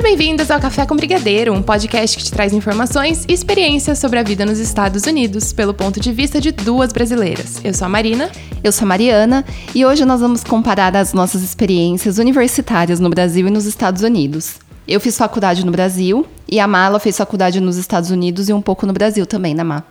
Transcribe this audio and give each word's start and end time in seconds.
Sejam 0.00 0.16
bem-vindos 0.16 0.50
ao 0.50 0.58
Café 0.58 0.86
com 0.86 0.96
Brigadeiro, 0.96 1.52
um 1.52 1.60
podcast 1.60 2.16
que 2.16 2.24
te 2.24 2.32
traz 2.32 2.54
informações 2.54 3.26
e 3.28 3.34
experiências 3.34 3.98
sobre 3.98 4.18
a 4.18 4.22
vida 4.22 4.46
nos 4.46 4.58
Estados 4.58 5.04
Unidos, 5.04 5.52
pelo 5.52 5.74
ponto 5.74 6.00
de 6.00 6.10
vista 6.10 6.40
de 6.40 6.52
duas 6.52 6.90
brasileiras. 6.90 7.60
Eu 7.62 7.74
sou 7.74 7.84
a 7.84 7.88
Marina. 7.88 8.30
Eu 8.64 8.72
sou 8.72 8.86
a 8.86 8.88
Mariana 8.88 9.44
e 9.74 9.84
hoje 9.84 10.06
nós 10.06 10.22
vamos 10.22 10.42
comparar 10.42 10.96
as 10.96 11.12
nossas 11.12 11.42
experiências 11.42 12.16
universitárias 12.16 12.98
no 12.98 13.10
Brasil 13.10 13.46
e 13.46 13.50
nos 13.50 13.66
Estados 13.66 14.02
Unidos. 14.02 14.58
Eu 14.90 14.98
fiz 14.98 15.16
faculdade 15.16 15.64
no 15.64 15.70
Brasil 15.70 16.26
e 16.48 16.58
a 16.58 16.66
Mala 16.66 16.98
fez 16.98 17.16
faculdade 17.16 17.60
nos 17.60 17.76
Estados 17.76 18.10
Unidos 18.10 18.48
e 18.48 18.52
um 18.52 18.60
pouco 18.60 18.84
no 18.84 18.92
Brasil 18.92 19.24
também, 19.24 19.54
né, 19.54 19.62
Má? 19.62 19.84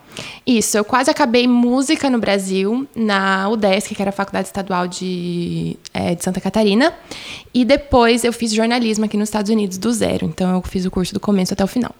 Isso, 0.46 0.78
eu 0.78 0.84
quase 0.84 1.10
acabei 1.10 1.48
música 1.48 2.10
no 2.10 2.20
Brasil, 2.20 2.86
na 2.94 3.48
UDESC, 3.48 3.96
que 3.96 4.02
era 4.02 4.10
a 4.10 4.12
Faculdade 4.12 4.50
Estadual 4.50 4.90
de, 4.90 5.78
é, 5.94 6.16
de 6.16 6.22
Santa 6.22 6.42
Catarina. 6.42 6.94
E 7.54 7.64
depois 7.64 8.26
eu 8.26 8.34
fiz 8.34 8.54
jornalismo 8.54 9.06
aqui 9.06 9.16
nos 9.16 9.30
Estados 9.30 9.50
Unidos, 9.50 9.78
do 9.78 9.90
zero. 9.94 10.26
Então 10.26 10.54
eu 10.54 10.62
fiz 10.64 10.86
o 10.86 10.92
curso 10.92 11.14
do 11.14 11.20
começo 11.22 11.54
até 11.54 11.64
o 11.64 11.68
final. 11.68 11.96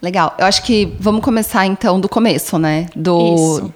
Legal. 0.00 0.34
Eu 0.38 0.46
acho 0.46 0.62
que 0.62 0.94
vamos 0.98 1.22
começar 1.22 1.66
então 1.66 2.00
do 2.00 2.08
começo, 2.08 2.58
né? 2.58 2.86
Do. 2.96 3.34
Isso 3.34 3.74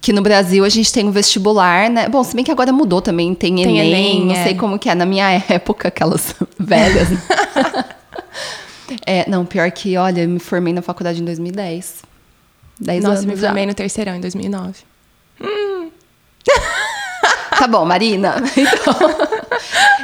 que 0.00 0.12
no 0.12 0.22
Brasil 0.22 0.64
a 0.64 0.68
gente 0.68 0.92
tem 0.92 1.06
um 1.06 1.10
vestibular, 1.10 1.88
né? 1.90 2.08
Bom, 2.08 2.22
se 2.24 2.34
bem 2.34 2.44
que 2.44 2.50
agora 2.50 2.72
mudou 2.72 3.00
também, 3.00 3.34
tem, 3.34 3.54
tem 3.54 3.78
Enem, 3.78 3.90
Enem, 3.90 4.26
não 4.26 4.34
é. 4.34 4.42
sei 4.42 4.54
como 4.54 4.78
que 4.78 4.88
é. 4.88 4.94
Na 4.94 5.06
minha 5.06 5.30
época, 5.48 5.88
aquelas 5.88 6.34
velhas. 6.58 7.08
é, 9.06 9.28
não, 9.28 9.44
pior 9.44 9.70
que, 9.70 9.96
olha, 9.96 10.22
eu 10.22 10.28
me 10.28 10.38
formei 10.38 10.72
na 10.72 10.82
faculdade 10.82 11.20
em 11.20 11.24
2010. 11.24 12.02
10 12.80 13.02
Nossa, 13.02 13.14
anos 13.14 13.24
me 13.24 13.36
formei 13.36 13.66
no 13.66 13.74
terceirão 13.74 14.16
em 14.16 14.20
2009. 14.20 14.74
Hum. 15.40 15.90
Tá 17.56 17.68
bom, 17.68 17.84
Marina. 17.84 18.34
Então, 18.56 18.94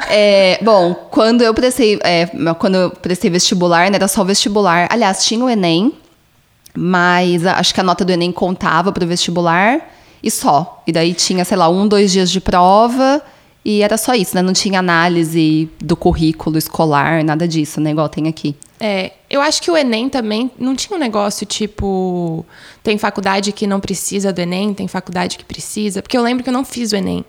é, 0.09 0.57
bom, 0.63 0.93
quando 0.93 1.41
eu 1.41 1.53
prestei, 1.53 1.99
é, 2.01 2.25
quando 2.57 2.75
eu 2.75 2.89
prestei 2.89 3.29
vestibular, 3.29 3.91
né, 3.91 3.97
era 3.97 4.07
só 4.07 4.23
vestibular. 4.23 4.87
Aliás, 4.89 5.25
tinha 5.25 5.43
o 5.43 5.49
Enem, 5.49 5.93
mas 6.75 7.45
acho 7.45 7.73
que 7.73 7.79
a 7.79 7.83
nota 7.83 8.03
do 8.03 8.11
Enem 8.11 8.31
contava 8.31 8.91
para 8.91 9.03
o 9.03 9.07
vestibular 9.07 9.91
e 10.23 10.31
só. 10.31 10.81
E 10.87 10.91
daí 10.91 11.13
tinha, 11.13 11.43
sei 11.45 11.57
lá, 11.57 11.69
um, 11.69 11.87
dois 11.87 12.11
dias 12.11 12.31
de 12.31 12.39
prova 12.39 13.21
e 13.63 13.81
era 13.81 13.97
só 13.97 14.13
isso, 14.13 14.35
né? 14.35 14.41
Não 14.41 14.53
tinha 14.53 14.79
análise 14.79 15.69
do 15.79 15.95
currículo 15.95 16.57
escolar, 16.57 17.23
nada 17.23 17.47
disso, 17.47 17.79
né? 17.79 17.91
Igual 17.91 18.09
tem 18.09 18.27
aqui. 18.27 18.55
É, 18.79 19.11
eu 19.29 19.39
acho 19.39 19.61
que 19.61 19.69
o 19.69 19.77
Enem 19.77 20.09
também 20.09 20.49
não 20.57 20.75
tinha 20.75 20.97
um 20.97 20.99
negócio 20.99 21.45
tipo. 21.45 22.43
Tem 22.81 22.97
faculdade 22.97 23.51
que 23.51 23.67
não 23.67 23.79
precisa 23.79 24.33
do 24.33 24.39
Enem, 24.39 24.73
tem 24.73 24.87
faculdade 24.87 25.37
que 25.37 25.45
precisa. 25.45 26.01
Porque 26.01 26.17
eu 26.17 26.23
lembro 26.23 26.43
que 26.43 26.49
eu 26.49 26.53
não 26.53 26.65
fiz 26.65 26.91
o 26.91 26.95
Enem. 26.95 27.23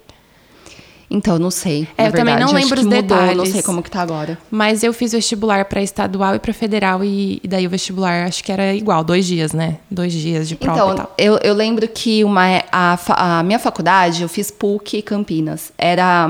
Então, 1.10 1.38
não 1.38 1.50
sei. 1.50 1.88
É, 1.96 2.02
eu 2.02 2.12
verdade. 2.12 2.16
também 2.16 2.36
não 2.36 2.52
lembro 2.52 2.78
os 2.78 2.84
mudou, 2.84 3.02
detalhes. 3.02 3.36
Não 3.36 3.46
sei 3.46 3.62
como 3.62 3.82
que 3.82 3.90
tá 3.90 4.00
agora. 4.00 4.38
Mas 4.50 4.82
eu 4.82 4.92
fiz 4.92 5.12
vestibular 5.12 5.64
para 5.66 5.82
estadual 5.82 6.34
e 6.34 6.38
para 6.38 6.52
federal 6.52 7.04
e, 7.04 7.40
e, 7.42 7.48
daí 7.48 7.66
o 7.66 7.70
vestibular 7.70 8.26
acho 8.26 8.42
que 8.42 8.50
era 8.50 8.74
igual, 8.74 9.04
dois 9.04 9.26
dias, 9.26 9.52
né? 9.52 9.78
Dois 9.90 10.12
dias 10.12 10.48
de 10.48 10.56
prova 10.56 10.78
então, 10.78 10.92
e 10.92 10.96
tal. 10.96 11.14
Eu, 11.18 11.38
eu 11.38 11.54
lembro 11.54 11.86
que 11.88 12.24
uma, 12.24 12.62
a, 12.70 12.98
a 13.38 13.42
minha 13.42 13.58
faculdade, 13.58 14.22
eu 14.22 14.28
fiz 14.28 14.50
PUC 14.50 15.02
Campinas. 15.02 15.72
Era 15.76 16.28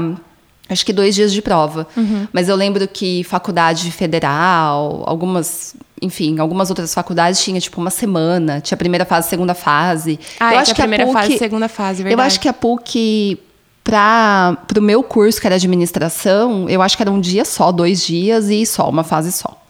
acho 0.69 0.84
que 0.84 0.92
dois 0.92 1.14
dias 1.14 1.33
de 1.33 1.42
prova. 1.42 1.86
Uhum. 1.97 2.27
Mas 2.33 2.48
eu 2.48 2.57
lembro 2.57 2.86
que 2.89 3.23
faculdade 3.25 3.91
federal, 3.91 5.05
algumas, 5.07 5.75
enfim, 6.01 6.39
algumas 6.39 6.70
outras 6.70 6.92
faculdades 6.92 7.42
tinha 7.42 7.61
tipo 7.61 7.81
uma 7.81 7.91
semana, 7.91 8.61
tinha 8.61 8.77
primeira 8.77 9.05
fase, 9.05 9.29
segunda 9.29 9.55
fase. 9.55 10.19
Ah, 10.41 10.55
eu 10.55 10.59
é 10.59 10.62
acho 10.62 10.75
que 10.75 10.81
a 10.81 10.84
primeira 10.84 11.05
a 11.05 11.07
PUC, 11.07 11.19
fase, 11.19 11.39
segunda 11.39 11.69
fase, 11.69 12.03
verdade. 12.03 12.20
Eu 12.20 12.27
acho 12.27 12.41
que 12.41 12.48
a 12.48 12.53
PUC 12.53 13.39
para 13.84 14.56
o 14.77 14.83
meu 14.83 15.02
curso, 15.02 15.41
que 15.41 15.47
era 15.47 15.56
administração, 15.56 16.69
eu 16.69 16.80
acho 16.80 16.97
que 16.97 17.02
era 17.02 17.11
um 17.11 17.20
dia 17.20 17.44
só, 17.44 17.72
dois 17.72 18.05
dias 18.05 18.48
e 18.48 18.64
só, 18.64 18.89
uma 18.89 19.05
fase 19.05 19.33
só. 19.33 19.61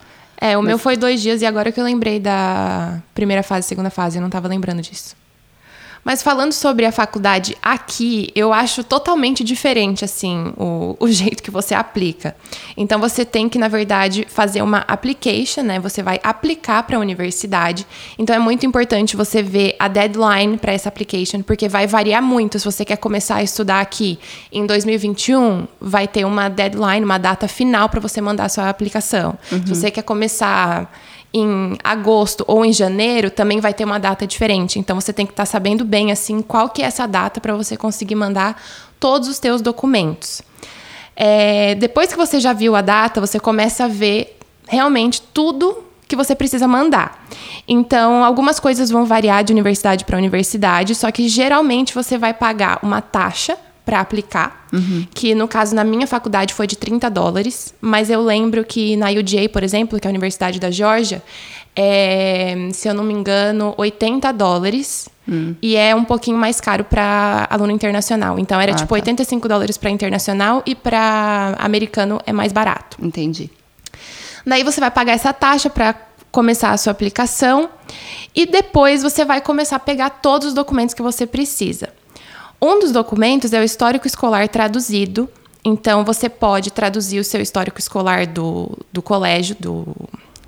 É, 0.41 0.57
o 0.57 0.61
Mas... 0.61 0.69
meu 0.69 0.79
foi 0.79 0.97
dois 0.97 1.23
dias 1.23 1.41
e 1.41 1.47
agora 1.47 1.71
que 1.71 1.81
eu 1.81 1.85
lembrei 1.85 2.19
da 2.19 3.01
primeira 3.15 3.43
fase, 3.43 3.67
segunda 3.67 3.91
fase, 3.91 4.19
eu 4.19 4.21
não 4.21 4.29
estava 4.29 4.49
lembrando 4.49 4.83
disso. 4.83 5.15
Mas 6.05 6.23
falando 6.23 6.53
sobre 6.53 6.85
a 6.85 6.91
faculdade 6.91 7.57
aqui, 7.63 8.31
eu 8.35 8.53
acho 8.53 8.83
totalmente 8.83 9.45
diferente, 9.45 10.05
assim, 10.05 10.53
o, 10.57 10.97
o 10.99 11.09
jeito 11.11 11.43
que 11.43 11.51
você 11.51 11.75
aplica. 11.75 12.35
Então, 12.77 12.99
você 12.99 13.25
tem 13.25 13.49
que, 13.49 13.59
na 13.59 13.69
verdade, 13.69 14.27
fazer 14.29 14.63
uma 14.63 14.79
application, 14.89 15.63
né? 15.63 15.79
Você 15.79 16.03
vai 16.03 16.19
aplicar 16.23 16.83
para 16.83 16.97
a 16.97 17.01
universidade. 17.01 17.87
Então, 18.19 18.35
é 18.35 18.39
muito 18.39 18.67
importante 18.67 19.17
você 19.17 19.43
ver 19.43 19.77
a 19.79 19.87
deadline 19.87 20.59
para 20.59 20.73
essa 20.73 20.89
application, 20.89 21.43
porque 21.43 21.69
vai 21.69 21.87
variar 21.87 22.23
muito. 22.23 22.59
Se 22.59 22.65
você 22.65 22.85
quer 22.85 22.97
começar 22.97 23.37
a 23.37 23.43
estudar 23.43 23.81
aqui 23.81 24.19
em 24.51 24.67
2021, 24.67 25.69
vai 25.81 26.09
ter 26.09 26.25
uma 26.25 26.49
deadline, 26.49 27.05
uma 27.05 27.19
data 27.19 27.47
final 27.47 27.89
para 27.89 28.01
você 28.01 28.21
mandar 28.21 28.47
a 28.47 28.49
sua 28.49 28.69
aplicação. 28.69 29.39
Uhum. 29.51 29.67
Se 29.67 29.75
você 29.75 29.91
quer 29.91 30.03
começar 30.03 30.91
em 31.33 31.79
agosto 31.83 32.45
ou 32.47 32.65
em 32.65 32.73
janeiro, 32.73 33.31
também 33.31 33.61
vai 33.61 33.73
ter 33.73 33.85
uma 33.85 33.99
data 33.99 34.27
diferente. 34.27 34.79
Então 34.79 35.01
você 35.01 35.13
tem 35.13 35.25
que 35.25 35.33
estar 35.33 35.45
tá 35.45 35.51
sabendo 35.51 35.85
bem 35.85 36.13
assim 36.13 36.43
qual 36.43 36.69
que 36.69 36.83
é 36.83 36.87
essa 36.87 37.07
data 37.07 37.41
para 37.41 37.55
você 37.55 37.77
conseguir 37.77 38.15
mandar 38.15 38.61
todos 39.01 39.29
os 39.29 39.39
teus 39.39 39.63
documentos. 39.63 40.43
É, 41.17 41.75
depois 41.75 42.11
que 42.11 42.17
você 42.17 42.39
já 42.41 42.53
viu 42.53 42.77
a 42.77 42.81
data, 42.81 43.21
você 43.21 43.41
começa 43.41 43.85
a 43.85 43.89
ver 43.89 44.39
realmente 44.69 45.21
tudo 45.21 45.85
que 46.07 46.17
você 46.17 46.35
precisa 46.35 46.69
mandar. 46.69 47.27
Então, 47.67 48.23
algumas 48.25 48.61
coisas 48.61 48.91
vão 48.91 49.07
variar 49.07 49.43
de 49.43 49.53
universidade 49.53 50.05
para 50.05 50.19
universidade, 50.19 50.95
só 50.95 51.11
que 51.11 51.29
geralmente 51.29 51.95
você 51.95 52.19
vai 52.19 52.35
pagar 52.35 52.79
uma 52.83 53.01
taxa 53.01 53.57
para 53.93 54.01
aplicar, 54.01 54.67
uhum. 54.73 55.07
que 55.13 55.35
no 55.35 55.47
caso 55.47 55.75
na 55.75 55.85
minha 55.85 56.07
faculdade 56.07 56.55
foi 56.55 56.67
de 56.67 56.77
30 56.77 57.11
dólares, 57.11 57.75
mas 57.79 58.09
eu 58.09 58.23
lembro 58.23 58.65
que 58.65 58.97
na 58.97 59.11
UGA, 59.11 59.47
por 59.51 59.63
exemplo, 59.63 60.01
que 60.01 60.07
é 60.07 60.09
a 60.09 60.11
Universidade 60.11 60.59
da 60.59 60.71
Geórgia, 60.71 61.23
é, 61.77 62.71
se 62.73 62.89
eu 62.89 62.95
não 62.95 63.05
me 63.05 63.13
engano, 63.13 63.75
80 63.77 64.33
dólares. 64.33 65.11
Hum. 65.29 65.55
E 65.61 65.77
é 65.77 65.95
um 65.95 66.05
pouquinho 66.05 66.39
mais 66.39 66.59
caro 66.59 66.85
para 66.85 67.47
aluno 67.51 67.71
internacional. 67.71 68.39
Então 68.39 68.59
era 68.59 68.73
ah, 68.73 68.77
tipo 68.77 68.89
tá. 68.89 68.95
85 68.95 69.47
dólares 69.47 69.77
para 69.77 69.91
internacional 69.91 70.63
e 70.65 70.75
para 70.75 71.55
americano 71.59 72.19
é 72.25 72.33
mais 72.33 72.51
barato. 72.51 72.97
Entendi. 72.99 73.51
Daí 74.47 74.65
você 74.65 74.81
vai 74.81 74.91
pagar 74.91 75.13
essa 75.13 75.35
taxa 75.35 75.69
para 75.69 75.95
começar 76.31 76.71
a 76.71 76.79
sua 76.79 76.93
aplicação 76.93 77.69
e 78.35 78.47
depois 78.47 79.03
você 79.03 79.23
vai 79.23 79.43
começar 79.43 79.77
a 79.77 79.81
pegar 79.81 80.09
todos 80.09 80.49
os 80.49 80.55
documentos 80.55 80.95
que 80.95 81.03
você 81.03 81.27
precisa. 81.27 81.91
Um 82.63 82.79
dos 82.79 82.93
documentos 82.93 83.53
é 83.53 83.61
o 83.61 83.65
histórico 83.65 84.07
escolar 84.07 84.49
traduzido. 84.49 85.29
Então, 85.65 86.05
você 86.05 86.29
pode 86.29 86.71
traduzir 86.71 87.19
o 87.19 87.25
seu 87.25 87.41
histórico 87.41 87.81
escolar 87.81 88.25
do, 88.25 88.79
do 88.93 89.03
colégio, 89.03 89.57
do. 89.59 89.89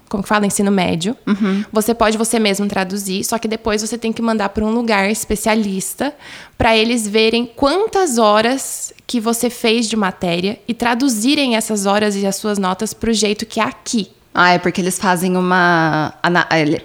Como 0.08 0.22
que 0.22 0.28
fala? 0.28 0.46
Ensino 0.46 0.70
médio. 0.70 1.16
Uhum. 1.26 1.64
Você 1.72 1.92
pode 1.92 2.16
você 2.16 2.38
mesmo 2.38 2.68
traduzir, 2.68 3.24
só 3.24 3.36
que 3.36 3.48
depois 3.48 3.82
você 3.82 3.98
tem 3.98 4.12
que 4.12 4.22
mandar 4.22 4.50
para 4.50 4.64
um 4.64 4.70
lugar 4.70 5.10
especialista 5.10 6.14
para 6.56 6.76
eles 6.76 7.08
verem 7.08 7.44
quantas 7.44 8.16
horas 8.16 8.92
que 9.08 9.18
você 9.18 9.50
fez 9.50 9.88
de 9.88 9.96
matéria 9.96 10.60
e 10.68 10.74
traduzirem 10.74 11.56
essas 11.56 11.84
horas 11.84 12.14
e 12.14 12.24
as 12.24 12.36
suas 12.36 12.58
notas 12.58 12.94
para 12.94 13.10
o 13.10 13.12
jeito 13.12 13.44
que 13.44 13.58
é 13.58 13.64
aqui. 13.64 14.08
Ah, 14.36 14.54
é 14.54 14.58
porque 14.58 14.80
eles 14.80 14.98
fazem 14.98 15.36
uma. 15.36 16.12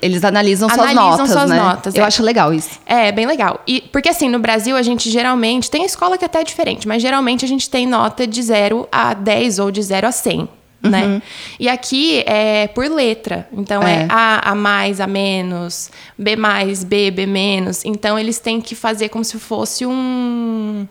Eles 0.03 0.23
analisam, 0.23 0.69
suas 0.69 0.93
notas. 0.93 1.31
Suas 1.31 1.49
né? 1.49 1.57
notas. 1.57 1.95
Eu 1.95 2.03
é. 2.03 2.07
acho 2.07 2.21
legal 2.21 2.53
isso. 2.53 2.79
É, 2.85 3.11
bem 3.11 3.25
legal. 3.25 3.63
E, 3.65 3.81
porque 3.91 4.07
assim, 4.07 4.29
no 4.29 4.37
Brasil 4.37 4.77
a 4.77 4.83
gente 4.83 5.09
geralmente. 5.09 5.71
Tem 5.71 5.83
escola 5.83 6.15
que 6.15 6.23
é 6.23 6.27
até 6.27 6.41
é 6.41 6.43
diferente, 6.43 6.87
mas 6.87 7.01
geralmente 7.01 7.43
a 7.43 7.47
gente 7.47 7.67
tem 7.67 7.87
nota 7.87 8.27
de 8.27 8.39
0 8.43 8.87
a 8.91 9.15
10 9.15 9.57
ou 9.57 9.71
de 9.71 9.81
0 9.81 10.07
a 10.07 10.11
100. 10.11 10.47
Né? 10.81 11.05
Uhum. 11.05 11.21
E 11.59 11.67
aqui 11.67 12.23
é 12.25 12.67
por 12.67 12.85
letra. 12.85 13.49
Então 13.51 13.81
é. 13.81 14.03
é 14.03 14.07
A, 14.09 14.51
A 14.51 14.55
mais, 14.55 15.01
A 15.01 15.07
menos, 15.07 15.89
B 16.17 16.35
mais, 16.35 16.83
B, 16.83 17.09
B 17.09 17.25
menos. 17.25 17.83
Então 17.83 18.17
eles 18.17 18.37
têm 18.37 18.61
que 18.61 18.75
fazer 18.75 19.09
como 19.09 19.25
se 19.25 19.39
fosse 19.39 19.87
um. 19.87 20.87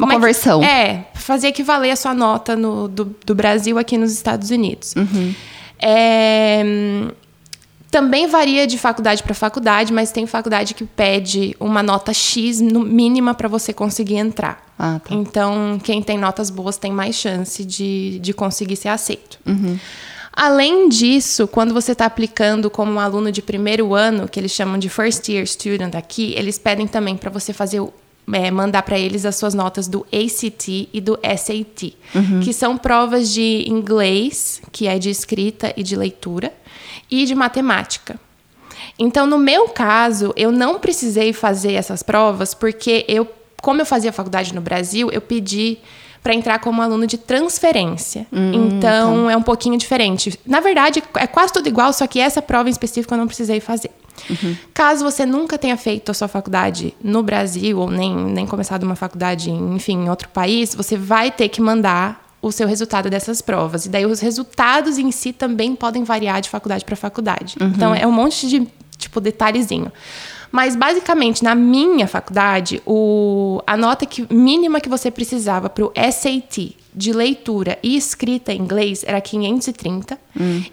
Uma 0.00 0.12
conversão. 0.12 0.62
É, 0.62 1.06
fazer 1.14 1.48
equivaler 1.48 1.92
a 1.92 1.96
sua 1.96 2.12
nota 2.12 2.56
no, 2.56 2.88
do, 2.88 3.16
do 3.24 3.34
Brasil 3.34 3.78
aqui 3.78 3.96
nos 3.96 4.12
Estados 4.12 4.50
Unidos. 4.50 4.94
Uhum. 4.96 5.32
É, 5.78 6.62
também 7.90 8.26
varia 8.26 8.66
de 8.66 8.76
faculdade 8.76 9.22
para 9.22 9.34
faculdade, 9.34 9.92
mas 9.92 10.12
tem 10.12 10.26
faculdade 10.26 10.74
que 10.74 10.84
pede 10.84 11.56
uma 11.58 11.82
nota 11.82 12.12
X 12.12 12.60
mínima 12.60 13.34
para 13.34 13.48
você 13.48 13.72
conseguir 13.72 14.16
entrar. 14.16 14.64
Ah, 14.78 15.00
tá. 15.02 15.14
Então, 15.14 15.80
quem 15.82 16.02
tem 16.02 16.18
notas 16.18 16.50
boas 16.50 16.76
tem 16.76 16.92
mais 16.92 17.16
chance 17.16 17.64
de, 17.64 18.18
de 18.18 18.34
conseguir 18.34 18.76
ser 18.76 18.88
aceito. 18.88 19.38
Uhum. 19.46 19.78
Além 20.30 20.90
disso, 20.90 21.48
quando 21.48 21.72
você 21.72 21.92
está 21.92 22.04
aplicando 22.04 22.68
como 22.68 22.92
um 22.92 23.00
aluno 23.00 23.32
de 23.32 23.40
primeiro 23.40 23.94
ano, 23.94 24.28
que 24.28 24.38
eles 24.38 24.52
chamam 24.52 24.78
de 24.78 24.90
first 24.90 25.26
year 25.30 25.46
student 25.46 25.94
aqui, 25.94 26.34
eles 26.36 26.58
pedem 26.58 26.86
também 26.86 27.16
para 27.16 27.30
você 27.30 27.54
fazer 27.54 27.80
o 27.80 27.90
é, 28.32 28.50
mandar 28.50 28.82
para 28.82 28.98
eles 28.98 29.24
as 29.24 29.36
suas 29.36 29.54
notas 29.54 29.86
do 29.86 30.06
ACT 30.12 30.88
e 30.92 31.00
do 31.00 31.18
SAT, 31.22 31.94
uhum. 32.14 32.40
que 32.40 32.52
são 32.52 32.76
provas 32.76 33.32
de 33.32 33.64
inglês, 33.68 34.60
que 34.72 34.86
é 34.86 34.98
de 34.98 35.10
escrita 35.10 35.72
e 35.76 35.82
de 35.82 35.96
leitura, 35.96 36.52
e 37.10 37.24
de 37.24 37.34
matemática. 37.34 38.18
Então, 38.98 39.26
no 39.26 39.38
meu 39.38 39.68
caso, 39.68 40.32
eu 40.36 40.50
não 40.50 40.78
precisei 40.78 41.32
fazer 41.32 41.74
essas 41.74 42.02
provas 42.02 42.54
porque 42.54 43.04
eu, 43.08 43.28
como 43.62 43.80
eu 43.80 43.86
fazia 43.86 44.12
faculdade 44.12 44.54
no 44.54 44.60
Brasil, 44.60 45.10
eu 45.12 45.20
pedi 45.20 45.78
para 46.22 46.34
entrar 46.34 46.58
como 46.58 46.82
aluno 46.82 47.06
de 47.06 47.18
transferência. 47.18 48.26
então, 48.52 49.30
é 49.30 49.36
um 49.36 49.42
pouquinho 49.42 49.78
diferente. 49.78 50.38
Na 50.44 50.58
verdade, 50.58 51.00
é 51.14 51.26
quase 51.26 51.52
tudo 51.52 51.68
igual, 51.68 51.92
só 51.92 52.06
que 52.06 52.18
essa 52.18 52.42
prova 52.42 52.68
em 52.68 52.72
específico 52.72 53.14
eu 53.14 53.18
não 53.18 53.28
precisei 53.28 53.60
fazer. 53.60 53.90
Caso 54.72 55.04
você 55.04 55.24
nunca 55.26 55.58
tenha 55.58 55.76
feito 55.76 56.10
a 56.10 56.14
sua 56.14 56.28
faculdade 56.28 56.94
no 57.02 57.22
Brasil 57.22 57.78
ou 57.78 57.90
nem, 57.90 58.14
nem 58.14 58.46
começado 58.46 58.82
uma 58.82 58.96
faculdade, 58.96 59.50
enfim, 59.50 60.04
em 60.04 60.10
outro 60.10 60.28
país, 60.28 60.74
você 60.74 60.96
vai 60.96 61.30
ter 61.30 61.48
que 61.48 61.60
mandar 61.60 62.24
o 62.40 62.52
seu 62.52 62.68
resultado 62.68 63.10
dessas 63.10 63.40
provas. 63.40 63.86
E 63.86 63.88
daí 63.88 64.06
os 64.06 64.20
resultados 64.20 64.98
em 64.98 65.10
si 65.10 65.32
também 65.32 65.74
podem 65.74 66.04
variar 66.04 66.40
de 66.40 66.48
faculdade 66.48 66.84
para 66.84 66.94
faculdade. 66.96 67.56
Então 67.60 67.94
é 67.94 68.06
um 68.06 68.12
monte 68.12 68.48
de 68.48 68.66
tipo 68.96 69.20
detalhezinho. 69.20 69.90
Mas 70.50 70.76
basicamente 70.76 71.42
na 71.42 71.54
minha 71.54 72.06
faculdade, 72.06 72.82
o, 72.86 73.60
a 73.66 73.76
nota 73.76 74.06
que, 74.06 74.32
mínima 74.32 74.80
que 74.80 74.88
você 74.88 75.10
precisava 75.10 75.68
para 75.68 75.84
o 75.84 75.92
SAT 75.94 76.76
de 76.96 77.12
leitura 77.12 77.78
e 77.82 77.96
escrita 77.96 78.52
em 78.52 78.60
inglês 78.60 79.04
era 79.06 79.20
530 79.20 80.18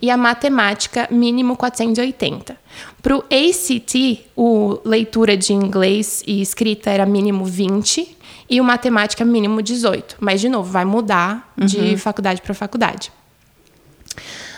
e 0.02 0.10
a 0.10 0.16
matemática 0.16 1.08
mínimo 1.12 1.58
480. 1.58 2.56
Para 3.02 3.18
o 3.18 3.24
ACT, 3.30 4.26
o 4.36 4.80
leitura 4.86 5.36
de 5.36 5.54
inglês 5.54 6.24
e 6.26 6.42
escrita 6.42 6.90
era 6.90 7.06
mínimo 7.06 7.44
20 7.44 8.18
e 8.50 8.62
o 8.62 8.64
matemática 8.64 9.26
mínimo 9.26 9.62
18. 9.62 10.18
Mas 10.20 10.40
de 10.40 10.48
novo, 10.48 10.72
vai 10.72 10.86
mudar 10.86 11.54
de 11.58 11.98
faculdade 11.98 12.42
para 12.42 12.54
faculdade. 12.54 13.12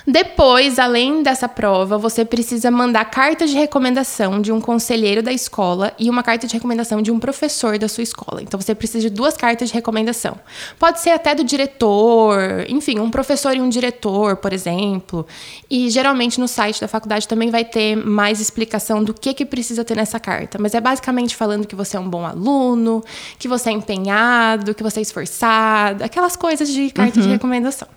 Depois, 0.07 0.77
além 0.77 1.23
dessa 1.23 1.49
prova, 1.49 1.97
você 1.97 2.23
precisa 2.23 2.69
mandar 2.69 3.05
carta 3.05 3.47
de 3.47 3.55
recomendação 3.55 4.39
de 4.39 4.51
um 4.51 4.61
conselheiro 4.61 5.23
da 5.23 5.33
escola 5.33 5.93
e 5.97 6.09
uma 6.09 6.21
carta 6.21 6.45
de 6.45 6.53
recomendação 6.53 7.01
de 7.01 7.11
um 7.11 7.19
professor 7.19 7.79
da 7.79 7.87
sua 7.87 8.03
escola. 8.03 8.41
Então, 8.43 8.61
você 8.61 8.75
precisa 8.75 9.01
de 9.01 9.09
duas 9.09 9.35
cartas 9.35 9.69
de 9.69 9.73
recomendação. 9.73 10.37
Pode 10.77 10.99
ser 10.99 11.09
até 11.09 11.33
do 11.33 11.43
diretor, 11.43 12.65
enfim, 12.69 12.99
um 12.99 13.09
professor 13.09 13.55
e 13.55 13.59
um 13.59 13.67
diretor, 13.67 14.37
por 14.37 14.53
exemplo. 14.53 15.25
E 15.69 15.89
geralmente 15.89 16.39
no 16.39 16.47
site 16.47 16.79
da 16.79 16.87
faculdade 16.87 17.27
também 17.27 17.49
vai 17.49 17.65
ter 17.65 17.95
mais 17.95 18.39
explicação 18.39 19.03
do 19.03 19.13
que, 19.13 19.33
que 19.33 19.45
precisa 19.45 19.83
ter 19.83 19.95
nessa 19.95 20.19
carta. 20.19 20.59
Mas 20.61 20.75
é 20.75 20.81
basicamente 20.81 21.35
falando 21.35 21.65
que 21.65 21.75
você 21.75 21.97
é 21.97 21.99
um 21.99 22.09
bom 22.09 22.25
aluno, 22.25 23.03
que 23.39 23.47
você 23.47 23.69
é 23.69 23.73
empenhado, 23.73 24.75
que 24.75 24.83
você 24.83 24.99
é 24.99 25.01
esforçado, 25.01 26.03
aquelas 26.03 26.35
coisas 26.35 26.69
de 26.69 26.91
carta 26.91 27.19
de 27.19 27.27
recomendação. 27.27 27.87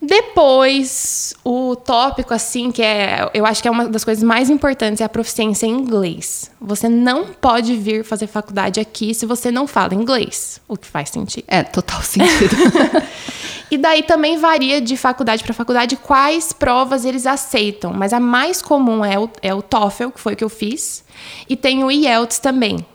Depois, 0.00 1.34
o 1.44 1.74
tópico, 1.74 2.32
assim, 2.32 2.70
que 2.70 2.82
é. 2.82 3.28
Eu 3.34 3.44
acho 3.44 3.60
que 3.60 3.66
é 3.66 3.70
uma 3.70 3.88
das 3.88 4.04
coisas 4.04 4.22
mais 4.22 4.48
importantes 4.48 5.00
é 5.00 5.04
a 5.04 5.08
proficiência 5.08 5.66
em 5.66 5.70
inglês. 5.70 6.50
Você 6.60 6.88
não 6.88 7.26
pode 7.26 7.76
vir 7.76 8.04
fazer 8.04 8.28
faculdade 8.28 8.78
aqui 8.78 9.12
se 9.12 9.26
você 9.26 9.50
não 9.50 9.66
fala 9.66 9.94
inglês, 9.94 10.60
o 10.68 10.76
que 10.76 10.86
faz 10.86 11.10
sentido. 11.10 11.44
É, 11.48 11.64
total 11.64 12.00
sentido. 12.02 12.56
E 13.70 13.76
daí 13.76 14.02
também 14.02 14.38
varia 14.38 14.80
de 14.80 14.96
faculdade 14.96 15.44
para 15.44 15.52
faculdade 15.52 15.96
quais 15.96 16.52
provas 16.52 17.04
eles 17.04 17.26
aceitam. 17.26 17.92
Mas 17.92 18.12
a 18.12 18.20
mais 18.20 18.62
comum 18.62 19.04
é 19.04 19.18
o, 19.18 19.28
é 19.42 19.54
o 19.54 19.60
TOEFL, 19.60 20.10
que 20.10 20.20
foi 20.20 20.32
o 20.32 20.36
que 20.36 20.44
eu 20.44 20.48
fiz. 20.48 21.04
E 21.48 21.56
tem 21.56 21.84
o 21.84 21.90
IELTS 21.90 22.38
também. 22.38 22.86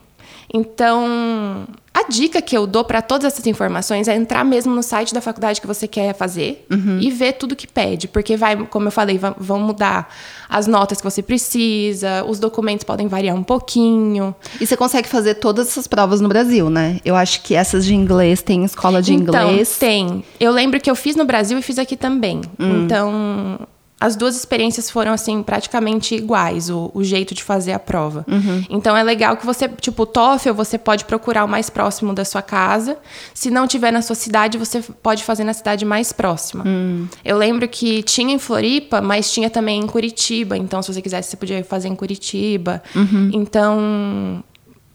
Então, 0.55 1.65
a 1.91 2.03
dica 2.07 2.39
que 2.39 2.55
eu 2.55 2.67
dou 2.67 2.83
para 2.83 3.01
todas 3.01 3.25
essas 3.33 3.47
informações 3.47 4.07
é 4.07 4.15
entrar 4.15 4.43
mesmo 4.43 4.75
no 4.75 4.83
site 4.83 5.11
da 5.11 5.19
faculdade 5.19 5.59
que 5.59 5.65
você 5.65 5.87
quer 5.87 6.13
fazer 6.13 6.67
e 7.01 7.09
ver 7.09 7.33
tudo 7.33 7.55
que 7.55 7.65
pede, 7.65 8.07
porque 8.07 8.37
vai, 8.37 8.55
como 8.67 8.87
eu 8.87 8.91
falei, 8.91 9.19
vão 9.37 9.59
mudar 9.59 10.13
as 10.47 10.67
notas 10.67 10.99
que 10.99 11.03
você 11.03 11.23
precisa, 11.23 12.23
os 12.27 12.37
documentos 12.37 12.83
podem 12.83 13.07
variar 13.07 13.35
um 13.35 13.41
pouquinho. 13.43 14.35
e 14.61 14.67
você 14.67 14.77
consegue 14.77 15.07
fazer 15.07 15.35
todas 15.35 15.69
essas 15.69 15.87
provas 15.87 16.21
no 16.21 16.29
Brasil, 16.29 16.69
né? 16.69 16.99
Eu 17.03 17.15
acho 17.15 17.41
que 17.41 17.55
essas 17.55 17.83
de 17.83 17.95
inglês 17.95 18.43
tem 18.43 18.63
escola 18.63 19.01
de 19.01 19.13
então, 19.13 19.49
inglês. 19.49 19.77
tem. 19.79 20.23
Eu 20.39 20.51
lembro 20.51 20.79
que 20.79 20.89
eu 20.89 20.95
fiz 20.95 21.15
no 21.15 21.25
Brasil 21.25 21.57
e 21.57 21.63
fiz 21.63 21.79
aqui 21.79 21.97
também. 21.97 22.41
Hum. 22.59 22.85
Então, 22.85 23.59
as 24.03 24.17
duas 24.17 24.35
experiências 24.35 24.89
foram, 24.89 25.13
assim, 25.13 25.41
praticamente 25.41 26.13
iguais, 26.13 26.69
o, 26.69 26.91
o 26.93 27.05
jeito 27.05 27.33
de 27.33 27.41
fazer 27.41 27.71
a 27.71 27.79
prova. 27.79 28.25
Uhum. 28.29 28.65
Então, 28.69 28.97
é 28.97 29.01
legal 29.01 29.37
que 29.37 29.45
você, 29.45 29.69
tipo, 29.69 30.03
o 30.03 30.05
TOEFL, 30.05 30.51
você 30.51 30.77
pode 30.77 31.05
procurar 31.05 31.45
o 31.45 31.47
mais 31.47 31.69
próximo 31.69 32.13
da 32.13 32.25
sua 32.25 32.41
casa. 32.41 32.97
Se 33.33 33.49
não 33.49 33.65
tiver 33.65 33.91
na 33.91 34.01
sua 34.01 34.17
cidade, 34.17 34.57
você 34.57 34.81
pode 34.81 35.23
fazer 35.23 35.45
na 35.45 35.53
cidade 35.53 35.85
mais 35.85 36.11
próxima. 36.11 36.65
Hum. 36.67 37.07
Eu 37.23 37.37
lembro 37.37 37.65
que 37.65 38.03
tinha 38.03 38.35
em 38.35 38.39
Floripa, 38.39 38.99
mas 38.99 39.31
tinha 39.31 39.49
também 39.49 39.79
em 39.79 39.87
Curitiba. 39.87 40.57
Então, 40.57 40.81
se 40.81 40.93
você 40.93 41.01
quisesse, 41.01 41.29
você 41.29 41.37
podia 41.37 41.63
fazer 41.63 41.87
em 41.87 41.95
Curitiba. 41.95 42.83
Uhum. 42.93 43.31
Então, 43.33 44.43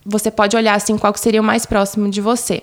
você 0.05 0.31
pode 0.31 0.55
olhar 0.55 0.75
assim 0.75 0.99
qual 0.99 1.15
que 1.15 1.21
seria 1.21 1.41
o 1.41 1.45
mais 1.45 1.65
próximo 1.65 2.11
de 2.11 2.21
você. 2.21 2.63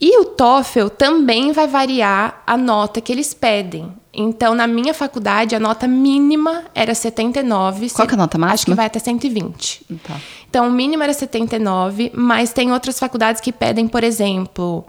E 0.00 0.20
o 0.20 0.24
TOEFL 0.24 0.86
também 0.86 1.50
vai 1.50 1.66
variar 1.66 2.44
a 2.46 2.56
nota 2.56 3.00
que 3.00 3.10
eles 3.10 3.34
pedem. 3.34 3.92
Então, 4.16 4.54
na 4.54 4.66
minha 4.66 4.94
faculdade, 4.94 5.54
a 5.54 5.60
nota 5.60 5.86
mínima 5.86 6.64
era 6.74 6.94
79. 6.94 7.90
Qual 7.90 8.06
que 8.06 8.14
é 8.14 8.16
a 8.16 8.18
nota 8.18 8.36
Acho 8.36 8.46
que 8.46 8.50
máxima? 8.50 8.76
vai 8.76 8.86
até 8.86 8.98
120. 8.98 9.86
Tá. 10.02 10.16
Então, 10.48 10.68
o 10.68 10.70
mínimo 10.70 11.02
era 11.02 11.12
79, 11.12 12.12
mas 12.14 12.52
tem 12.52 12.72
outras 12.72 12.98
faculdades 12.98 13.40
que 13.40 13.52
pedem, 13.52 13.88
por 13.88 14.04
exemplo, 14.04 14.84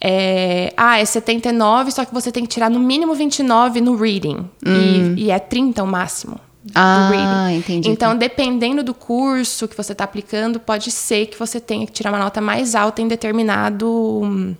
é, 0.00 0.72
ah, 0.76 0.98
é 0.98 1.04
79, 1.04 1.90
só 1.90 2.04
que 2.04 2.12
você 2.12 2.30
tem 2.30 2.42
que 2.44 2.48
tirar 2.48 2.70
no 2.70 2.78
mínimo 2.78 3.14
29 3.14 3.80
no 3.80 3.96
reading. 3.96 4.48
E, 4.64 5.24
e 5.24 5.30
é 5.30 5.38
30 5.38 5.82
o 5.82 5.86
máximo. 5.86 6.38
Ah, 6.74 7.08
reading. 7.10 7.58
entendi. 7.58 7.88
Então, 7.88 8.16
dependendo 8.16 8.82
do 8.82 8.92
curso 8.92 9.68
que 9.68 9.76
você 9.76 9.92
está 9.92 10.04
aplicando, 10.04 10.58
pode 10.60 10.90
ser 10.90 11.26
que 11.26 11.38
você 11.38 11.60
tenha 11.60 11.86
que 11.86 11.92
tirar 11.92 12.12
uma 12.12 12.18
nota 12.18 12.40
mais 12.40 12.74
alta 12.74 13.00
em 13.00 13.08
determinado 13.08 13.88
hum, 14.22 14.54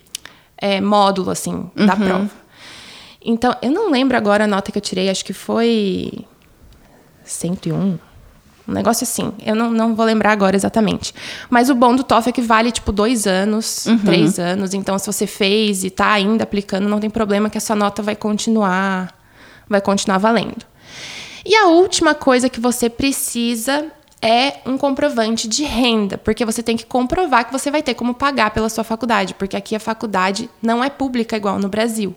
é, 0.56 0.80
módulo, 0.80 1.30
assim, 1.30 1.68
da 1.74 1.96
prova. 1.96 2.30
Então, 3.28 3.56
eu 3.60 3.72
não 3.72 3.90
lembro 3.90 4.16
agora 4.16 4.44
a 4.44 4.46
nota 4.46 4.70
que 4.70 4.78
eu 4.78 4.82
tirei, 4.82 5.10
acho 5.10 5.24
que 5.24 5.32
foi 5.32 6.24
101. 7.24 7.98
Um 8.68 8.72
negócio 8.72 9.02
assim. 9.02 9.32
Eu 9.44 9.56
não, 9.56 9.70
não 9.70 9.96
vou 9.96 10.06
lembrar 10.06 10.30
agora 10.30 10.54
exatamente. 10.54 11.12
Mas 11.50 11.68
o 11.68 11.74
bom 11.74 11.94
do 11.94 12.04
TOEFL 12.04 12.28
é 12.28 12.32
que 12.32 12.42
vale, 12.42 12.70
tipo, 12.70 12.92
dois 12.92 13.26
anos, 13.26 13.86
três 14.04 14.38
anos. 14.38 14.74
Então, 14.74 14.96
se 14.96 15.06
você 15.06 15.26
fez 15.26 15.82
e 15.82 15.90
tá 15.90 16.12
ainda 16.12 16.44
aplicando, 16.44 16.88
não 16.88 17.00
tem 17.00 17.10
problema 17.10 17.50
que 17.50 17.58
essa 17.58 17.74
nota 17.74 18.00
vai 18.00 18.14
continuar, 18.14 19.12
vai 19.68 19.80
continuar 19.80 20.18
valendo. 20.18 20.64
E 21.44 21.54
a 21.54 21.66
última 21.66 22.14
coisa 22.14 22.48
que 22.48 22.60
você 22.60 22.88
precisa 22.88 23.86
é 24.22 24.54
um 24.64 24.78
comprovante 24.78 25.46
de 25.46 25.62
renda, 25.62 26.16
porque 26.16 26.44
você 26.44 26.62
tem 26.62 26.76
que 26.76 26.86
comprovar 26.86 27.44
que 27.44 27.52
você 27.52 27.70
vai 27.70 27.82
ter 27.82 27.94
como 27.94 28.14
pagar 28.14 28.50
pela 28.50 28.68
sua 28.68 28.82
faculdade, 28.82 29.34
porque 29.34 29.56
aqui 29.56 29.76
a 29.76 29.80
faculdade 29.80 30.48
não 30.62 30.82
é 30.82 30.88
pública 30.88 31.36
igual 31.36 31.58
no 31.58 31.68
Brasil. 31.68 32.14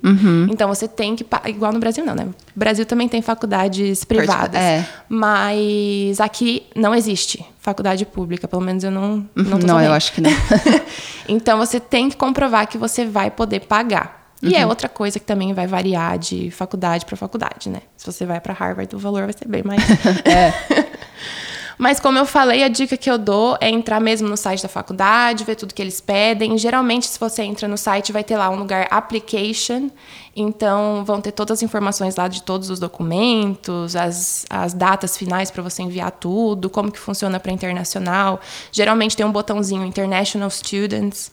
Então 0.50 0.68
você 0.68 0.88
tem 0.88 1.15
que 1.15 1.25
igual 1.46 1.74
no 1.74 1.79
Brasil 1.79 2.06
não, 2.06 2.15
né? 2.15 2.25
O 2.25 2.60
Brasil 2.60 2.86
também 2.86 3.08
tem 3.08 3.22
faculdades 3.22 4.03
privadas, 4.03 4.60
é. 4.60 4.88
mas 5.08 6.20
aqui 6.20 6.63
não 6.75 6.96
existe 6.96 7.46
faculdade 7.60 8.06
pública, 8.06 8.48
pelo 8.48 8.62
menos 8.62 8.84
eu 8.84 8.91
não 8.91 9.27
não, 9.36 9.60
tô 9.60 9.68
Não, 9.68 9.82
eu 9.82 9.94
acho 9.94 10.13
que 10.13 10.22
não. 10.22 10.32
Então 11.27 11.60
você 11.60 11.79
tem 11.79 12.10
que 12.10 12.18
comprovar 12.18 12.68
que 12.68 12.77
você 12.77 13.06
vai 13.06 13.29
poder 13.29 13.62
pagar. 13.62 14.20
E 14.41 14.48
Uhum. 14.48 14.56
é 14.56 14.65
outra 14.65 14.88
coisa 14.88 15.20
que 15.20 15.25
também 15.25 15.53
vai 15.53 15.68
variar 15.68 16.18
de 16.18 16.50
faculdade 16.50 17.06
para 17.06 17.15
faculdade, 17.18 17.70
né? 17.70 17.82
Se 17.98 18.06
você 18.06 18.25
vai 18.25 18.39
para 18.39 18.53
Harvard, 18.53 18.96
o 18.96 19.00
valor 19.00 19.24
vai 19.24 19.34
ser 19.34 19.48
bem 19.48 19.62
mais. 19.63 19.84
É. 20.25 20.53
Mas 21.79 21.98
como 21.98 22.17
eu 22.17 22.25
falei, 22.25 22.62
a 22.62 22.67
dica 22.67 22.98
que 22.98 23.09
eu 23.09 23.17
dou 23.17 23.57
é 23.62 23.69
entrar 23.69 24.01
mesmo 24.01 24.27
no 24.27 24.36
site 24.36 24.62
da 24.62 24.67
faculdade, 24.67 25.45
ver 25.45 25.55
tudo 25.55 25.74
que 25.74 25.81
eles 25.81 26.01
pedem. 26.01 26.57
Geralmente, 26.57 27.07
se 27.07 27.17
você 27.17 27.41
entra 27.43 27.69
no 27.69 27.77
site, 27.77 28.12
vai 28.12 28.21
ter 28.21 28.36
lá 28.36 28.50
um 28.50 28.57
lugar 28.57 28.86
application. 28.91 29.89
Então, 30.36 31.05
vão 31.05 31.21
ter 31.21 31.31
todas 31.31 31.59
as 31.59 31.63
informações 31.63 32.17
lá 32.17 32.27
de 32.27 32.43
todos 32.43 32.69
os 32.69 32.81
documentos, 32.81 33.95
as, 33.95 34.45
as 34.50 34.74
datas 34.74 35.15
finais 35.17 35.50
para 35.50 35.63
você 35.63 35.81
enviar 35.81 36.12
tudo, 36.12 36.69
como 36.69 36.91
que 36.91 37.00
funciona 37.00 37.39
para 37.39 37.53
internacional. 37.53 38.41
Geralmente 38.74 39.15
tem 39.15 39.25
um 39.25 39.31
botãozinho 39.31 39.86
International 39.86 40.50
Students. 40.50 41.31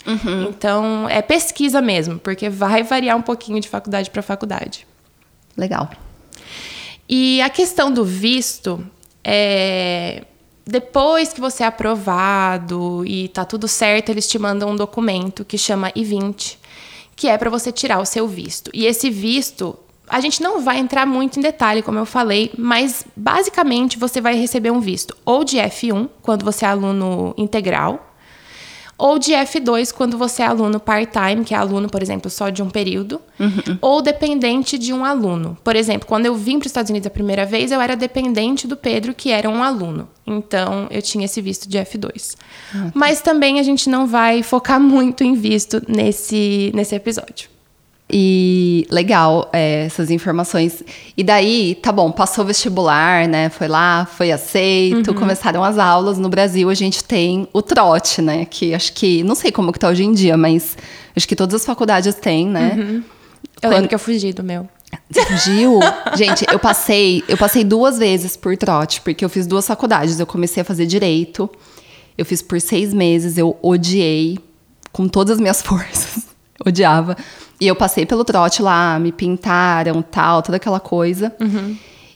Então, 0.49 1.09
é 1.09 1.23
pesquisa 1.23 1.83
mesmo, 1.83 2.21
porque 2.21 2.49
vai 2.49 2.85
variar 2.85 3.17
um 3.17 3.23
pouquinho 3.23 3.59
de 3.59 3.69
faculdade 3.69 4.11
para 4.11 4.23
faculdade. 4.23 4.87
Legal. 5.57 5.91
E 7.09 7.43
a 7.43 7.51
questão 7.51 7.91
do 7.91 8.05
visto 8.05 8.87
é 9.25 10.23
depois 10.67 11.33
que 11.33 11.41
você 11.41 11.63
é 11.63 11.67
aprovado 11.67 13.05
e 13.07 13.29
tá 13.29 13.45
tudo 13.45 13.69
certo, 13.69 14.09
eles 14.11 14.29
te 14.29 14.37
mandam 14.37 14.71
um 14.71 14.77
documento 14.77 15.45
que 15.45 15.57
chama 15.57 15.93
I-20, 15.95 16.59
que 17.15 17.29
é 17.29 17.39
para 17.39 17.49
você 17.49 17.71
tirar 17.71 18.01
o 18.01 18.05
seu 18.05 18.27
visto. 18.27 18.69
E 18.75 18.85
esse 18.85 19.09
visto, 19.09 19.79
a 20.09 20.19
gente 20.19 20.43
não 20.43 20.61
vai 20.61 20.79
entrar 20.79 21.07
muito 21.07 21.39
em 21.39 21.43
detalhe, 21.43 21.83
como 21.83 22.01
eu 22.01 22.05
falei, 22.05 22.51
mas 22.59 23.05
basicamente 23.17 23.97
você 23.97 24.21
vai 24.21 24.35
receber 24.35 24.73
um 24.73 24.81
visto 24.81 25.17
ou 25.25 25.45
de 25.45 25.57
F1, 25.57 26.09
quando 26.21 26.45
você 26.45 26.65
é 26.65 26.69
aluno 26.69 27.33
integral, 27.39 28.06
ou 28.99 29.19
de 29.19 29.33
F2 29.33 29.93
quando 29.93 30.17
você 30.17 30.43
é 30.43 30.47
aluno 30.47 30.81
part-time, 30.81 31.45
que 31.45 31.55
é 31.55 31.57
aluno, 31.57 31.89
por 31.89 32.03
exemplo, 32.03 32.31
só 32.31 32.49
de 32.49 32.63
um 32.63 32.71
período, 32.71 33.21
Uhum. 33.39 33.77
ou 33.83 34.01
dependente 34.01 34.79
de 34.79 34.93
um 34.93 35.05
aluno. 35.05 35.57
Por 35.63 35.77
exemplo, 35.77 36.07
quando 36.09 36.25
eu 36.27 36.35
vim 36.35 36.59
para 36.59 36.67
os 36.67 36.71
Estados 36.71 36.89
Unidos 36.91 37.07
a 37.07 37.11
primeira 37.11 37.45
vez, 37.45 37.71
eu 37.71 37.81
era 37.81 37.95
dependente 37.95 38.67
do 38.67 38.77
Pedro, 38.77 39.13
que 39.15 39.31
era 39.31 39.49
um 39.51 39.63
aluno. 39.63 40.09
Então, 40.27 40.87
eu 40.91 41.03
tinha 41.03 41.27
esse 41.27 41.41
visto 41.43 41.69
de 41.69 41.77
F2. 41.79 42.37
Ah, 42.75 42.85
tá. 42.87 42.93
Mas 42.95 43.21
também 43.21 43.61
a 43.61 43.63
gente 43.63 43.89
não 43.91 44.07
vai 44.07 44.43
focar 44.43 44.81
muito 44.81 45.23
em 45.23 45.35
visto 45.35 45.83
nesse, 45.87 46.73
nesse 46.75 46.95
episódio. 46.95 47.51
E 48.09 48.87
legal 48.89 49.51
é, 49.53 49.87
essas 49.87 50.11
informações. 50.13 50.81
E 51.17 51.25
daí, 51.25 51.75
tá 51.83 51.91
bom, 51.91 52.13
passou 52.13 52.45
o 52.45 52.47
vestibular, 52.47 53.27
né? 53.27 53.49
Foi 53.49 53.67
lá, 53.67 54.07
foi 54.07 54.31
aceito, 54.31 55.09
Uhum. 55.11 55.17
começaram 55.17 55.65
as 55.65 55.77
aulas. 55.77 56.17
No 56.17 56.29
Brasil, 56.29 56.71
a 56.71 56.75
gente 56.75 57.03
tem 57.03 57.49
o 57.53 57.61
trote, 57.61 58.23
né? 58.23 58.45
Que 58.45 58.73
acho 58.75 58.93
que, 58.93 59.25
não 59.25 59.35
sei 59.35 59.51
como 59.51 59.73
que 59.73 59.79
tá 59.81 59.89
hoje 59.89 60.05
em 60.05 60.13
dia, 60.13 60.37
mas 60.37 60.79
acho 61.17 61.27
que 61.27 61.35
todas 61.35 61.55
as 61.57 61.65
faculdades 61.67 62.15
têm, 62.15 62.47
né? 62.47 62.77
Eu 62.79 63.03
Quando- 63.61 63.73
lembro 63.73 63.89
que 63.89 63.95
eu 63.97 63.99
fugi 63.99 64.33
do 64.33 64.45
meu. 64.45 64.69
Fugiu? 65.13 65.81
Gente, 66.17 66.47
eu 66.51 66.61
passei, 66.61 67.25
eu 67.27 67.37
passei 67.37 67.65
duas 67.65 67.99
vezes 67.99 68.37
por 68.37 68.57
trote, 68.57 69.01
porque 69.01 69.25
eu 69.25 69.29
fiz 69.29 69.49
duas 69.49 69.67
faculdades. 69.67 70.21
Eu 70.21 70.27
comecei 70.27 70.61
a 70.61 70.65
fazer 70.65 70.87
direito. 70.87 71.51
Eu 72.17 72.25
fiz 72.25 72.41
por 72.41 72.61
seis 72.61 72.95
meses, 72.95 73.37
eu 73.37 73.59
odiei 73.61 74.39
com 74.93 75.09
todas 75.09 75.33
as 75.35 75.41
minhas 75.41 75.61
forças. 75.67 76.25
Odiava. 76.65 77.17
E 77.61 77.67
eu 77.67 77.75
passei 77.75 78.07
pelo 78.07 78.25
trote 78.25 78.63
lá, 78.63 78.99
me 78.99 79.13
pintaram, 79.13 80.03
tal, 80.03 80.43
toda 80.43 80.57
aquela 80.57 80.81
coisa. 80.81 81.35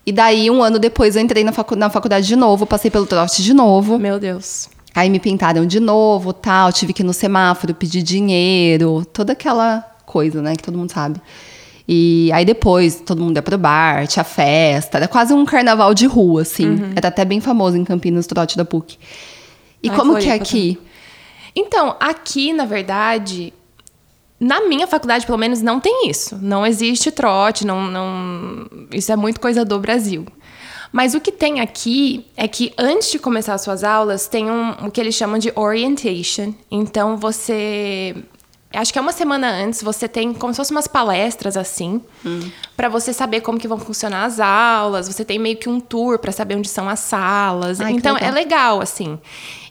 E 0.05 0.13
daí, 0.13 0.51
um 0.51 0.63
ano 0.63 0.79
depois, 0.79 1.17
eu 1.17 1.23
entrei 1.23 1.45
na, 1.45 1.53
facu 1.53 1.77
na 1.77 1.91
faculdade 1.91 2.27
de 2.27 2.37
novo, 2.37 2.67
passei 2.67 2.91
pelo 2.91 3.07
trote 3.07 3.43
de 3.43 3.53
novo. 3.53 3.99
Meu 3.99 4.19
Deus. 4.19 4.69
Aí 4.95 5.09
me 5.09 5.21
pintaram 5.21 5.65
de 5.67 5.79
novo, 5.79 6.33
tal, 6.33 6.73
tive 6.73 6.93
que 6.93 7.03
ir 7.03 7.07
no 7.07 7.13
semáforo 7.13 7.75
pedir 7.75 8.03
dinheiro, 8.03 9.05
toda 9.13 9.35
aquela 9.35 9.87
coisa, 10.05 10.43
né, 10.43 10.57
que 10.57 10.63
todo 10.63 10.77
mundo 10.77 10.91
sabe. 10.91 11.21
E 11.87 12.31
aí 12.33 12.45
depois 12.45 12.97
todo 12.97 13.23
mundo 13.23 13.37
ia 13.37 13.43
pro 13.43 13.57
bar, 13.57 14.07
tinha 14.07 14.25
festa, 14.25 14.99
era 14.99 15.09
quase 15.09 15.33
um 15.33 15.45
carnaval 15.45 15.95
de 15.95 16.07
rua, 16.07 16.43
assim. 16.43 16.77
Era 16.97 17.09
até 17.09 17.25
bem 17.25 17.41
famoso 17.41 17.77
em 17.77 17.85
Campinas, 17.85 18.27
o 18.27 18.29
trote 18.29 18.57
da 18.57 18.65
PUC. 18.65 18.99
E 19.83 19.89
Ai, 19.89 19.97
como 19.97 20.17
que 20.17 20.29
é 20.29 20.35
aqui? 20.35 20.79
Então, 21.55 21.97
aqui, 21.99 22.53
na 22.53 22.65
verdade, 22.65 23.53
na 24.41 24.67
minha 24.67 24.87
faculdade, 24.87 25.27
pelo 25.27 25.37
menos, 25.37 25.61
não 25.61 25.79
tem 25.79 26.09
isso. 26.09 26.39
Não 26.41 26.67
existe 26.67 27.11
trote, 27.11 27.67
não, 27.67 27.83
não... 27.83 28.67
isso 28.91 29.13
é 29.13 29.17
muito 29.17 29.39
coisa 29.39 29.67
do 29.67 29.79
Brasil. 29.79 30.25
Mas 30.91 31.15
o 31.15 31.21
que 31.21 31.31
tem 31.31 31.61
aqui 31.61 32.27
é 32.37 32.49
que 32.49 32.73
antes 32.77 33.13
de 33.13 33.19
começar 33.19 33.55
as 33.55 33.61
suas 33.61 33.85
aulas, 33.85 34.27
tem 34.27 34.51
um, 34.51 34.71
o 34.87 34.91
que 34.91 35.01
eles 35.01 35.15
chamam 35.15 35.39
de 35.39 35.53
orientation. 35.55 36.55
Então, 36.71 37.17
você. 37.17 38.17
Acho 38.73 38.93
que 38.93 38.99
é 38.99 39.03
uma 39.03 39.13
semana 39.13 39.51
antes, 39.51 39.83
você 39.83 40.07
tem 40.07 40.33
como 40.33 40.55
se 40.55 40.59
fossem 40.59 40.77
umas 40.77 40.87
palestras 40.87 41.57
assim, 41.57 42.01
pra 42.77 42.89
você 42.89 43.13
saber 43.13 43.41
como 43.41 43.59
que 43.59 43.67
vão 43.67 43.79
funcionar 43.79 44.25
as 44.25 44.39
aulas. 44.39 45.09
Você 45.09 45.25
tem 45.25 45.41
meio 45.41 45.57
que 45.57 45.69
um 45.69 45.81
tour 45.81 46.21
pra 46.21 46.31
saber 46.31 46.55
onde 46.55 46.69
são 46.69 46.89
as 46.89 47.01
salas. 47.01 47.81
Ai, 47.81 47.93
então, 47.93 48.15
legal. 48.15 48.29
é 48.29 48.33
legal, 48.33 48.81
assim. 48.81 49.19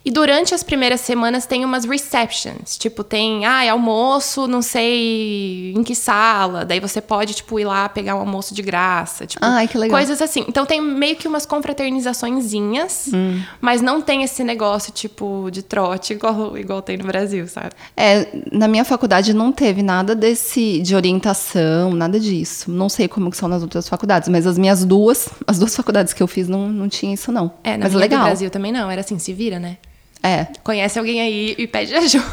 E 0.09 0.11
durante 0.11 0.55
as 0.55 0.63
primeiras 0.63 1.01
semanas 1.01 1.45
tem 1.45 1.63
umas 1.63 1.85
receptions. 1.85 2.75
Tipo, 2.79 3.03
tem, 3.03 3.45
ah, 3.45 3.63
é 3.63 3.69
almoço, 3.69 4.47
não 4.47 4.59
sei 4.59 5.71
em 5.77 5.83
que 5.83 5.93
sala. 5.93 6.65
Daí 6.65 6.79
você 6.79 6.99
pode, 6.99 7.35
tipo, 7.35 7.59
ir 7.59 7.65
lá 7.65 7.87
pegar 7.87 8.15
um 8.15 8.19
almoço 8.21 8.55
de 8.55 8.63
graça. 8.63 9.27
Tipo, 9.27 9.45
Ai, 9.45 9.67
que 9.67 9.77
legal. 9.77 9.95
Coisas 9.95 10.19
assim. 10.19 10.43
Então 10.47 10.65
tem 10.65 10.81
meio 10.81 11.15
que 11.15 11.27
umas 11.27 11.45
confraternizaçõezinhas, 11.45 13.11
Hum. 13.13 13.39
mas 13.61 13.83
não 13.83 14.01
tem 14.01 14.23
esse 14.23 14.43
negócio, 14.43 14.91
tipo, 14.91 15.47
de 15.51 15.61
trote 15.61 16.13
igual, 16.13 16.57
igual 16.57 16.81
tem 16.81 16.97
no 16.97 17.03
Brasil, 17.05 17.47
sabe? 17.47 17.69
É, 17.95 18.27
na 18.51 18.67
minha 18.67 18.83
faculdade 18.83 19.31
não 19.31 19.51
teve 19.51 19.83
nada 19.83 20.15
desse 20.15 20.79
de 20.81 20.95
orientação, 20.95 21.91
nada 21.93 22.19
disso. 22.19 22.71
Não 22.71 22.89
sei 22.89 23.07
como 23.07 23.29
que 23.29 23.37
são 23.37 23.47
nas 23.47 23.61
outras 23.61 23.87
faculdades, 23.87 24.27
mas 24.27 24.47
as 24.47 24.57
minhas 24.57 24.83
duas, 24.83 25.29
as 25.45 25.59
duas 25.59 25.75
faculdades 25.75 26.13
que 26.13 26.23
eu 26.23 26.27
fiz 26.27 26.47
não, 26.47 26.67
não 26.67 26.89
tinha 26.89 27.13
isso 27.13 27.31
não. 27.31 27.51
É, 27.63 27.77
na 27.77 27.83
mas 27.85 27.89
minha 27.93 27.99
legal. 28.01 28.21
do 28.21 28.25
Brasil 28.25 28.49
também 28.49 28.71
não. 28.71 28.89
Era 28.89 29.01
assim, 29.01 29.19
se 29.19 29.31
vira, 29.33 29.59
né? 29.59 29.77
É. 30.21 30.47
Conhece 30.63 30.99
alguém 30.99 31.21
aí 31.21 31.55
e 31.57 31.65
pede 31.67 31.93
ajuda. 31.95 32.25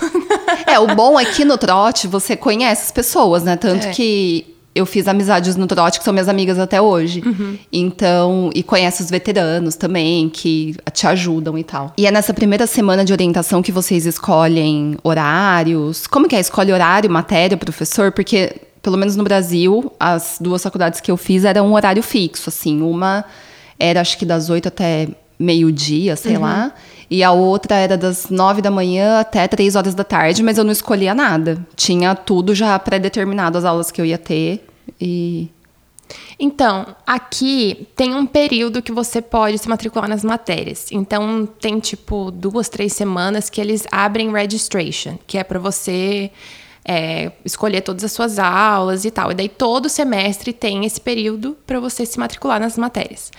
É, 0.67 0.79
o 0.79 0.89
bom 0.95 1.19
é 1.19 1.25
que 1.25 1.45
no 1.45 1.57
trote 1.57 2.07
você 2.09 2.37
conhece 2.37 2.85
as 2.85 2.91
pessoas, 2.91 3.43
né? 3.45 3.57
Tanto 3.57 3.87
É. 3.87 3.91
que 3.91 4.55
eu 4.75 4.85
fiz 4.85 5.09
amizades 5.09 5.57
no 5.57 5.67
trote 5.67 5.99
que 5.99 6.05
são 6.05 6.13
minhas 6.13 6.29
amigas 6.29 6.59
até 6.59 6.83
hoje. 6.83 7.23
Uhum. 7.25 7.57
Então, 7.73 8.51
e 8.55 8.63
conhece 8.63 9.03
os 9.03 9.09
veteranos 9.09 9.75
também, 9.75 10.29
que 10.29 10.75
te 10.93 11.07
ajudam 11.07 11.57
e 11.57 11.65
tal. 11.65 11.95
E 11.97 12.07
é 12.07 12.11
nessa 12.11 12.35
primeira 12.35 12.67
semana 12.67 13.03
de 13.03 13.11
orientação 13.13 13.63
que 13.63 13.73
vocês 13.73 14.05
escolhem 14.05 14.97
horários. 15.03 16.07
Como 16.07 16.29
que 16.29 16.37
é? 16.37 16.41
Escolhe 16.41 16.73
horário, 16.73 17.09
matéria, 17.11 17.57
professor? 17.57 18.13
Porque, 18.13 18.55
pelo 18.83 18.99
menos 18.99 19.17
no 19.17 19.25
Brasil, 19.25 19.91
as 19.99 20.37
duas 20.41 20.63
faculdades 20.63 21.01
que 21.01 21.11
eu 21.11 21.17
fiz 21.17 21.45
eram 21.45 21.69
um 21.69 21.73
horário 21.73 22.03
fixo, 22.03 22.51
assim. 22.51 22.83
Uma 22.83 23.25
era, 23.79 24.01
acho 24.03 24.19
que 24.19 24.27
das 24.27 24.51
oito 24.51 24.69
até 24.69 25.09
meio-dia, 25.39 26.17
sei 26.17 26.37
lá. 26.37 26.73
E 27.11 27.23
a 27.23 27.33
outra 27.33 27.77
era 27.77 27.97
das 27.97 28.29
nove 28.31 28.61
da 28.61 28.71
manhã 28.71 29.21
até 29.21 29.47
três 29.47 29.77
horas 29.77 29.95
da 29.95 30.05
tarde, 30.05 30.43
mas 30.43 30.59
eu 30.59 30.65
não 30.65 30.73
escolhia 30.73 31.15
nada. 31.15 31.65
Tinha 31.77 32.15
tudo 32.15 32.55
já 32.55 32.79
pré-determinado, 32.79 33.57
as 33.57 33.65
aulas 33.65 33.91
que 33.91 34.01
eu 34.01 34.05
ia 34.05 34.19
ter. 34.19 34.67
E. 35.01 35.49
Então, 36.39 36.95
aqui 37.07 37.89
tem 37.97 38.15
um 38.15 38.27
período 38.27 38.83
que 38.83 38.93
você 38.93 39.21
pode 39.21 39.59
se 39.59 39.69
matricular 39.69 40.09
nas 40.09 40.23
matérias. 40.23 40.87
Então, 40.93 41.49
tem 41.61 41.81
tipo 41.81 42.31
duas, 42.31 42.69
três 42.69 42.93
semanas 42.93 43.51
que 43.51 43.61
eles 43.61 43.87
abrem 43.91 44.31
registration, 44.31 45.19
que 45.27 45.39
é 45.39 45.45
para 45.45 45.59
você 45.59 46.31
é, 46.87 47.33
escolher 47.45 47.81
todas 47.81 48.05
as 48.05 48.13
suas 48.13 48.39
aulas 48.39 49.05
e 49.05 49.11
tal. 49.11 49.33
E 49.33 49.35
daí 49.35 49.49
todo 49.49 49.89
semestre 49.89 50.53
tem 50.53 50.85
esse 50.85 51.01
período 51.01 51.57
para 51.67 51.81
você 51.81 52.07
se 52.07 52.19
matricular 52.19 52.61
nas 52.61 52.79
matérias. 52.79 53.33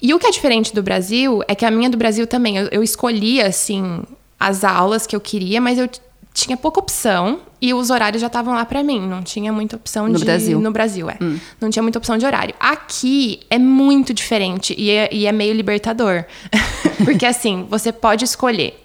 E 0.00 0.12
o 0.12 0.18
que 0.18 0.26
é 0.26 0.30
diferente 0.30 0.74
do 0.74 0.82
Brasil 0.82 1.42
é 1.46 1.54
que 1.54 1.64
a 1.64 1.70
minha 1.70 1.88
do 1.88 1.96
Brasil 1.96 2.26
também, 2.26 2.56
eu, 2.56 2.68
eu 2.72 2.82
escolhia 2.82 3.46
assim 3.46 4.02
as 4.38 4.64
aulas 4.64 5.06
que 5.06 5.14
eu 5.14 5.20
queria, 5.20 5.60
mas 5.60 5.78
eu 5.78 5.88
tinha 6.34 6.56
pouca 6.56 6.80
opção 6.80 7.40
e 7.60 7.72
os 7.74 7.90
horários 7.90 8.20
já 8.20 8.26
estavam 8.26 8.54
lá 8.54 8.64
para 8.64 8.82
mim, 8.82 8.98
não 9.00 9.22
tinha 9.22 9.52
muita 9.52 9.76
opção 9.76 10.08
No 10.08 10.18
de 10.18 10.24
Brasil. 10.24 10.58
no 10.58 10.72
Brasil, 10.72 11.08
é. 11.08 11.16
Não 11.60 11.70
tinha 11.70 11.82
muita 11.82 11.98
opção 11.98 12.18
de 12.18 12.24
horário. 12.26 12.54
Aqui 12.58 13.40
é 13.50 13.58
muito 13.58 14.12
diferente 14.12 14.74
e 14.76 14.90
é, 14.90 15.08
e 15.12 15.26
é 15.26 15.30
meio 15.32 15.52
libertador. 15.54 16.24
Porque 17.04 17.26
assim, 17.26 17.66
você 17.68 17.92
pode 17.92 18.24
escolher 18.24 18.81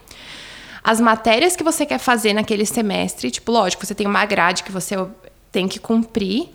as 0.87 1.01
matérias 1.01 1.53
que 1.53 1.65
você 1.65 1.85
quer 1.85 1.97
fazer 1.97 2.31
naquele 2.31 2.65
semestre. 2.65 3.29
Tipo, 3.29 3.51
lógico, 3.51 3.85
você 3.85 3.93
tem 3.93 4.07
uma 4.07 4.25
grade 4.25 4.63
que 4.63 4.71
você 4.71 4.95
tem 5.51 5.67
que 5.67 5.79
cumprir. 5.81 6.49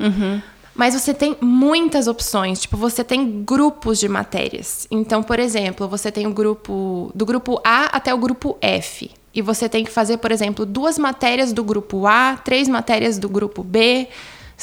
Mas 0.75 0.95
você 0.95 1.13
tem 1.13 1.37
muitas 1.39 2.07
opções. 2.07 2.63
Tipo, 2.63 2.79
você 2.79 3.05
tem 3.05 3.43
grupos 3.43 3.99
de 3.99 4.09
matérias. 4.09 4.89
Então, 4.91 5.23
por 5.23 5.39
exemplo, 5.39 5.87
você 5.87 6.11
tem 6.11 6.27
o 6.27 6.33
grupo 6.33 7.13
do 7.15 7.27
grupo 7.27 7.61
A 7.63 7.95
até 7.95 8.15
o 8.15 8.17
grupo 8.17 8.57
F. 8.63 9.11
E 9.35 9.43
você 9.43 9.69
tem 9.69 9.85
que 9.85 9.91
fazer, 9.91 10.17
por 10.17 10.33
exemplo, 10.33 10.65
duas 10.65 10.99
matérias 10.99 11.53
do 11.53 11.63
grupo 11.63 12.07
A, 12.07 12.41
três 12.43 12.69
matérias 12.69 13.19
do 13.19 13.29
grupo 13.29 13.63
B, 13.63 14.09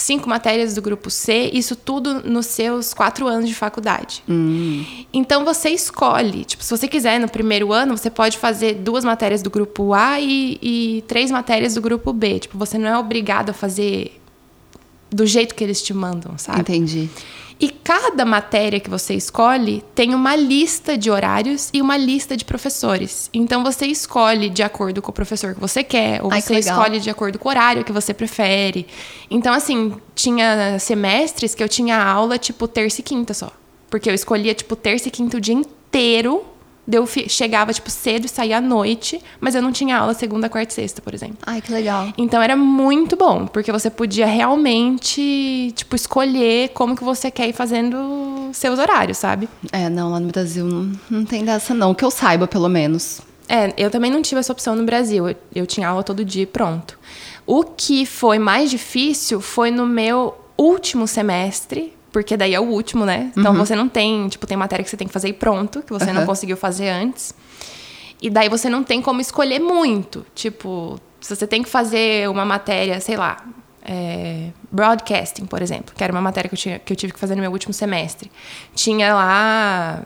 cinco 0.02 0.30
matérias 0.30 0.74
do 0.74 0.82
grupo 0.82 1.10
C. 1.10 1.50
Isso 1.54 1.76
tudo 1.76 2.22
nos 2.28 2.46
seus 2.46 2.94
quatro 2.94 3.28
anos 3.28 3.48
de 3.48 3.56
faculdade. 3.56 4.24
Então 5.14 5.44
você 5.44 5.70
escolhe. 5.70 6.46
Tipo, 6.46 6.64
se 6.64 6.70
você 6.70 6.88
quiser, 6.88 7.20
no 7.20 7.28
primeiro 7.28 7.74
ano, 7.74 7.98
você 7.98 8.10
pode 8.10 8.38
fazer 8.38 8.76
duas 8.76 9.04
matérias 9.04 9.42
do 9.42 9.50
grupo 9.50 9.94
A 9.94 10.20
e, 10.20 10.58
e 10.62 11.04
três 11.08 11.32
matérias 11.32 11.76
do 11.76 11.82
grupo 11.82 12.14
B. 12.14 12.40
Tipo, 12.40 12.58
você 12.58 12.78
não 12.78 12.88
é 12.88 12.98
obrigado 12.98 13.50
a 13.50 13.54
fazer 13.54 14.20
do 15.12 15.26
jeito 15.26 15.56
que 15.56 15.64
eles 15.64 15.82
te 15.82 15.94
mandam, 15.94 16.38
sabe? 16.38 16.62
Entendi. 16.62 17.10
E 17.60 17.70
cada 17.70 18.24
matéria 18.24 18.80
que 18.80 18.90
você 18.90 19.14
escolhe 19.16 19.84
tem 19.94 20.16
uma 20.16 20.34
lista 20.34 20.98
de 20.98 21.12
horários 21.12 21.70
e 21.74 21.82
uma 21.82 21.98
lista 21.98 22.38
de 22.38 22.46
professores. 22.46 23.30
Então 23.34 23.64
você 23.64 23.86
escolhe 23.86 24.50
de 24.50 24.64
acordo 24.64 25.02
com 25.02 25.12
o 25.12 25.14
professor 25.14 25.54
que 25.54 25.60
você 25.60 25.84
quer, 25.84 26.24
ou 26.24 26.32
Ai, 26.32 26.42
que 26.42 26.48
você 26.48 26.54
legal. 26.54 26.78
escolhe 26.78 27.00
de 27.02 27.10
acordo 27.10 27.38
com 27.38 27.50
o 27.50 27.52
horário 27.52 27.84
que 27.84 27.92
você 27.92 28.14
prefere. 28.14 28.88
Então, 29.30 29.54
assim, 29.54 29.94
tinha 30.16 30.80
semestres 30.80 31.54
que 31.54 31.62
eu 31.62 31.68
tinha 31.68 32.02
aula 32.02 32.38
tipo 32.38 32.66
terça 32.66 33.02
e 33.02 33.04
quinta 33.04 33.34
só. 33.34 33.52
Porque 33.90 34.10
eu 34.10 34.14
escolhia, 34.14 34.54
tipo, 34.54 34.76
terça 34.76 35.10
e 35.10 35.12
quinta 35.12 35.36
o 35.36 35.42
dia 35.42 35.56
inteiro. 35.56 36.46
Eu 36.92 37.08
chegava, 37.28 37.74
tipo, 37.74 37.90
cedo 37.90 38.26
e 38.26 38.30
saía 38.30 38.58
à 38.58 38.62
noite, 38.62 39.22
mas 39.40 39.56
eu 39.56 39.62
não 39.62 39.72
tinha 39.72 39.98
aula 39.98 40.14
segunda, 40.14 40.50
quarta 40.50 40.72
e 40.72 40.76
sexta, 40.76 41.02
por 41.02 41.14
exemplo. 41.14 41.38
Ai, 41.46 41.62
que 41.62 41.72
legal. 41.72 42.12
Então 42.18 42.42
era 42.42 42.56
muito 42.56 43.16
bom, 43.16 43.46
porque 43.46 43.72
você 43.72 43.90
podia 43.90 44.26
realmente, 44.26 45.72
tipo, 45.76 45.96
escolher 45.96 46.70
como 46.70 46.96
que 46.96 47.04
você 47.04 47.30
quer 47.30 47.48
ir 47.48 47.54
fazendo 47.54 48.50
seus 48.54 48.80
horários, 48.80 49.18
sabe? 49.18 49.48
É, 49.72 49.90
não, 49.90 50.12
lá 50.12 50.20
no 50.20 50.28
Brasil 50.28 50.66
não, 50.66 50.92
não 51.10 51.26
tem 51.26 51.46
dessa, 51.46 51.74
não. 51.74 51.94
Que 51.94 52.04
eu 52.04 52.12
saiba, 52.12 52.48
pelo 52.48 52.70
menos. 52.70 53.22
É, 53.48 53.74
eu 53.78 53.90
também 53.90 54.12
não 54.12 54.22
tive 54.22 54.40
essa 54.40 54.52
opção 54.52 54.76
no 54.76 54.84
Brasil. 54.84 55.28
Eu, 55.28 55.36
eu 55.56 55.68
tinha 55.68 55.88
aula 55.88 56.04
todo 56.04 56.24
dia 56.24 56.44
e 56.44 56.46
pronto. 56.46 56.98
O 57.46 57.64
que 57.64 58.06
foi 58.06 58.38
mais 58.38 58.70
difícil 58.70 59.42
foi 59.42 59.72
no 59.72 59.86
meu 59.88 60.36
último 60.56 61.08
semestre, 61.08 61.94
porque 62.12 62.36
daí 62.36 62.54
é 62.54 62.60
o 62.60 62.64
último, 62.64 63.06
né? 63.06 63.32
Então 63.38 63.54
você 63.54 63.76
não 63.76 63.88
tem, 63.88 64.28
tipo, 64.28 64.48
tem 64.48 64.58
matéria 64.58 64.84
que 64.84 64.90
você 64.90 64.98
tem 64.98 65.08
que 65.08 65.14
fazer 65.14 65.30
e 65.30 65.34
pronto, 65.34 65.82
que 65.82 65.92
você 65.92 66.08
não 66.08 66.22
Aham. 66.22 66.26
conseguiu 66.26 66.58
fazer 66.58 66.90
antes. 66.90 67.34
E 68.22 68.30
daí 68.30 68.50
você 68.50 68.70
não 68.70 68.84
tem 68.84 69.02
como 69.02 69.22
escolher 69.22 69.60
muito. 69.60 70.26
Tipo, 70.36 71.00
se 71.22 71.36
você 71.36 71.48
tem 71.48 71.64
que 71.64 71.70
fazer 71.70 72.30
uma 72.30 72.44
matéria, 72.44 73.00
sei 73.00 73.16
lá, 73.16 73.46
é, 73.84 74.50
broadcasting, 74.72 75.46
por 75.46 75.62
exemplo, 75.62 75.94
que 75.96 76.04
era 76.04 76.12
uma 76.12 76.22
matéria 76.22 76.50
que 76.50 76.56
eu, 76.56 76.60
tinha, 76.60 76.80
que 76.80 76.92
eu 76.92 76.98
tive 76.98 77.14
que 77.14 77.20
fazer 77.20 77.36
no 77.36 77.42
meu 77.42 77.52
último 77.52 77.74
semestre. 77.74 78.32
Tinha 78.76 79.14
lá 79.14 80.04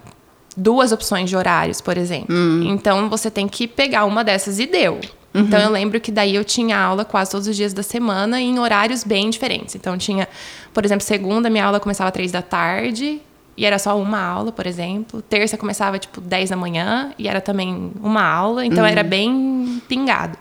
duas 0.56 0.92
opções 0.92 1.30
de 1.30 1.36
horários, 1.36 1.82
por 1.82 1.98
exemplo. 1.98 2.36
Hum. 2.36 2.64
Então 2.68 3.10
você 3.10 3.32
tem 3.32 3.48
que 3.48 3.68
pegar 3.68 4.06
uma 4.06 4.24
dessas 4.24 4.60
e 4.60 4.66
deu. 4.66 5.00
Uhum. 5.34 5.42
Então 5.42 5.60
eu 5.60 5.70
lembro 5.70 6.00
que 6.00 6.12
daí 6.12 6.36
eu 6.36 6.44
tinha 6.44 6.78
aula 6.78 7.04
quase 7.04 7.32
todos 7.32 7.48
os 7.48 7.56
dias 7.56 7.74
da 7.74 7.82
semana 7.82 8.40
em 8.40 8.60
horários 8.60 9.04
bem 9.04 9.30
diferentes. 9.30 9.76
Então 9.76 9.98
tinha, 9.98 10.28
por 10.74 10.86
exemplo, 10.86 11.04
segunda 11.04 11.50
minha 11.50 11.66
aula 11.66 11.80
começava 11.80 12.10
às 12.10 12.14
três 12.14 12.32
da 12.32 12.42
tarde 12.42 13.20
e 13.58 13.66
era 13.66 13.78
só 13.80 14.00
uma 14.00 14.22
aula, 14.22 14.52
por 14.52 14.68
exemplo. 14.68 15.22
Terça 15.22 15.58
começava 15.58 15.98
tipo 15.98 16.22
10 16.22 16.52
da 16.52 16.56
manhã 16.56 17.14
e 17.18 17.28
era 17.28 17.42
também 17.42 17.92
uma 18.02 18.24
aula, 18.24 18.66
então 18.66 18.84
uhum. 18.84 18.90
era 18.90 19.04
bem 19.04 19.82
pingado. 19.88 20.38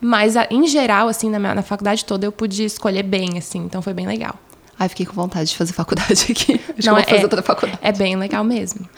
Mas 0.00 0.34
em 0.50 0.66
geral, 0.66 1.08
assim, 1.08 1.30
na, 1.30 1.38
minha, 1.38 1.54
na 1.54 1.62
faculdade 1.62 2.04
toda 2.04 2.26
eu 2.26 2.32
pude 2.32 2.64
escolher 2.64 3.04
bem, 3.04 3.38
assim, 3.38 3.60
então 3.60 3.80
foi 3.80 3.94
bem 3.94 4.06
legal. 4.06 4.34
Ai, 4.76 4.88
fiquei 4.88 5.06
com 5.06 5.12
vontade 5.12 5.50
de 5.50 5.56
fazer 5.56 5.72
faculdade 5.72 6.26
aqui. 6.28 6.60
Acho 6.76 6.76
Não, 6.76 6.76
que 6.76 6.88
eu 6.88 6.94
vou 6.94 7.04
fazer 7.04 7.20
é, 7.20 7.22
outra 7.22 7.42
faculdade. 7.42 7.78
É 7.82 7.92
bem 7.92 8.16
legal 8.16 8.42
mesmo. 8.42 8.88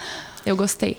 Eu 0.47 0.57
gostei. 0.57 0.97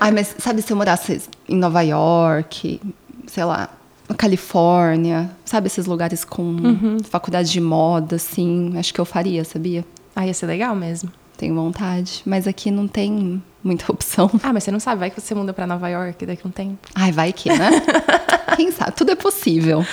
Ai, 0.00 0.10
mas 0.10 0.34
sabe, 0.38 0.62
se 0.62 0.72
eu 0.72 0.76
morasse 0.76 1.22
em 1.48 1.56
Nova 1.56 1.82
York, 1.82 2.80
sei 3.26 3.44
lá, 3.44 3.70
na 4.08 4.14
Califórnia, 4.14 5.30
sabe, 5.44 5.66
esses 5.66 5.86
lugares 5.86 6.24
com 6.24 6.42
uhum. 6.42 6.98
faculdade 7.02 7.50
de 7.50 7.60
moda, 7.60 8.16
assim, 8.16 8.72
acho 8.76 8.94
que 8.94 9.00
eu 9.00 9.04
faria, 9.04 9.44
sabia? 9.44 9.84
Ah, 10.14 10.26
ia 10.26 10.34
ser 10.34 10.46
legal 10.46 10.74
mesmo. 10.74 11.10
Tenho 11.36 11.54
vontade, 11.54 12.22
mas 12.24 12.46
aqui 12.46 12.70
não 12.70 12.88
tem 12.88 13.42
muita 13.62 13.84
opção. 13.92 14.30
Ah, 14.42 14.52
mas 14.52 14.64
você 14.64 14.70
não 14.70 14.80
sabe, 14.80 15.00
vai 15.00 15.10
que 15.10 15.20
você 15.20 15.34
muda 15.34 15.52
para 15.52 15.66
Nova 15.66 15.88
York 15.88 16.24
daqui 16.24 16.42
a 16.44 16.48
um 16.48 16.50
tempo. 16.50 16.88
Ai, 16.94 17.12
vai 17.12 17.32
que, 17.32 17.50
né? 17.50 17.70
Quem 18.56 18.70
sabe? 18.70 18.92
Tudo 18.92 19.10
é 19.10 19.16
possível. 19.16 19.84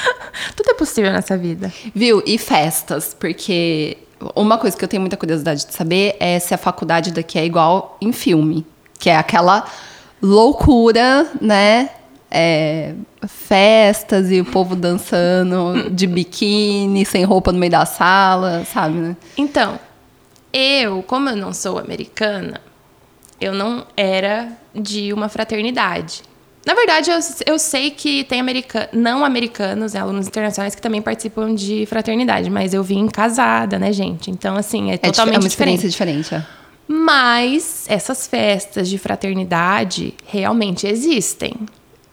Tudo 0.55 0.69
é 0.69 0.73
possível 0.73 1.11
nessa 1.11 1.37
vida. 1.37 1.73
Viu? 1.93 2.23
E 2.25 2.37
festas, 2.37 3.13
porque 3.13 3.97
uma 4.35 4.57
coisa 4.57 4.77
que 4.77 4.83
eu 4.83 4.87
tenho 4.87 5.01
muita 5.01 5.17
curiosidade 5.17 5.65
de 5.65 5.73
saber 5.73 6.15
é 6.19 6.39
se 6.39 6.53
a 6.53 6.57
faculdade 6.57 7.11
daqui 7.11 7.37
é 7.37 7.45
igual 7.45 7.97
em 7.99 8.13
filme, 8.13 8.65
que 8.97 9.09
é 9.09 9.17
aquela 9.17 9.65
loucura, 10.21 11.27
né? 11.41 11.89
É, 12.35 12.95
festas 13.27 14.31
e 14.31 14.41
o 14.41 14.45
povo 14.45 14.75
dançando 14.75 15.91
de 15.91 16.07
biquíni, 16.07 17.05
sem 17.05 17.23
roupa 17.23 17.51
no 17.51 17.59
meio 17.59 17.71
da 17.71 17.85
sala, 17.85 18.65
sabe, 18.65 18.95
né? 18.95 19.15
Então, 19.37 19.79
eu, 20.51 21.03
como 21.03 21.29
eu 21.29 21.35
não 21.35 21.53
sou 21.53 21.77
americana, 21.77 22.59
eu 23.39 23.53
não 23.53 23.85
era 23.95 24.49
de 24.73 25.13
uma 25.13 25.29
fraternidade. 25.29 26.23
Na 26.65 26.73
verdade, 26.73 27.11
eu, 27.11 27.19
eu 27.45 27.59
sei 27.59 27.91
que 27.91 28.23
tem 28.23 28.39
america 28.39 28.89
não 28.93 29.25
americanos, 29.25 29.93
né, 29.93 29.99
alunos 29.99 30.27
internacionais 30.27 30.73
que 30.73 30.81
também 30.81 31.01
participam 31.01 31.53
de 31.53 31.85
fraternidade, 31.85 32.49
mas 32.49 32.73
eu 32.73 32.81
vim 32.81 33.07
casada, 33.07 33.77
né, 33.77 33.91
gente? 33.91 34.31
Então, 34.31 34.55
assim, 34.55 34.89
é, 34.89 34.93
é 34.93 34.97
totalmente 34.97 35.35
é 35.35 35.39
uma 35.39 35.47
experiência 35.47 35.89
diferente. 35.89 36.23
diferente 36.23 36.47
é. 36.49 36.63
Mas 36.87 37.85
essas 37.89 38.27
festas 38.27 38.89
de 38.89 38.97
fraternidade 38.97 40.13
realmente 40.25 40.87
existem. 40.87 41.53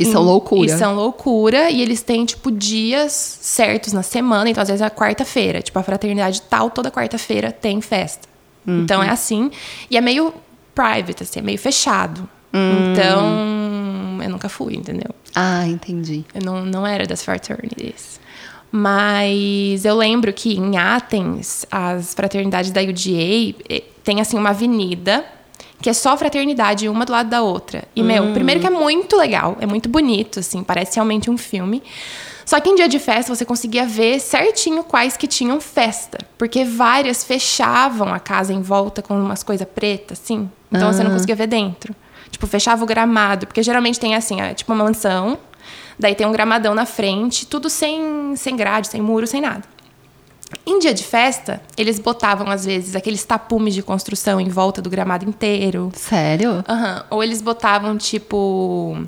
E 0.00 0.12
são 0.12 0.22
loucura. 0.22 0.66
E 0.66 0.78
são 0.78 0.94
loucura. 0.94 1.70
E 1.70 1.82
eles 1.82 2.02
têm, 2.02 2.24
tipo, 2.24 2.50
dias 2.50 3.12
certos 3.12 3.92
na 3.92 4.02
semana. 4.02 4.48
Então, 4.48 4.62
às 4.62 4.68
vezes, 4.68 4.80
é 4.80 4.88
quarta-feira. 4.88 5.60
Tipo, 5.60 5.78
a 5.78 5.82
fraternidade 5.82 6.42
tal, 6.42 6.70
toda 6.70 6.90
quarta-feira 6.90 7.52
tem 7.52 7.80
festa. 7.80 8.28
Uhum. 8.66 8.82
Então, 8.82 9.02
é 9.02 9.10
assim. 9.10 9.50
E 9.90 9.96
é 9.96 10.00
meio 10.00 10.32
private, 10.74 11.22
assim, 11.22 11.40
é 11.40 11.42
meio 11.42 11.58
fechado. 11.58 12.28
Hum. 12.52 12.92
Então, 12.92 14.22
eu 14.22 14.30
nunca 14.30 14.48
fui, 14.48 14.74
entendeu? 14.74 15.10
Ah, 15.34 15.66
entendi. 15.66 16.24
Eu 16.34 16.42
não, 16.42 16.64
não 16.64 16.86
era 16.86 17.06
das 17.06 17.22
fraternities. 17.22 18.18
Mas 18.72 19.84
eu 19.84 19.96
lembro 19.96 20.32
que 20.32 20.56
em 20.56 20.78
Athens, 20.78 21.66
as 21.70 22.14
fraternidades 22.14 22.70
da 22.70 22.80
UGA 22.80 23.56
eh, 23.68 23.82
tem 24.04 24.20
assim 24.20 24.38
uma 24.38 24.50
avenida 24.50 25.24
que 25.80 25.88
é 25.88 25.92
só 25.92 26.16
fraternidade, 26.16 26.88
uma 26.88 27.04
do 27.04 27.12
lado 27.12 27.30
da 27.30 27.42
outra. 27.42 27.84
E, 27.96 28.02
meu, 28.02 28.24
hum. 28.24 28.32
primeiro 28.34 28.60
que 28.60 28.66
é 28.66 28.70
muito 28.70 29.16
legal, 29.16 29.56
é 29.60 29.66
muito 29.66 29.88
bonito, 29.88 30.40
assim, 30.40 30.62
parece 30.62 30.96
realmente 30.96 31.30
um 31.30 31.38
filme. 31.38 31.82
Só 32.44 32.58
que 32.58 32.68
em 32.68 32.74
dia 32.74 32.88
de 32.88 32.98
festa 32.98 33.34
você 33.34 33.44
conseguia 33.44 33.86
ver 33.86 34.18
certinho 34.18 34.82
quais 34.82 35.16
que 35.16 35.28
tinham 35.28 35.60
festa. 35.60 36.18
Porque 36.36 36.64
várias 36.64 37.22
fechavam 37.22 38.12
a 38.12 38.18
casa 38.18 38.52
em 38.52 38.60
volta 38.60 39.00
com 39.00 39.14
umas 39.14 39.42
coisas 39.42 39.66
pretas, 39.72 40.20
assim. 40.20 40.50
Então 40.70 40.88
ah. 40.88 40.92
você 40.92 41.04
não 41.04 41.12
conseguia 41.12 41.36
ver 41.36 41.46
dentro. 41.46 41.94
Tipo, 42.28 42.48
fechava 42.48 42.82
o 42.82 42.86
gramado. 42.86 43.46
Porque 43.46 43.62
geralmente 43.62 44.00
tem 44.00 44.16
assim, 44.16 44.40
é, 44.40 44.52
tipo 44.52 44.72
uma 44.72 44.82
mansão. 44.82 45.38
Daí 45.96 46.14
tem 46.14 46.26
um 46.26 46.32
gramadão 46.32 46.74
na 46.74 46.86
frente, 46.86 47.46
tudo 47.46 47.70
sem, 47.70 48.34
sem 48.34 48.56
grade, 48.56 48.88
sem 48.88 49.00
muro, 49.00 49.28
sem 49.28 49.40
nada. 49.40 49.62
Em 50.66 50.78
dia 50.78 50.92
de 50.92 51.04
festa, 51.04 51.62
eles 51.76 51.98
botavam, 51.98 52.50
às 52.50 52.64
vezes, 52.64 52.96
aqueles 52.96 53.24
tapumes 53.24 53.74
de 53.74 53.82
construção 53.82 54.40
em 54.40 54.48
volta 54.48 54.82
do 54.82 54.90
gramado 54.90 55.28
inteiro. 55.28 55.92
Sério? 55.94 56.64
Uhum. 56.68 57.02
Ou 57.10 57.22
eles 57.22 57.40
botavam, 57.40 57.96
tipo. 57.96 58.98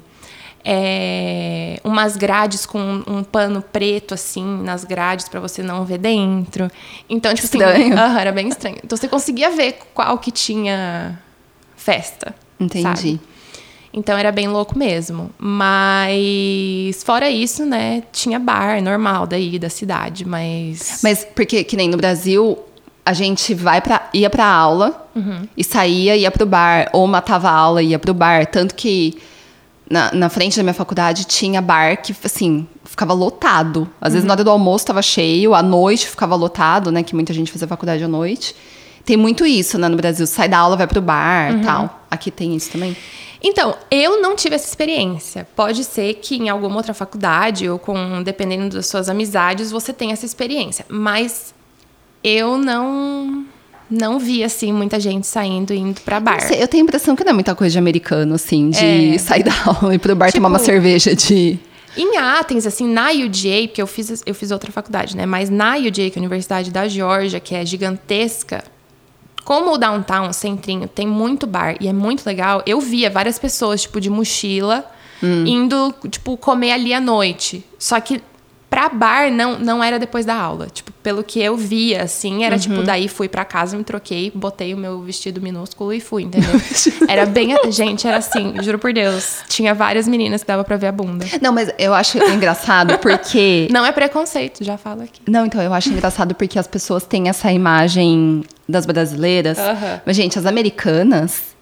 É, 0.65 1.81
umas 1.83 2.17
grades 2.17 2.65
com 2.65 2.79
um, 2.79 3.03
um, 3.09 3.25
pano 3.25 3.61
preto, 3.61 4.15
assim, 4.15 4.45
nas 4.63 4.85
grades 4.85 5.29
para 5.29 5.41
você 5.41 5.61
não 5.61 5.85
ver 5.85 5.99
dentro. 5.99 6.71
Então, 7.11 7.35
tipo 7.35 7.47
estranho. 7.47 7.95
assim. 7.95 8.13
Uhum, 8.13 8.19
era 8.19 8.31
bem 8.31 8.49
estranho. 8.49 8.79
Então 8.83 8.97
você 8.97 9.09
conseguia 9.09 9.51
ver 9.51 9.79
qual 9.93 10.17
que 10.19 10.31
tinha 10.31 11.19
festa. 11.77 12.33
Entendi. 12.61 12.83
Sabe? 12.83 13.21
Então 13.93 14.17
era 14.17 14.33
bem 14.33 14.49
louco 14.49 14.79
mesmo. 14.79 15.31
Mas 15.39 17.03
fora 17.05 17.31
isso, 17.31 17.67
né, 17.67 18.03
tinha 18.11 18.39
bar 18.39 18.83
normal 18.83 19.27
daí 19.27 19.59
da 19.59 19.69
cidade, 19.69 20.27
mas 20.27 21.01
Mas 21.03 21.25
porque 21.25 21.63
que 21.63 21.77
nem 21.77 21.89
no 21.89 21.97
Brasil, 21.97 22.59
a 23.05 23.13
gente 23.13 23.53
vai 23.55 23.81
para 23.81 24.09
ia 24.15 24.31
para 24.31 24.47
aula 24.47 25.09
uhum. 25.15 25.47
e 25.57 25.63
saía 25.63 26.17
ia 26.17 26.31
pro 26.31 26.47
bar 26.47 26.89
ou 26.93 27.07
matava 27.07 27.51
a 27.51 27.55
aula 27.55 27.83
e 27.83 27.89
ia 27.89 27.99
pro 27.99 28.15
bar, 28.15 28.47
tanto 28.47 28.75
que 28.75 29.19
na, 29.91 30.11
na 30.15 30.29
frente 30.31 30.57
da 30.57 30.63
minha 30.63 30.73
faculdade 30.73 31.27
tinha 31.27 31.61
bar 31.61 32.01
que 32.01 32.15
assim, 32.25 32.67
ficava 32.85 33.13
lotado. 33.13 33.87
Às 34.01 34.09
uhum. 34.09 34.13
vezes 34.15 34.27
na 34.27 34.33
hora 34.33 34.45
do 34.45 34.51
almoço 34.51 34.85
estava 34.85 35.03
cheio, 35.03 35.55
à 35.55 35.63
noite 35.63 36.09
ficava 36.09 36.35
lotado, 36.35 36.91
né, 36.91 37.03
que 37.03 37.15
muita 37.15 37.35
gente 37.35 37.53
fazia 37.53 37.69
faculdade 37.69 38.03
à 38.03 38.09
noite. 38.09 38.57
Tem 39.05 39.17
muito 39.17 39.45
isso, 39.45 39.77
né, 39.79 39.89
no 39.89 39.97
Brasil. 39.97 40.27
Sai 40.27 40.49
da 40.49 40.59
aula, 40.59 40.77
vai 40.77 40.87
pro 40.87 41.03
bar, 41.03 41.53
uhum. 41.53 41.61
tal. 41.61 42.02
Aqui 42.13 42.31
tem 42.31 42.55
isso 42.55 42.71
também. 42.71 42.95
Então, 43.43 43.75
eu 43.91 44.21
não 44.21 44.37
tive 44.37 44.55
essa 44.55 44.69
experiência. 44.69 45.49
Pode 45.57 45.83
ser 45.83 46.13
que 46.17 46.37
em 46.37 46.51
alguma 46.51 46.77
outra 46.77 46.93
faculdade 46.93 47.67
ou 47.71 47.79
com 47.79 48.23
dependendo 48.23 48.77
das 48.77 48.87
suas 48.87 49.09
amizades 49.09 49.71
você 49.71 49.95
tenha 49.95 50.13
essa 50.13 50.27
experiência, 50.27 50.85
mas 50.91 51.55
eu 52.23 52.59
não 52.59 53.47
não 53.91 54.19
vi 54.19 54.45
assim 54.45 54.73
muita 54.73 55.01
gente 55.01 55.27
saindo 55.27 55.73
e 55.73 55.79
indo 55.79 56.03
para 56.03 56.21
bar. 56.21 56.41
Sei, 56.43 56.63
eu 56.63 56.69
tenho 56.69 56.85
a 56.85 56.87
impressão 56.87 57.17
que 57.17 57.25
não 57.25 57.31
é 57.31 57.33
muita 57.33 57.55
coisa 57.55 57.73
de 57.73 57.79
americano 57.79 58.35
assim, 58.35 58.69
de 58.69 59.15
é. 59.15 59.19
sair 59.19 59.43
da 59.43 59.53
aula 59.65 59.95
e 59.95 59.97
ir 59.97 59.99
pro 59.99 60.15
bar 60.15 60.27
tipo, 60.27 60.37
tomar 60.37 60.49
uma 60.49 60.59
tipo, 60.59 60.71
cerveja 60.71 61.17
de 61.17 61.59
em 61.97 62.17
Athens, 62.17 62.67
assim, 62.67 62.89
na 62.89 63.11
UGA, 63.11 63.67
porque 63.67 63.83
eu 63.83 63.87
fiz, 63.87 64.23
eu 64.25 64.35
fiz 64.35 64.51
outra 64.51 64.73
faculdade, 64.73 65.15
né? 65.15 65.27
Mas 65.27 65.51
na 65.51 65.77
UGA, 65.77 66.09
que 66.09 66.13
é 66.13 66.17
a 66.17 66.21
Universidade 66.21 66.71
da 66.71 66.89
Geórgia, 66.89 67.39
que 67.39 67.55
é 67.55 67.67
gigantesca, 67.67 68.65
como 69.45 69.73
o 69.73 69.79
downtown, 69.79 70.29
o 70.29 70.33
centrinho, 70.33 70.89
tem 70.89 71.07
muito 71.07 71.47
bar 71.47 71.77
e 71.81 71.89
é 71.89 71.93
muito 71.93 72.25
legal, 72.27 72.63
eu 72.67 72.81
via 72.81 73.11
várias 73.11 73.39
pessoas, 73.39 73.83
tipo, 73.83 74.01
de 74.01 74.09
mochila, 74.09 74.85
hum. 75.23 75.45
indo, 75.47 75.95
tipo, 76.11 76.37
comer 76.37 76.73
ali 76.73 76.95
à 76.95 77.01
noite. 77.01 77.65
Só 77.79 78.01
que 78.01 78.23
pra 78.73 78.89
bar 78.89 79.31
não, 79.31 79.59
não 79.59 79.85
era 79.85 79.99
depois 79.99 80.25
da 80.25 80.35
aula. 80.35 80.67
Tipo, 80.73 80.91
pelo 81.03 81.23
que 81.23 81.39
eu 81.39 81.59
via, 81.59 82.05
assim, 82.05 82.43
era 82.43 82.59
tipo, 82.59 82.73
uhum. 82.73 82.81
tipo, 82.81 82.87
daí 82.87 83.07
fui 83.07 83.29
pra 83.29 83.45
casa, 83.45 83.77
me 83.77 83.85
troquei, 83.85 84.33
botei 84.35 84.73
o 84.73 84.79
meu 84.79 85.03
vestido 85.03 85.43
minúsculo 85.43 85.93
e 85.93 86.01
fui, 86.01 86.23
entendeu? 86.23 86.49
era 87.07 87.27
bem. 87.27 87.55
Gente, 87.71 88.09
era 88.09 88.17
assim, 88.17 88.55
juro 88.63 88.79
por 88.79 88.95
Deus. 88.95 89.41
Tinha 89.47 89.75
várias 89.75 90.09
meninas 90.09 90.41
que 90.41 90.49
dava 90.49 90.65
pra 90.65 90.79
ver 90.79 90.87
a 90.87 90.93
bunda. 90.93 91.27
Não, 91.43 91.53
mas 91.53 91.71
eu 91.79 91.93
acho 91.93 92.17
engraçado 92.33 92.99
porque. 92.99 93.69
não 93.71 93.85
é 93.85 93.93
preconceito, 93.93 94.65
já 94.65 94.79
falo 94.79 95.03
aqui. 95.03 95.21
Não, 95.29 95.45
então, 95.45 95.61
eu 95.61 95.75
acho 95.75 95.91
engraçado 95.91 96.35
porque 96.35 96.59
as 96.59 96.67
pessoas 96.67 97.05
têm 97.05 97.29
essa 97.29 97.53
imagem 97.53 98.43
das 98.67 98.87
brasileiras. 98.87 99.59
Uhum. 99.59 100.01
Mas, 100.07 100.17
gente, 100.17 100.39
as 100.39 100.47
americanas, 100.47 101.55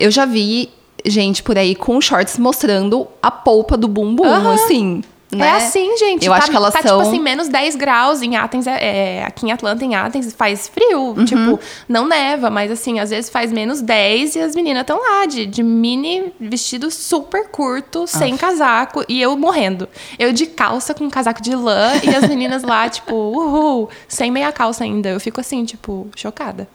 eu 0.00 0.10
já 0.10 0.24
vi 0.24 0.70
gente 1.04 1.42
por 1.42 1.58
aí 1.58 1.74
com 1.74 2.00
shorts 2.00 2.38
mostrando 2.38 3.06
a 3.20 3.30
polpa 3.30 3.76
do 3.76 3.86
bumbum, 3.86 4.24
uhum. 4.24 4.50
assim. 4.50 5.02
Né? 5.34 5.46
É 5.46 5.50
assim, 5.52 5.96
gente. 5.96 6.26
Eu 6.26 6.32
tá, 6.32 6.38
acho 6.38 6.50
que 6.50 6.56
elas 6.56 6.72
tá, 6.72 6.82
são... 6.82 6.98
tipo 6.98 7.08
assim, 7.08 7.20
menos 7.20 7.48
10 7.48 7.76
graus 7.76 8.22
em 8.22 8.36
Athens. 8.36 8.66
É, 8.66 9.18
é, 9.18 9.24
aqui 9.24 9.46
em 9.46 9.52
Atlanta, 9.52 9.84
em 9.84 9.94
Athens, 9.94 10.32
faz 10.32 10.68
frio. 10.68 11.14
Uhum. 11.16 11.24
Tipo, 11.24 11.60
não 11.88 12.06
neva, 12.06 12.50
mas 12.50 12.70
assim, 12.70 13.00
às 13.00 13.10
vezes 13.10 13.30
faz 13.30 13.52
menos 13.52 13.80
10 13.80 14.36
e 14.36 14.40
as 14.40 14.54
meninas 14.54 14.82
estão 14.82 15.00
lá 15.00 15.26
de, 15.26 15.46
de 15.46 15.62
mini 15.62 16.32
vestido 16.38 16.90
super 16.90 17.48
curto, 17.48 18.06
sem 18.06 18.36
casaco. 18.36 19.04
E 19.08 19.20
eu 19.20 19.36
morrendo. 19.36 19.88
Eu 20.18 20.32
de 20.32 20.46
calça 20.46 20.94
com 20.94 21.08
casaco 21.10 21.42
de 21.42 21.54
lã 21.54 21.92
e 22.02 22.14
as 22.14 22.28
meninas 22.28 22.62
lá, 22.62 22.88
tipo, 22.90 23.14
uhul, 23.14 23.88
sem 24.08 24.30
meia 24.30 24.52
calça 24.52 24.84
ainda. 24.84 25.08
Eu 25.08 25.20
fico 25.20 25.40
assim, 25.40 25.64
tipo, 25.64 26.08
chocada. 26.16 26.68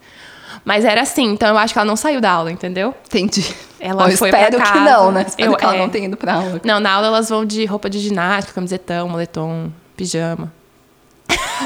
Mas 0.70 0.86
era 0.86 1.02
assim, 1.02 1.24
então 1.32 1.50
eu 1.50 1.58
acho 1.58 1.74
que 1.74 1.80
ela 1.80 1.86
não 1.88 1.96
saiu 1.96 2.22
da 2.22 2.30
aula, 2.30 2.52
entendeu? 2.52 2.94
Entendi. 3.08 3.44
Ela 3.80 4.08
eu 4.12 4.16
foi 4.16 4.30
espero 4.30 4.56
pra 4.58 4.66
que 4.68 4.72
casa. 4.74 4.86
não, 4.92 5.12
né? 5.12 5.26
Espero 5.28 5.52
Eu- 5.54 5.58
que 5.58 5.66
ela 5.66 5.76
é. 5.76 5.80
não 5.80 5.90
tenha 5.90 6.06
ido 6.06 6.16
pra 6.16 6.36
aula. 6.36 6.62
Não, 6.64 6.80
na 6.80 6.92
aula 6.92 7.08
elas 7.08 7.28
vão 7.28 7.44
de 7.44 7.66
roupa 7.66 7.90
de 7.90 7.98
ginástica, 7.98 8.54
camisetão, 8.54 9.10
moletom, 9.10 9.72
pijama. 9.98 10.54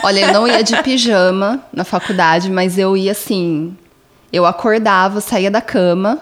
Olha, 0.03 0.21
eu 0.27 0.31
não 0.31 0.47
ia 0.47 0.63
de 0.63 0.81
pijama 0.83 1.61
na 1.73 1.83
faculdade, 1.83 2.49
mas 2.49 2.77
eu 2.77 2.95
ia 2.95 3.11
assim. 3.11 3.75
Eu 4.31 4.45
acordava, 4.45 5.19
saía 5.19 5.51
da 5.51 5.59
cama. 5.59 6.19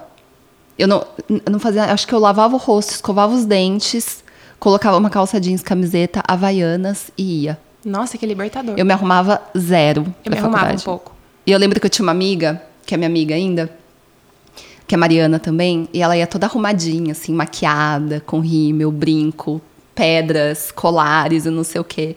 Eu 0.75 0.87
não, 0.87 1.05
eu 1.29 1.51
não 1.51 1.59
fazia. 1.59 1.83
Acho 1.83 2.07
que 2.07 2.15
eu 2.15 2.19
lavava 2.19 2.55
o 2.55 2.57
rosto, 2.57 2.89
escovava 2.91 3.31
os 3.35 3.45
dentes, 3.45 4.23
colocava 4.59 4.97
uma 4.97 5.09
calça 5.11 5.39
jeans, 5.39 5.61
camiseta, 5.61 6.23
havaianas 6.27 7.11
e 7.15 7.43
ia. 7.43 7.59
Nossa, 7.85 8.17
que 8.17 8.25
libertador. 8.25 8.73
Eu 8.75 8.85
me 8.85 8.91
arrumava 8.93 9.39
zero. 9.55 10.03
Eu 10.25 10.31
me 10.31 10.37
arrumava 10.39 10.57
faculdade. 10.63 10.81
um 10.81 10.85
pouco. 10.85 11.11
E 11.45 11.51
eu 11.51 11.59
lembro 11.59 11.79
que 11.79 11.85
eu 11.85 11.89
tinha 11.91 12.03
uma 12.03 12.11
amiga, 12.11 12.61
que 12.85 12.93
é 12.93 12.97
minha 12.97 13.07
amiga 13.09 13.35
ainda, 13.35 13.71
que 14.87 14.95
é 14.95 14.97
Mariana 14.97 15.39
também, 15.39 15.87
e 15.93 16.01
ela 16.01 16.17
ia 16.17 16.27
toda 16.27 16.45
arrumadinha, 16.45 17.13
assim, 17.13 17.33
maquiada, 17.33 18.19
com 18.19 18.39
rímel, 18.39 18.91
brinco, 18.91 19.61
pedras, 19.95 20.71
colares 20.71 21.45
e 21.45 21.49
não 21.49 21.63
sei 21.63 21.79
o 21.79 21.83
quê. 21.83 22.15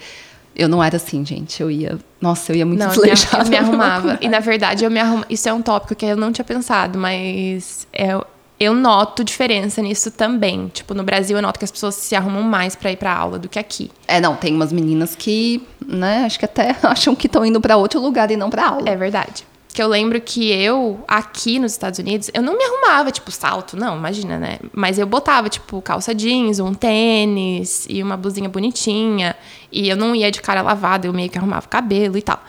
Eu 0.56 0.68
não 0.68 0.82
era 0.82 0.96
assim, 0.96 1.24
gente. 1.24 1.60
Eu 1.60 1.70
ia. 1.70 1.98
Nossa, 2.20 2.52
eu 2.52 2.56
ia 2.56 2.64
muito 2.64 2.78
Não, 2.80 2.88
desleixada. 2.88 3.44
eu 3.44 3.50
me 3.50 3.56
arrumava. 3.58 4.18
E 4.20 4.28
na 4.28 4.38
verdade, 4.40 4.84
eu 4.84 4.90
me 4.90 5.00
arruma... 5.00 5.26
isso 5.28 5.48
é 5.48 5.52
um 5.52 5.60
tópico 5.60 5.94
que 5.94 6.06
eu 6.06 6.16
não 6.16 6.30
tinha 6.32 6.44
pensado, 6.44 6.96
mas 6.98 7.86
eu, 7.92 8.24
eu 8.58 8.72
noto 8.72 9.24
diferença 9.24 9.82
nisso 9.82 10.12
também. 10.12 10.68
Tipo, 10.68 10.94
no 10.94 11.02
Brasil 11.02 11.36
eu 11.36 11.42
noto 11.42 11.58
que 11.58 11.64
as 11.64 11.72
pessoas 11.72 11.96
se 11.96 12.14
arrumam 12.14 12.42
mais 12.42 12.76
pra 12.76 12.92
ir 12.92 12.96
pra 12.96 13.12
aula 13.12 13.38
do 13.38 13.48
que 13.48 13.58
aqui. 13.58 13.90
É, 14.06 14.20
não, 14.20 14.36
tem 14.36 14.54
umas 14.54 14.72
meninas 14.72 15.16
que, 15.16 15.60
né, 15.84 16.24
acho 16.24 16.38
que 16.38 16.44
até 16.44 16.76
acham 16.84 17.16
que 17.16 17.26
estão 17.26 17.44
indo 17.44 17.60
pra 17.60 17.76
outro 17.76 18.00
lugar 18.00 18.30
e 18.30 18.36
não 18.36 18.48
pra 18.48 18.68
aula. 18.68 18.88
É 18.88 18.96
verdade. 18.96 19.44
Que 19.74 19.82
eu 19.82 19.88
lembro 19.88 20.20
que 20.20 20.52
eu, 20.52 21.02
aqui 21.08 21.58
nos 21.58 21.72
Estados 21.72 21.98
Unidos, 21.98 22.30
eu 22.32 22.40
não 22.40 22.56
me 22.56 22.64
arrumava, 22.64 23.10
tipo, 23.10 23.32
salto, 23.32 23.76
não, 23.76 23.96
imagina, 23.96 24.38
né? 24.38 24.60
Mas 24.72 25.00
eu 25.00 25.06
botava, 25.06 25.48
tipo, 25.48 25.82
calça 25.82 26.14
jeans, 26.14 26.60
um 26.60 26.72
tênis 26.72 27.84
e 27.90 28.00
uma 28.00 28.16
blusinha 28.16 28.48
bonitinha. 28.48 29.34
E 29.72 29.88
eu 29.88 29.96
não 29.96 30.14
ia 30.14 30.30
de 30.30 30.40
cara 30.40 30.62
lavada, 30.62 31.08
eu 31.08 31.12
meio 31.12 31.28
que 31.28 31.36
arrumava 31.36 31.66
o 31.66 31.68
cabelo 31.68 32.16
e 32.16 32.22
tal. 32.22 32.40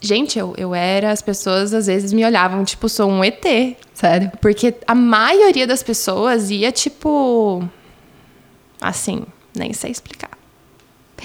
Gente, 0.00 0.38
eu, 0.38 0.54
eu 0.56 0.74
era, 0.74 1.10
as 1.10 1.20
pessoas 1.20 1.74
às 1.74 1.86
vezes 1.86 2.14
me 2.14 2.24
olhavam, 2.24 2.64
tipo, 2.64 2.88
sou 2.88 3.10
um 3.10 3.22
ET. 3.22 3.44
Sério. 3.92 4.32
Porque 4.40 4.74
a 4.86 4.94
maioria 4.94 5.66
das 5.66 5.82
pessoas 5.82 6.50
ia, 6.50 6.72
tipo. 6.72 7.62
Assim, 8.80 9.24
nem 9.54 9.74
sei 9.74 9.90
explicar. 9.90 10.25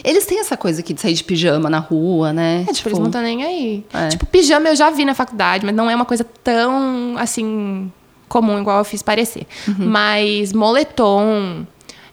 Eles 0.03 0.25
têm 0.25 0.39
essa 0.39 0.55
coisa 0.55 0.81
aqui 0.81 0.93
de 0.93 1.01
sair 1.01 1.13
de 1.13 1.23
pijama 1.23 1.69
na 1.69 1.79
rua, 1.79 2.31
né? 2.31 2.65
É, 2.67 2.73
tipo, 2.73 2.89
eles 2.89 2.99
não 2.99 3.07
estão 3.07 3.21
nem 3.21 3.43
aí. 3.43 3.85
É. 3.93 4.07
Tipo, 4.09 4.25
pijama 4.25 4.69
eu 4.69 4.75
já 4.75 4.89
vi 4.89 5.05
na 5.05 5.13
faculdade, 5.13 5.65
mas 5.65 5.75
não 5.75 5.89
é 5.89 5.95
uma 5.95 6.05
coisa 6.05 6.23
tão, 6.43 7.15
assim, 7.17 7.91
comum, 8.27 8.59
igual 8.59 8.79
eu 8.79 8.85
fiz 8.85 9.01
parecer. 9.01 9.45
Uhum. 9.67 9.89
Mas 9.89 10.53
moletom, 10.53 11.65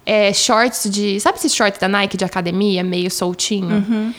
é, 0.04 0.32
shorts 0.32 0.90
de... 0.90 1.20
Sabe 1.20 1.38
esses 1.38 1.54
shorts 1.54 1.78
da 1.78 1.88
Nike 1.88 2.16
de 2.16 2.24
academia, 2.24 2.82
meio 2.82 3.10
soltinho? 3.10 3.76
Uhum. 3.76 4.14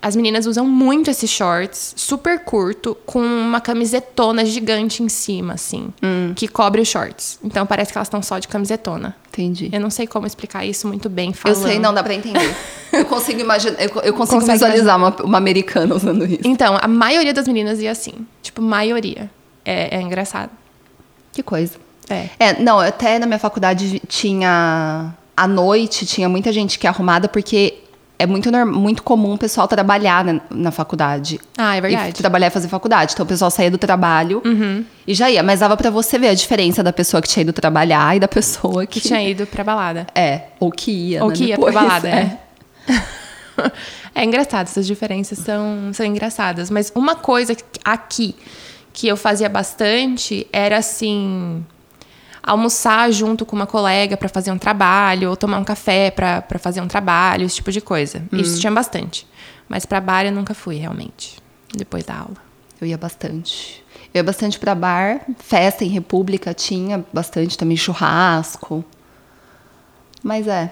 As 0.00 0.14
meninas 0.16 0.46
usam 0.46 0.66
muito 0.66 1.10
esses 1.10 1.28
shorts, 1.28 1.92
super 1.96 2.40
curto, 2.40 2.96
com 3.04 3.20
uma 3.20 3.60
camisetona 3.60 4.44
gigante 4.44 5.02
em 5.02 5.08
cima, 5.08 5.54
assim, 5.54 5.88
Hum. 6.02 6.32
que 6.34 6.48
cobre 6.48 6.80
os 6.80 6.88
shorts. 6.88 7.38
Então 7.42 7.66
parece 7.66 7.92
que 7.92 7.98
elas 7.98 8.06
estão 8.06 8.22
só 8.22 8.38
de 8.38 8.48
camisetona. 8.48 9.14
Entendi. 9.28 9.68
Eu 9.72 9.80
não 9.80 9.90
sei 9.90 10.06
como 10.06 10.26
explicar 10.26 10.64
isso 10.64 10.86
muito 10.88 11.08
bem 11.10 11.28
Eu 11.28 11.34
falando. 11.34 11.62
sei, 11.62 11.78
não 11.78 11.92
dá 11.92 12.02
pra 12.02 12.14
entender. 12.14 12.54
eu 12.92 13.04
consigo 13.04 13.40
imaginar, 13.40 13.74
eu, 13.82 13.88
eu 14.02 14.14
consigo 14.14 14.40
Consegue 14.40 14.52
visualizar 14.52 14.96
uma, 14.96 15.10
uma 15.22 15.38
americana 15.38 15.94
usando 15.94 16.24
isso. 16.24 16.40
Então, 16.44 16.78
a 16.80 16.88
maioria 16.88 17.34
das 17.34 17.46
meninas 17.46 17.80
ia 17.80 17.90
assim. 17.90 18.14
Tipo, 18.42 18.62
maioria. 18.62 19.30
É, 19.64 19.96
é 19.98 20.00
engraçado. 20.00 20.50
Que 21.32 21.42
coisa. 21.42 21.74
É. 22.08 22.28
É, 22.38 22.62
não, 22.62 22.78
até 22.80 23.18
na 23.18 23.26
minha 23.26 23.38
faculdade 23.38 24.00
tinha. 24.08 25.12
À 25.36 25.46
noite 25.46 26.06
tinha 26.06 26.28
muita 26.30 26.50
gente 26.50 26.78
que 26.78 26.86
é 26.86 26.90
arrumada 26.90 27.28
porque 27.28 27.74
é 28.18 28.26
muito, 28.26 28.50
muito 28.66 29.02
comum 29.02 29.34
o 29.34 29.38
pessoal 29.38 29.68
trabalhar 29.68 30.24
na, 30.24 30.40
na 30.50 30.70
faculdade. 30.70 31.38
Ah, 31.56 31.74
é 31.74 31.78
E 31.78 31.80
verdade. 31.82 32.06
Uhum. 32.08 32.12
trabalhar 32.12 32.46
e 32.46 32.50
fazer 32.50 32.68
faculdade. 32.68 33.12
Então 33.12 33.24
o 33.24 33.28
pessoal 33.28 33.50
saía 33.50 33.70
do 33.70 33.78
trabalho 33.78 34.42
e 35.06 35.14
já 35.14 35.30
ia. 35.30 35.42
Mas 35.42 35.60
dava 35.60 35.76
pra 35.76 35.90
você 35.90 36.18
ver 36.18 36.28
a 36.28 36.34
diferença 36.34 36.82
da 36.82 36.92
pessoa 36.92 37.20
que 37.20 37.28
tinha 37.28 37.42
ido 37.42 37.52
trabalhar 37.52 38.16
e 38.16 38.20
da 38.20 38.28
pessoa 38.28 38.86
que. 38.86 39.00
Que 39.00 39.08
tinha 39.08 39.22
ido 39.22 39.46
pra 39.46 39.62
balada. 39.62 40.06
É, 40.14 40.42
ou 40.58 40.70
que 40.70 40.90
ia. 40.90 41.22
Ou 41.22 41.28
né, 41.30 41.36
que 41.36 41.44
ia 41.44 41.56
depois, 41.56 41.72
pra 41.74 41.82
balada, 41.82 42.08
é. 42.08 42.38
É 44.14 44.24
engraçado, 44.24 44.66
essas 44.66 44.86
diferenças 44.86 45.38
são, 45.38 45.90
são 45.92 46.06
engraçadas. 46.06 46.70
Mas 46.70 46.90
uma 46.94 47.14
coisa 47.16 47.54
aqui 47.84 48.34
que 48.92 49.06
eu 49.06 49.16
fazia 49.16 49.48
bastante 49.48 50.46
era 50.50 50.78
assim. 50.78 51.62
Almoçar 52.46 53.10
junto 53.10 53.44
com 53.44 53.56
uma 53.56 53.66
colega 53.66 54.16
pra 54.16 54.28
fazer 54.28 54.52
um 54.52 54.58
trabalho, 54.58 55.30
ou 55.30 55.36
tomar 55.36 55.58
um 55.58 55.64
café 55.64 56.10
pra 56.12 56.40
pra 56.40 56.58
fazer 56.58 56.80
um 56.80 56.86
trabalho, 56.86 57.44
esse 57.44 57.56
tipo 57.56 57.72
de 57.72 57.80
coisa. 57.80 58.22
Isso 58.32 58.60
tinha 58.60 58.72
bastante. 58.72 59.26
Mas 59.68 59.84
pra 59.84 60.00
bar 60.00 60.24
eu 60.24 60.32
nunca 60.32 60.54
fui, 60.54 60.76
realmente. 60.76 61.38
Depois 61.76 62.04
da 62.04 62.14
aula. 62.18 62.36
Eu 62.80 62.86
ia 62.86 62.96
bastante. 62.96 63.84
Eu 64.14 64.20
ia 64.20 64.24
bastante 64.24 64.58
pra 64.58 64.74
bar, 64.74 65.22
festa 65.38 65.84
em 65.84 65.88
república 65.88 66.54
tinha 66.54 67.04
bastante 67.12 67.58
também, 67.58 67.76
churrasco. 67.76 68.84
Mas 70.22 70.46
é. 70.46 70.70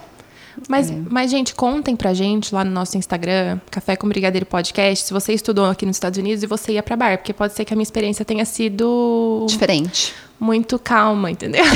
Mas, 0.68 0.90
mas, 1.10 1.30
gente, 1.30 1.54
contem 1.54 1.96
pra 1.96 2.14
gente 2.14 2.54
lá 2.54 2.64
no 2.64 2.70
nosso 2.70 2.96
Instagram, 2.96 3.58
Café 3.70 3.96
com 3.96 4.08
Brigadeiro 4.08 4.46
Podcast, 4.46 5.06
se 5.06 5.12
você 5.12 5.32
estudou 5.32 5.66
aqui 5.66 5.84
nos 5.84 5.96
Estados 5.96 6.18
Unidos 6.18 6.42
e 6.42 6.46
você 6.46 6.72
ia 6.72 6.82
pra 6.82 6.96
bar, 6.96 7.18
porque 7.18 7.32
pode 7.32 7.54
ser 7.54 7.64
que 7.64 7.72
a 7.72 7.76
minha 7.76 7.82
experiência 7.82 8.24
tenha 8.24 8.44
sido 8.44 9.44
Diferente. 9.48 10.14
muito 10.38 10.78
calma, 10.78 11.30
entendeu? 11.30 11.64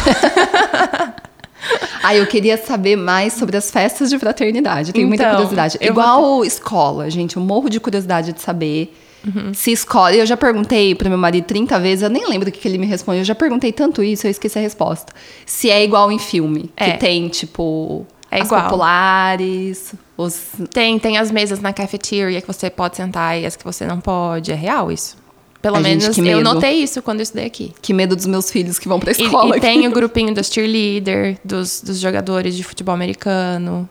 Ah, 2.03 2.15
eu 2.15 2.25
queria 2.27 2.57
saber 2.57 2.95
mais 2.97 3.33
sobre 3.33 3.57
as 3.57 3.71
festas 3.71 4.09
de 4.09 4.19
fraternidade. 4.19 4.93
Tenho 4.93 5.09
muita 5.09 5.25
Então, 5.25 5.35
curiosidade. 5.35 5.77
eu 5.81 5.91
Igual 5.91 6.45
escola, 6.45 7.11
gente. 7.11 7.37
Eu 7.37 7.43
morro 7.43 7.69
de 7.69 7.81
curiosidade 7.81 8.33
de 8.33 8.41
saber 8.41 8.95
Uhum. 9.27 9.53
se 9.53 9.73
escola. 9.73 10.15
Eu 10.15 10.25
já 10.25 10.37
perguntei 10.37 10.95
pro 10.95 11.09
meu 11.09 11.19
marido 11.19 11.45
30 11.45 11.79
vezes, 11.81 12.03
eu 12.05 12.09
nem 12.09 12.29
lembro 12.29 12.49
o 12.49 12.53
que, 12.53 12.61
que 12.61 12.69
ele 12.69 12.79
me 12.79 12.87
respondeu. 12.87 13.21
Eu 13.23 13.25
já 13.25 13.35
perguntei 13.35 13.73
tanto 13.73 14.03
isso, 14.05 14.27
eu 14.27 14.31
esqueci 14.31 14.57
a 14.57 14.63
resposta. 14.63 15.13
Se 15.45 15.69
é 15.69 15.83
igual 15.83 16.11
em 16.13 16.19
filme, 16.21 16.71
É. 16.77 16.93
que 16.93 16.99
tem, 16.99 17.29
tipo, 17.29 18.07
É 18.31 18.41
as 18.41 18.47
igual. 18.47 18.63
populares, 18.65 19.95
os. 20.17 20.49
Tem, 20.73 20.99
tem 20.99 21.17
as 21.19 21.31
mesas 21.31 21.61
na 21.61 21.73
cafeteria 21.73 22.41
que 22.41 22.47
você 22.47 22.69
pode 22.69 22.97
sentar 22.97 23.39
e 23.41 23.47
as 23.47 23.57
que 23.57 23.65
você 23.65 23.87
não 23.87 24.01
pode. 24.01 24.53
É 24.53 24.55
real 24.55 24.93
isso. 24.93 25.17
Pelo 25.63 25.77
Ai, 25.77 25.83
gente, 25.83 26.01
menos 26.03 26.15
que 26.17 26.29
eu 26.29 26.41
notei 26.41 26.75
isso 26.83 27.03
quando 27.03 27.19
eu 27.19 27.23
estudei 27.25 27.47
aqui. 27.47 27.75
Que 27.83 27.93
medo 27.93 28.15
dos 28.15 28.27
meus 28.27 28.49
filhos 28.51 28.79
que 28.79 28.87
vão 28.87 29.01
pra 29.01 29.11
E, 29.11 29.23
escola. 29.23 29.57
e 29.57 29.61
tem 29.61 29.89
o 29.89 29.91
grupinho 29.93 30.33
dos 30.33 30.47
cheerleader, 30.49 31.39
dos, 31.45 31.81
dos 31.81 31.99
jogadores 31.99 32.55
de 32.55 32.63
futebol 32.63 32.95
americano. 32.95 33.89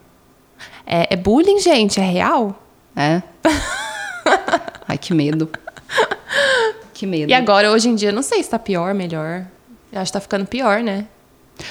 É, 0.86 1.14
é 1.14 1.18
bullying, 1.18 1.60
gente, 1.60 2.00
é 2.00 2.04
real. 2.04 2.62
É. 2.96 3.22
Ai, 4.88 4.98
que 4.98 5.14
medo. 5.14 5.50
Que 6.94 7.06
medo. 7.06 7.30
E 7.30 7.34
agora, 7.34 7.70
hoje 7.72 7.90
em 7.90 7.96
dia, 7.96 8.12
não 8.12 8.22
sei 8.22 8.42
se 8.42 8.50
tá 8.50 8.58
pior, 8.58 8.94
melhor. 8.94 9.46
Eu 9.92 10.00
acho 10.02 10.10
que 10.12 10.14
tá 10.18 10.22
ficando 10.22 10.46
pior, 10.46 10.82
né? 10.82 11.06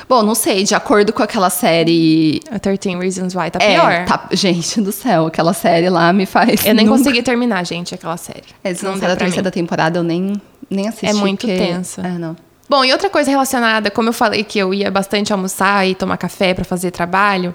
Bom, 0.09 0.23
não 0.23 0.35
sei, 0.35 0.65
de 0.65 0.75
acordo 0.75 1.13
com 1.13 1.23
aquela 1.23 1.51
série. 1.51 2.41
A 2.51 2.59
13 2.59 2.97
Reasons 2.99 3.35
Why 3.35 3.51
tá 3.51 3.59
É, 3.63 3.75
pior. 3.75 4.05
tá- 4.07 4.29
gente 4.33 4.81
do 4.81 4.93
céu, 4.93 5.27
aquela 5.27 5.53
série 5.53 5.89
lá 5.89 6.13
me 6.13 6.27
faz. 6.27 6.65
Eu 6.67 6.75
nem 6.75 6.85
nunca- 6.87 6.99
consegui 6.99 7.23
terminar, 7.23 7.65
gente, 7.65 7.95
aquela 7.95 8.17
série. 8.17 8.45
É, 8.65 8.75
se 8.75 8.85
não 8.85 8.93
não 8.93 8.99
deu 8.99 9.09
a 9.09 9.13
pra 9.17 9.25
terceira 9.25 9.49
mim. 9.49 9.53
temporada, 9.53 9.99
eu 9.99 10.03
nem, 10.03 10.41
nem 10.71 10.89
assisti. 10.89 11.07
É 11.07 11.13
muito 11.13 11.47
porque- 11.47 11.57
tenso. 11.59 12.01
É, 12.01 12.11
não. 12.19 12.37
Bom, 12.69 12.85
e 12.85 12.93
outra 12.93 13.09
coisa 13.09 13.31
relacionada, 13.31 13.91
como 13.91 14.09
eu 14.09 14.13
falei 14.13 14.43
que 14.43 14.59
eu 14.59 14.75
ia 14.75 14.91
bastante 14.91 15.33
almoçar 15.33 15.87
e 15.87 15.95
tomar 15.95 16.17
café 16.17 16.53
para 16.53 16.65
fazer 16.65 16.91
trabalho, 16.91 17.55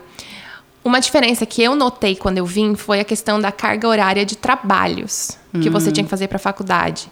uma 0.85 1.01
diferença 1.01 1.45
que 1.45 1.61
eu 1.61 1.75
notei 1.75 2.15
quando 2.15 2.37
eu 2.37 2.45
vim 2.45 2.75
foi 2.75 3.01
a 3.01 3.03
questão 3.03 3.39
da 3.39 3.51
carga 3.51 3.87
horária 3.87 4.25
de 4.25 4.37
trabalhos 4.37 5.37
que 5.61 5.69
você 5.69 5.91
tinha 5.91 6.03
que 6.05 6.09
fazer 6.09 6.27
para 6.29 6.37
a 6.37 6.39
faculdade. 6.39 7.07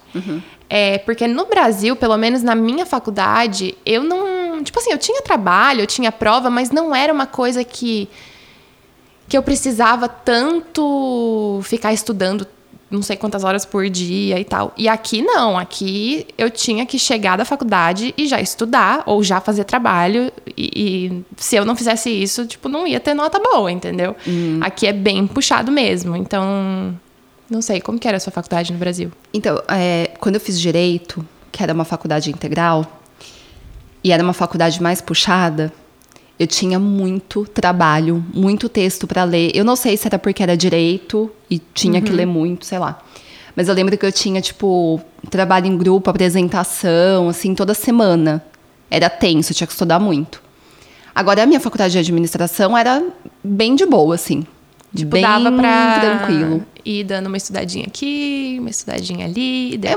É, 0.72 0.98
porque 0.98 1.26
no 1.26 1.46
Brasil, 1.46 1.96
pelo 1.96 2.16
menos 2.16 2.44
na 2.44 2.54
minha 2.54 2.86
faculdade, 2.86 3.76
eu 3.84 4.04
não. 4.04 4.62
Tipo 4.62 4.78
assim, 4.78 4.92
eu 4.92 4.98
tinha 4.98 5.20
trabalho, 5.20 5.80
eu 5.80 5.86
tinha 5.86 6.12
prova, 6.12 6.48
mas 6.48 6.70
não 6.70 6.94
era 6.94 7.12
uma 7.12 7.26
coisa 7.26 7.64
que. 7.64 8.08
que 9.28 9.36
eu 9.36 9.42
precisava 9.42 10.08
tanto 10.08 11.60
ficar 11.64 11.92
estudando 11.92 12.46
não 12.90 13.02
sei 13.02 13.16
quantas 13.16 13.44
horas 13.44 13.64
por 13.64 13.88
dia 13.88 14.38
e 14.38 14.44
tal. 14.44 14.72
E 14.76 14.88
aqui 14.88 15.22
não, 15.22 15.56
aqui 15.56 16.26
eu 16.36 16.50
tinha 16.50 16.84
que 16.84 16.98
chegar 16.98 17.36
da 17.38 17.44
faculdade 17.44 18.12
e 18.16 18.26
já 18.26 18.40
estudar 18.40 19.04
ou 19.06 19.22
já 19.22 19.40
fazer 19.40 19.64
trabalho. 19.64 20.32
E, 20.56 20.70
e 20.76 21.24
se 21.36 21.54
eu 21.54 21.64
não 21.64 21.76
fizesse 21.76 22.10
isso, 22.10 22.46
tipo, 22.46 22.68
não 22.68 22.86
ia 22.86 22.98
ter 22.98 23.14
nota 23.14 23.38
boa, 23.38 23.70
entendeu? 23.70 24.16
Aqui 24.60 24.86
é 24.88 24.92
bem 24.92 25.26
puxado 25.26 25.70
mesmo. 25.70 26.16
Então, 26.16 26.98
não 27.50 27.60
sei, 27.60 27.80
como 27.80 27.98
que 27.98 28.06
era 28.06 28.16
a 28.16 28.20
sua 28.20 28.32
faculdade 28.32 28.72
no 28.72 28.78
Brasil? 28.78 29.10
Então, 29.34 29.60
é, 29.68 30.12
quando 30.20 30.36
eu 30.36 30.40
fiz 30.40 30.58
direito, 30.60 31.26
que 31.50 31.62
era 31.62 31.74
uma 31.74 31.84
faculdade 31.84 32.30
integral, 32.30 33.00
e 34.02 34.12
era 34.12 34.22
uma 34.22 34.32
faculdade 34.32 34.80
mais 34.82 35.00
puxada, 35.00 35.72
eu 36.38 36.46
tinha 36.46 36.78
muito 36.78 37.44
trabalho, 37.44 38.24
muito 38.32 38.68
texto 38.68 39.06
para 39.06 39.24
ler. 39.24 39.50
Eu 39.54 39.64
não 39.64 39.76
sei 39.76 39.96
se 39.96 40.06
era 40.06 40.18
porque 40.18 40.42
era 40.42 40.56
direito 40.56 41.30
e 41.50 41.58
tinha 41.58 42.00
que 42.00 42.10
ler 42.10 42.24
muito, 42.24 42.64
sei 42.64 42.78
lá. 42.78 42.98
Mas 43.54 43.68
eu 43.68 43.74
lembro 43.74 43.98
que 43.98 44.06
eu 44.06 44.12
tinha, 44.12 44.40
tipo, 44.40 45.00
trabalho 45.28 45.66
em 45.66 45.76
grupo, 45.76 46.08
apresentação, 46.08 47.28
assim, 47.28 47.54
toda 47.54 47.74
semana. 47.74 48.42
Era 48.90 49.10
tenso, 49.10 49.52
eu 49.52 49.56
tinha 49.56 49.66
que 49.66 49.72
estudar 49.74 49.98
muito. 49.98 50.42
Agora, 51.14 51.42
a 51.42 51.46
minha 51.46 51.60
faculdade 51.60 51.92
de 51.92 51.98
administração 51.98 52.78
era 52.78 53.04
bem 53.44 53.74
de 53.74 53.84
boa, 53.84 54.14
assim. 54.14 54.46
Tipo, 54.94 55.10
bem 55.10 55.22
dava 55.22 55.52
pra 55.52 56.00
tranquilo. 56.00 56.64
Ir 56.84 57.04
dando 57.04 57.26
uma 57.26 57.36
estudadinha 57.36 57.86
aqui, 57.86 58.56
uma 58.60 58.70
estudadinha 58.70 59.26
ali. 59.26 59.74
e 59.74 59.80
É, 59.86 59.96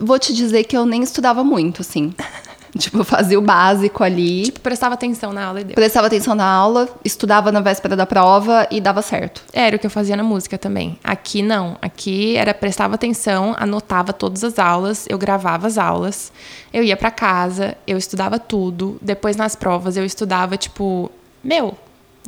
vou 0.00 0.18
te 0.18 0.32
dizer 0.34 0.64
que 0.64 0.76
eu 0.76 0.84
nem 0.86 1.02
estudava 1.02 1.42
muito, 1.44 1.82
assim. 1.82 2.14
tipo, 2.78 2.98
eu 2.98 3.04
fazia 3.04 3.38
o 3.38 3.42
básico 3.42 4.04
ali, 4.04 4.44
Tipo, 4.44 4.60
prestava 4.60 4.94
atenção 4.94 5.32
na 5.32 5.46
aula 5.46 5.60
e 5.60 5.64
deu. 5.64 5.74
prestava 5.74 6.06
atenção 6.06 6.34
na 6.34 6.44
aula, 6.44 6.88
estudava 7.04 7.50
na 7.50 7.60
véspera 7.60 7.96
da 7.96 8.04
prova 8.06 8.66
e 8.70 8.80
dava 8.80 9.00
certo. 9.02 9.42
Era 9.52 9.76
o 9.76 9.78
que 9.78 9.86
eu 9.86 9.90
fazia 9.90 10.16
na 10.16 10.22
música 10.22 10.58
também. 10.58 10.98
Aqui 11.02 11.42
não. 11.42 11.76
Aqui 11.80 12.36
era 12.36 12.52
prestava 12.52 12.94
atenção, 12.94 13.54
anotava 13.58 14.12
todas 14.12 14.44
as 14.44 14.58
aulas, 14.58 15.06
eu 15.08 15.16
gravava 15.18 15.66
as 15.66 15.78
aulas, 15.78 16.30
eu 16.72 16.82
ia 16.82 16.96
pra 16.96 17.10
casa, 17.10 17.76
eu 17.86 17.96
estudava 17.96 18.38
tudo. 18.38 18.98
Depois 19.00 19.36
nas 19.36 19.56
provas 19.56 19.96
eu 19.96 20.04
estudava, 20.04 20.56
tipo, 20.56 21.10
meu, 21.42 21.76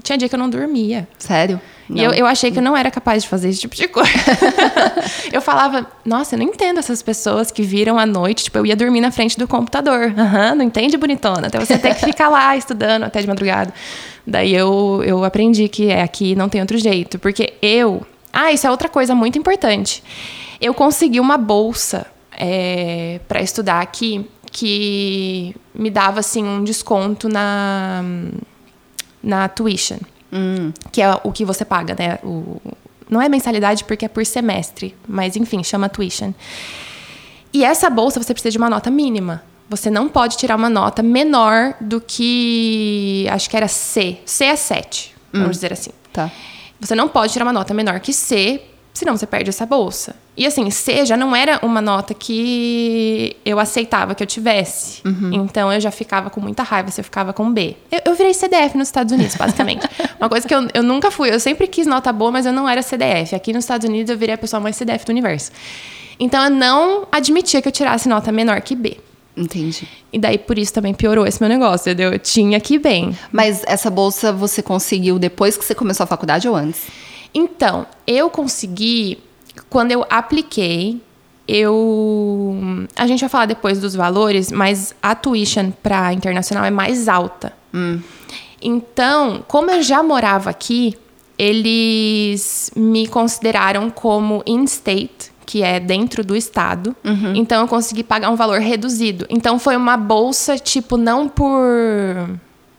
tinha 0.03 0.19
dia 0.19 0.29
que 0.29 0.35
eu 0.35 0.39
não 0.39 0.49
dormia. 0.49 1.09
Sério? 1.19 1.61
E 1.91 2.03
eu, 2.03 2.13
eu 2.13 2.27
achei 2.27 2.51
que 2.51 2.59
eu 2.59 2.63
não 2.63 2.77
era 2.77 2.91
capaz 2.91 3.23
de 3.23 3.29
fazer 3.29 3.49
esse 3.49 3.61
tipo 3.61 3.75
de 3.75 3.89
coisa. 3.89 4.11
eu 5.33 5.41
falava, 5.41 5.87
nossa, 6.05 6.35
eu 6.35 6.39
não 6.39 6.47
entendo 6.47 6.79
essas 6.79 7.03
pessoas 7.03 7.51
que 7.51 7.63
viram 7.63 7.99
à 7.99 8.05
noite. 8.05 8.45
Tipo, 8.45 8.59
eu 8.59 8.67
ia 8.67 8.77
dormir 8.77 9.01
na 9.01 9.11
frente 9.11 9.39
do 9.39 9.49
computador. 9.49 10.13
Aham, 10.17 10.57
não 10.57 10.65
entende, 10.65 10.97
bonitona? 10.99 11.47
Até 11.47 11.59
você 11.59 11.79
ter 11.79 11.95
que 11.95 12.05
ficar 12.05 12.29
lá 12.29 12.57
estudando 12.57 13.05
até 13.05 13.21
de 13.21 13.27
madrugada. 13.27 13.73
Daí 14.27 14.55
eu, 14.55 15.03
eu 15.05 15.25
aprendi 15.25 15.67
que 15.69 15.91
é 15.91 16.03
aqui 16.03 16.35
não 16.35 16.49
tem 16.49 16.61
outro 16.61 16.77
jeito. 16.77 17.19
Porque 17.19 17.55
eu. 17.63 18.07
Ah, 18.33 18.53
isso 18.53 18.67
é 18.67 18.71
outra 18.71 18.89
coisa 18.89 19.15
muito 19.15 19.39
importante. 19.39 20.03
Eu 20.61 20.75
consegui 20.75 21.21
uma 21.21 21.39
bolsa 21.39 22.07
é, 22.33 23.21
para 23.27 23.41
estudar 23.41 23.81
aqui 23.81 24.29
que 24.51 25.55
me 25.75 25.91
dava 25.91 26.21
assim 26.21 26.45
um 26.45 26.63
desconto 26.65 27.29
na 27.29 28.03
na 29.23 29.49
tuition, 29.49 29.99
que 30.93 31.03
é 31.03 31.21
o 31.25 31.33
que 31.33 31.45
você 31.45 31.65
paga, 31.65 31.97
né? 31.99 32.19
O, 32.23 32.61
não 33.09 33.23
é 33.23 33.29
mensalidade 33.29 33.85
porque 33.85 34.05
é 34.05 34.09
por 34.09 34.25
semestre, 34.27 34.95
mas 35.07 35.37
enfim, 35.37 35.63
chama 35.65 35.89
tuition. 35.89 36.33
E 37.53 37.65
essa 37.65 37.89
bolsa 37.89 38.23
você 38.23 38.33
precisa 38.33 38.53
de 38.53 38.59
uma 38.59 38.69
nota 38.69 38.91
mínima. 38.91 39.43
Você 39.71 39.91
não 39.91 40.09
pode 40.09 40.37
tirar 40.37 40.57
uma 40.57 40.71
nota 40.71 41.03
menor 41.03 41.75
do 41.81 42.01
que. 42.01 43.27
Acho 43.31 43.51
que 43.51 43.57
era 43.57 43.69
C. 43.69 44.19
C 44.25 44.45
é 44.45 44.57
7, 44.57 45.15
vamos 45.33 45.53
dizer 45.53 45.73
assim. 45.73 45.91
Tá. 46.13 46.31
Você 46.81 46.95
não 46.95 47.09
pode 47.09 47.33
tirar 47.33 47.45
uma 47.45 47.53
nota 47.53 47.75
menor 47.75 48.01
que 48.01 48.13
C, 48.13 48.63
senão 48.99 49.17
você 49.17 49.27
perde 49.27 49.49
essa 49.49 49.65
bolsa. 49.65 50.17
E 50.37 50.45
assim, 50.45 50.69
C 50.71 51.07
já 51.07 51.17
não 51.17 51.35
era 51.35 51.61
uma 51.63 51.81
nota 51.81 52.13
que 52.13 53.37
eu 53.45 53.59
aceitava 53.59 54.15
que 54.15 54.23
eu 54.23 54.27
tivesse. 54.27 55.03
Então 55.33 55.73
eu 55.73 55.81
já 55.81 55.91
ficava 55.91 56.31
com 56.31 56.41
muita 56.41 56.63
raiva 56.63 56.91
se 56.91 57.01
eu 57.01 57.05
ficava 57.05 57.33
com 57.33 57.51
B. 57.53 57.77
Eu, 57.91 58.01
eu 58.07 58.15
virei 58.15 58.35
CDF 58.35 58.77
nos 58.77 58.89
Estados 58.89 59.13
Unidos, 59.13 59.37
basicamente. 59.37 59.89
uma 60.19 60.29
coisa 60.29 60.47
que 60.47 60.55
eu, 60.55 60.67
eu 60.75 60.83
nunca 60.83 61.11
fui. 61.11 61.33
Eu 61.33 61.39
sempre 61.39 61.69
quis 61.69 61.87
nota 61.87 62.13
boa, 62.13 62.33
mas 62.33 62.45
eu 62.45 62.53
não 62.53 62.69
era 62.69 62.83
CDF. 62.83 63.35
Aqui 63.35 63.53
nos 63.53 63.65
Estados 63.65 63.89
Unidos 63.89 64.11
eu 64.11 64.19
virei 64.19 64.35
a 64.35 64.39
pessoa 64.39 64.59
mais 64.59 64.77
CDF 64.77 65.07
do 65.07 65.11
universo. 65.11 65.53
Então 66.19 66.43
eu 66.43 66.51
não 66.51 67.07
admitia 67.13 67.63
que 67.63 67.69
eu 67.69 67.73
tirasse 67.73 68.09
nota 68.09 68.33
menor 68.33 68.61
que 68.61 68.75
B. 68.75 68.97
Entendi. 69.37 69.87
E 70.13 70.19
daí 70.19 70.39
por 70.39 70.59
isso 70.59 70.73
também 70.73 70.93
piorou 70.93 71.25
esse 71.25 71.41
meu 71.41 71.49
negócio, 71.49 71.89
entendeu? 71.89 72.13
Eu 72.13 72.19
tinha 72.19 72.59
que 72.59 72.75
ir 72.75 72.79
bem. 72.79 73.17
Mas 73.31 73.63
essa 73.67 73.89
bolsa 73.89 74.33
você 74.33 74.61
conseguiu 74.61 75.19
depois 75.19 75.57
que 75.57 75.65
você 75.65 75.75
começou 75.75 76.03
a 76.03 76.07
faculdade 76.09 76.49
ou 76.49 76.57
antes? 76.57 76.89
Então, 77.35 77.87
eu 78.07 78.31
consegui, 78.31 79.19
quando 79.69 79.93
eu 79.93 80.05
apliquei, 80.09 81.01
eu. 81.47 82.57
A 82.97 83.07
gente 83.07 83.21
vai 83.21 83.29
falar 83.29 83.47
depois 83.47 83.81
dos 83.81 83.95
valores, 83.95 84.53
mas 84.53 84.95
a 85.03 85.15
tuition 85.15 85.71
para 85.83 86.13
internacional 86.13 86.65
é 86.65 86.71
mais 86.71 87.09
alta. 87.09 87.53
Então, 88.61 89.45
como 89.47 89.71
eu 89.71 89.83
já 89.83 90.03
morava 90.03 90.51
aqui, 90.51 90.95
eles 91.39 92.71
me 92.75 93.07
consideraram 93.07 93.89
como 93.89 94.43
in-state, 94.45 95.31
que 95.47 95.63
é 95.63 95.79
dentro 95.79 96.25
do 96.25 96.35
estado. 96.37 96.95
Então, 97.37 97.63
eu 97.63 97.69
consegui 97.69 98.03
pagar 98.03 98.31
um 98.31 98.37
valor 98.37 98.61
reduzido. 98.61 99.25
Então, 99.31 99.59
foi 99.59 99.77
uma 99.77 99.97
bolsa, 99.97 100.59
tipo, 100.59 100.97
não 100.97 101.29
por. 101.29 101.47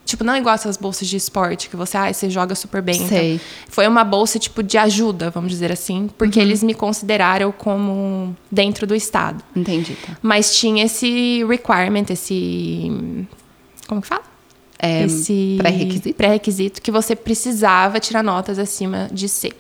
Tipo, 0.10 0.24
não 0.24 0.36
igual 0.36 0.56
essas 0.56 0.76
bolsas 0.76 1.08
de 1.08 1.16
esporte, 1.16 1.70
que 1.70 1.76
você, 1.76 1.96
ah, 1.96 2.12
você 2.12 2.32
joga 2.32 2.56
super 2.56 2.82
bem. 2.82 2.96
então. 2.96 3.10
Sei. 3.10 3.40
Foi 3.68 3.88
uma 3.88 4.04
bolsa, 4.04 4.40
tipo, 4.40 4.64
de 4.64 4.76
ajuda, 4.76 5.30
vamos 5.30 5.52
dizer 5.52 5.72
assim, 5.72 6.10
porque 6.18 6.40
eles 6.40 6.64
me 6.64 6.74
consideraram 6.74 7.52
como 7.52 8.36
dentro 8.52 8.88
do 8.88 8.96
estado. 8.96 9.44
Entendi, 9.56 9.96
tá. 10.04 10.18
Mas 10.20 10.58
tinha 10.58 10.86
esse 10.86 11.46
requirement, 11.46 12.06
esse. 12.10 12.92
Como 13.88 14.02
que 14.02 14.08
fala? 14.08 14.24
É, 14.80 15.04
esse 15.04 15.58
pré-requisito? 15.60 16.16
pré-requisito 16.16 16.82
que 16.82 16.90
você 16.90 17.16
precisava 17.16 18.00
tirar 18.00 18.24
notas 18.24 18.58
acima 18.58 19.10
de 19.12 19.30
C. 19.30 19.52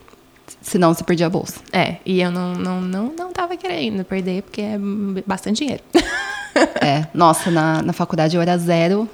Senão 0.64 0.92
você 0.96 1.04
perdia 1.04 1.28
a 1.28 1.30
bolsa. 1.30 1.60
É, 1.72 1.98
e 2.04 2.22
eu 2.22 2.32
não, 2.32 2.56
não, 2.56 2.82
não, 2.82 3.14
não 3.16 3.32
tava 3.32 3.56
querendo 3.56 4.04
perder, 4.04 4.42
porque 4.42 4.62
é 4.62 4.80
bastante 5.28 5.60
dinheiro. 5.60 5.84
É, 6.82 7.08
nossa, 7.14 7.50
na, 7.52 7.82
na 7.82 7.94
faculdade 7.94 8.36
eu 8.36 8.42
era 8.42 8.58
zero, 8.58 9.08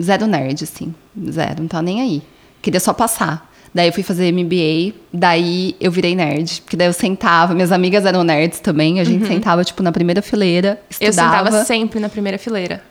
zero 0.00 0.26
nerd, 0.26 0.64
assim. 0.64 0.94
Zero, 1.30 1.60
não 1.62 1.68
tava 1.68 1.82
nem 1.82 2.00
aí. 2.00 2.22
Queria 2.62 2.80
só 2.80 2.92
passar. 2.92 3.52
Daí 3.74 3.88
eu 3.88 3.92
fui 3.92 4.04
fazer 4.04 4.30
MBA, 4.32 4.94
daí 5.12 5.74
eu 5.80 5.90
virei 5.90 6.14
nerd. 6.14 6.62
Porque 6.62 6.76
daí 6.76 6.86
eu 6.86 6.92
sentava, 6.92 7.54
minhas 7.54 7.72
amigas 7.72 8.04
eram 8.06 8.22
nerds 8.22 8.60
também, 8.60 9.00
a 9.00 9.04
gente 9.04 9.26
sentava, 9.26 9.64
tipo, 9.64 9.82
na 9.82 9.90
primeira 9.90 10.22
fileira, 10.22 10.80
Eu 11.00 11.10
estudava. 11.10 11.44
sentava 11.46 11.64
sempre 11.64 11.98
na 12.00 12.08
primeira 12.08 12.38
fileira. 12.38 12.82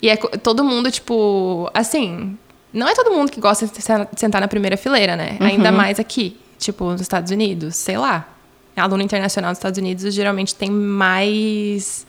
E 0.00 0.08
é 0.08 0.16
todo 0.16 0.64
mundo, 0.64 0.90
tipo, 0.90 1.70
assim, 1.74 2.36
não 2.72 2.88
é 2.88 2.94
todo 2.94 3.10
mundo 3.10 3.30
que 3.30 3.40
gosta 3.40 3.66
de 3.66 3.82
se- 3.82 4.08
de 4.12 4.20
sentar 4.20 4.40
na 4.40 4.48
primeira 4.48 4.76
fileira, 4.76 5.16
né? 5.16 5.36
Ainda 5.40 5.70
mais 5.72 6.00
aqui, 6.00 6.38
tipo, 6.58 6.84
nos 6.90 7.00
Estados 7.02 7.30
Unidos, 7.30 7.76
sei 7.76 7.98
lá. 7.98 8.26
Aluno 8.74 9.02
internacional 9.02 9.52
dos 9.52 9.58
Estados 9.58 9.78
Unidos 9.78 10.12
geralmente 10.14 10.54
tem 10.54 10.70
mais. 10.70 12.06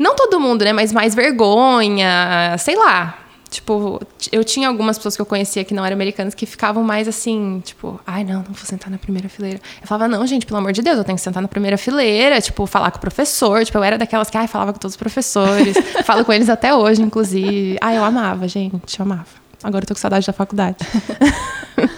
Não 0.00 0.16
todo 0.16 0.40
mundo, 0.40 0.64
né? 0.64 0.72
Mas 0.72 0.94
mais 0.94 1.14
vergonha, 1.14 2.56
sei 2.58 2.74
lá. 2.74 3.18
Tipo, 3.50 4.00
eu 4.32 4.42
tinha 4.42 4.66
algumas 4.68 4.96
pessoas 4.96 5.14
que 5.14 5.20
eu 5.20 5.26
conhecia 5.26 5.62
que 5.62 5.74
não 5.74 5.84
eram 5.84 5.94
americanas 5.94 6.34
que 6.34 6.46
ficavam 6.46 6.82
mais 6.82 7.06
assim, 7.06 7.60
tipo, 7.64 8.00
ai 8.06 8.22
não, 8.22 8.36
não 8.36 8.52
vou 8.52 8.64
sentar 8.64 8.88
na 8.90 8.96
primeira 8.96 9.28
fileira. 9.28 9.60
Eu 9.82 9.86
falava, 9.86 10.08
não, 10.08 10.26
gente, 10.26 10.46
pelo 10.46 10.58
amor 10.58 10.72
de 10.72 10.80
Deus, 10.80 10.96
eu 10.96 11.04
tenho 11.04 11.18
que 11.18 11.22
sentar 11.22 11.42
na 11.42 11.48
primeira 11.48 11.76
fileira, 11.76 12.40
tipo, 12.40 12.64
falar 12.64 12.92
com 12.92 12.96
o 12.96 13.00
professor. 13.00 13.62
Tipo, 13.62 13.76
eu 13.76 13.84
era 13.84 13.98
daquelas 13.98 14.30
que, 14.30 14.38
ai, 14.38 14.46
falava 14.46 14.72
com 14.72 14.78
todos 14.78 14.94
os 14.94 14.96
professores. 14.96 15.76
Falo 16.06 16.24
com 16.24 16.32
eles 16.32 16.48
até 16.48 16.72
hoje, 16.74 17.02
inclusive. 17.02 17.76
Ai, 17.80 17.98
eu 17.98 18.04
amava, 18.04 18.48
gente, 18.48 18.98
eu 18.98 19.04
amava. 19.04 19.26
Agora 19.62 19.82
eu 19.82 19.88
tô 19.88 19.94
com 19.94 20.00
saudade 20.00 20.26
da 20.26 20.32
faculdade. 20.32 20.78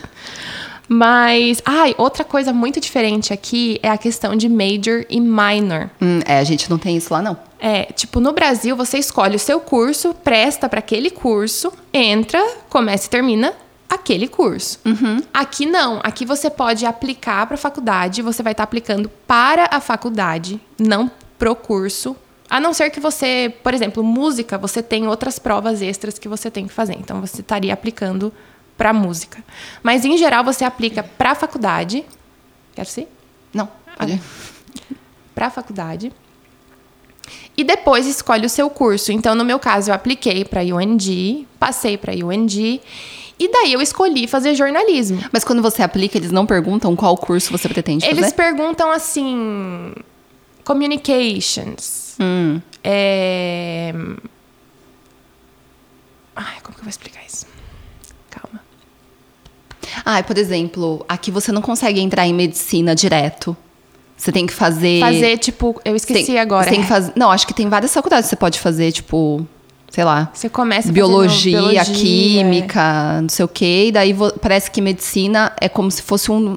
Mas, 0.93 1.63
ai, 1.65 1.95
outra 1.97 2.23
coisa 2.23 2.53
muito 2.53 2.79
diferente 2.79 3.33
aqui 3.33 3.81
é 3.83 3.89
a 3.89 3.97
questão 3.97 4.37
de 4.37 4.47
major 4.47 5.07
e 5.09 5.19
minor. 5.21 5.91
Hum, 5.99 6.21
é, 6.27 6.39
a 6.39 6.45
gente 6.45 6.69
não 6.69 6.77
tem 6.77 6.99
isso 6.99 7.15
lá, 7.15 7.23
não. 7.23 7.35
É, 7.59 7.85
tipo, 7.85 8.21
no 8.21 8.31
Brasil 8.31 8.77
você 8.77 8.99
escolhe 8.99 9.37
o 9.37 9.39
seu 9.39 9.59
curso, 9.59 10.13
presta 10.13 10.69
para 10.69 10.81
aquele 10.81 11.09
curso, 11.09 11.73
entra, 11.95 12.39
começa 12.69 13.07
e 13.07 13.11
termina 13.11 13.55
aquele 13.89 14.29
curso. 14.29 14.81
Aqui 15.33 15.65
não, 15.65 15.99
aqui 16.03 16.27
você 16.27 16.51
pode 16.51 16.85
aplicar 16.85 17.47
para 17.47 17.55
a 17.55 17.59
faculdade, 17.59 18.21
você 18.21 18.43
vai 18.43 18.53
estar 18.53 18.65
aplicando 18.65 19.09
para 19.27 19.71
a 19.71 19.81
faculdade, 19.81 20.61
não 20.79 21.11
pro 21.39 21.57
curso. 21.57 22.15
A 22.51 22.61
não 22.61 22.75
ser 22.75 22.91
que 22.91 23.01
você, 23.01 23.55
por 23.63 23.73
exemplo, 23.73 24.05
música, 24.05 24.59
você 24.59 24.83
tem 24.83 25.09
outras 25.09 25.39
provas 25.39 25.81
extras 25.81 26.19
que 26.19 26.29
você 26.29 26.51
tem 26.51 26.67
que 26.67 26.73
fazer. 26.75 26.99
Então 27.01 27.19
você 27.19 27.41
estaria 27.41 27.73
aplicando 27.73 28.31
para 28.83 28.93
música. 28.93 29.45
Mas 29.81 30.05
em 30.05 30.19
geral 30.19 30.43
você 30.43 30.65
aplica 30.65 31.05
para 31.05 31.31
a 31.31 31.35
faculdade. 31.37 32.05
Quer 32.75 32.85
ser? 32.85 33.07
Não, 33.55 33.69
pode. 33.97 34.21
para 35.33 35.47
a 35.47 35.51
faculdade. 35.51 36.13
E 37.57 37.63
depois 37.63 38.09
escolhe 38.09 38.45
o 38.45 38.49
seu 38.49 38.69
curso. 38.69 39.13
Então, 39.13 39.37
no 39.37 39.45
meu 39.45 39.61
caso, 39.61 39.91
eu 39.91 39.95
apliquei 39.95 40.45
para 40.45 40.63
UND, 40.63 41.47
passei 41.61 41.97
para 41.97 42.13
UND, 42.13 42.81
e 43.39 43.53
daí 43.53 43.73
eu 43.73 43.81
escolhi 43.81 44.27
fazer 44.27 44.57
jornalismo. 44.57 45.23
Mas 45.33 45.45
quando 45.45 45.63
você 45.63 45.85
aplica, 45.85 46.19
eles 46.19 46.33
não 46.33 46.45
perguntam 46.45 46.97
qual 46.97 47.17
curso 47.17 47.57
você 47.57 47.69
pretende 47.69 48.05
Eles 48.05 48.19
fazer? 48.25 48.35
perguntam 48.35 48.91
assim: 48.91 49.95
communications. 50.65 52.17
Hum, 52.19 52.61
É... 52.83 53.95
Ai, 56.35 56.57
como 56.63 56.75
que 56.75 56.81
eu 56.81 56.85
vou 56.85 56.91
explicar 56.91 57.25
isso? 57.25 57.47
Ah, 60.05 60.23
por 60.23 60.39
exemplo, 60.39 61.05
aqui 61.09 61.31
você 61.31 61.53
não 61.53 61.63
consegue 61.63 62.01
entrar 62.01 62.27
em 62.27 62.35
medicina 62.35 62.95
direto. 62.95 63.57
Você 64.17 64.31
tem 64.31 64.47
que 64.47 64.53
fazer. 64.53 65.01
Fazer, 65.01 65.39
tipo, 65.39 65.81
eu 65.85 65.97
esqueci 65.97 66.27
tem, 66.27 66.39
agora. 66.39 66.71
Tem 66.71 66.81
que 66.83 66.87
fazer. 66.87 67.13
Não, 67.17 67.31
acho 67.31 67.47
que 67.47 67.53
tem 67.53 67.69
várias 67.69 67.93
faculdades 67.93 68.27
que 68.27 68.31
você 68.31 68.37
pode 68.37 68.61
fazer, 68.61 68.93
tipo, 68.93 69.45
sei 69.91 70.05
lá. 70.05 70.31
Você 70.33 70.49
começa 70.49 70.93
Biologia, 70.93 71.59
biologia, 71.59 71.85
química, 71.85 73.21
não 73.21 73.29
sei 73.29 73.45
o 73.45 73.49
quê. 73.49 73.87
E 73.89 73.93
daí 73.93 74.17
parece 74.41 74.71
que 74.71 74.81
medicina 74.81 75.53
é 75.61 75.69
como 75.69 75.91
se 75.91 76.03
fosse 76.03 76.31
um. 76.31 76.57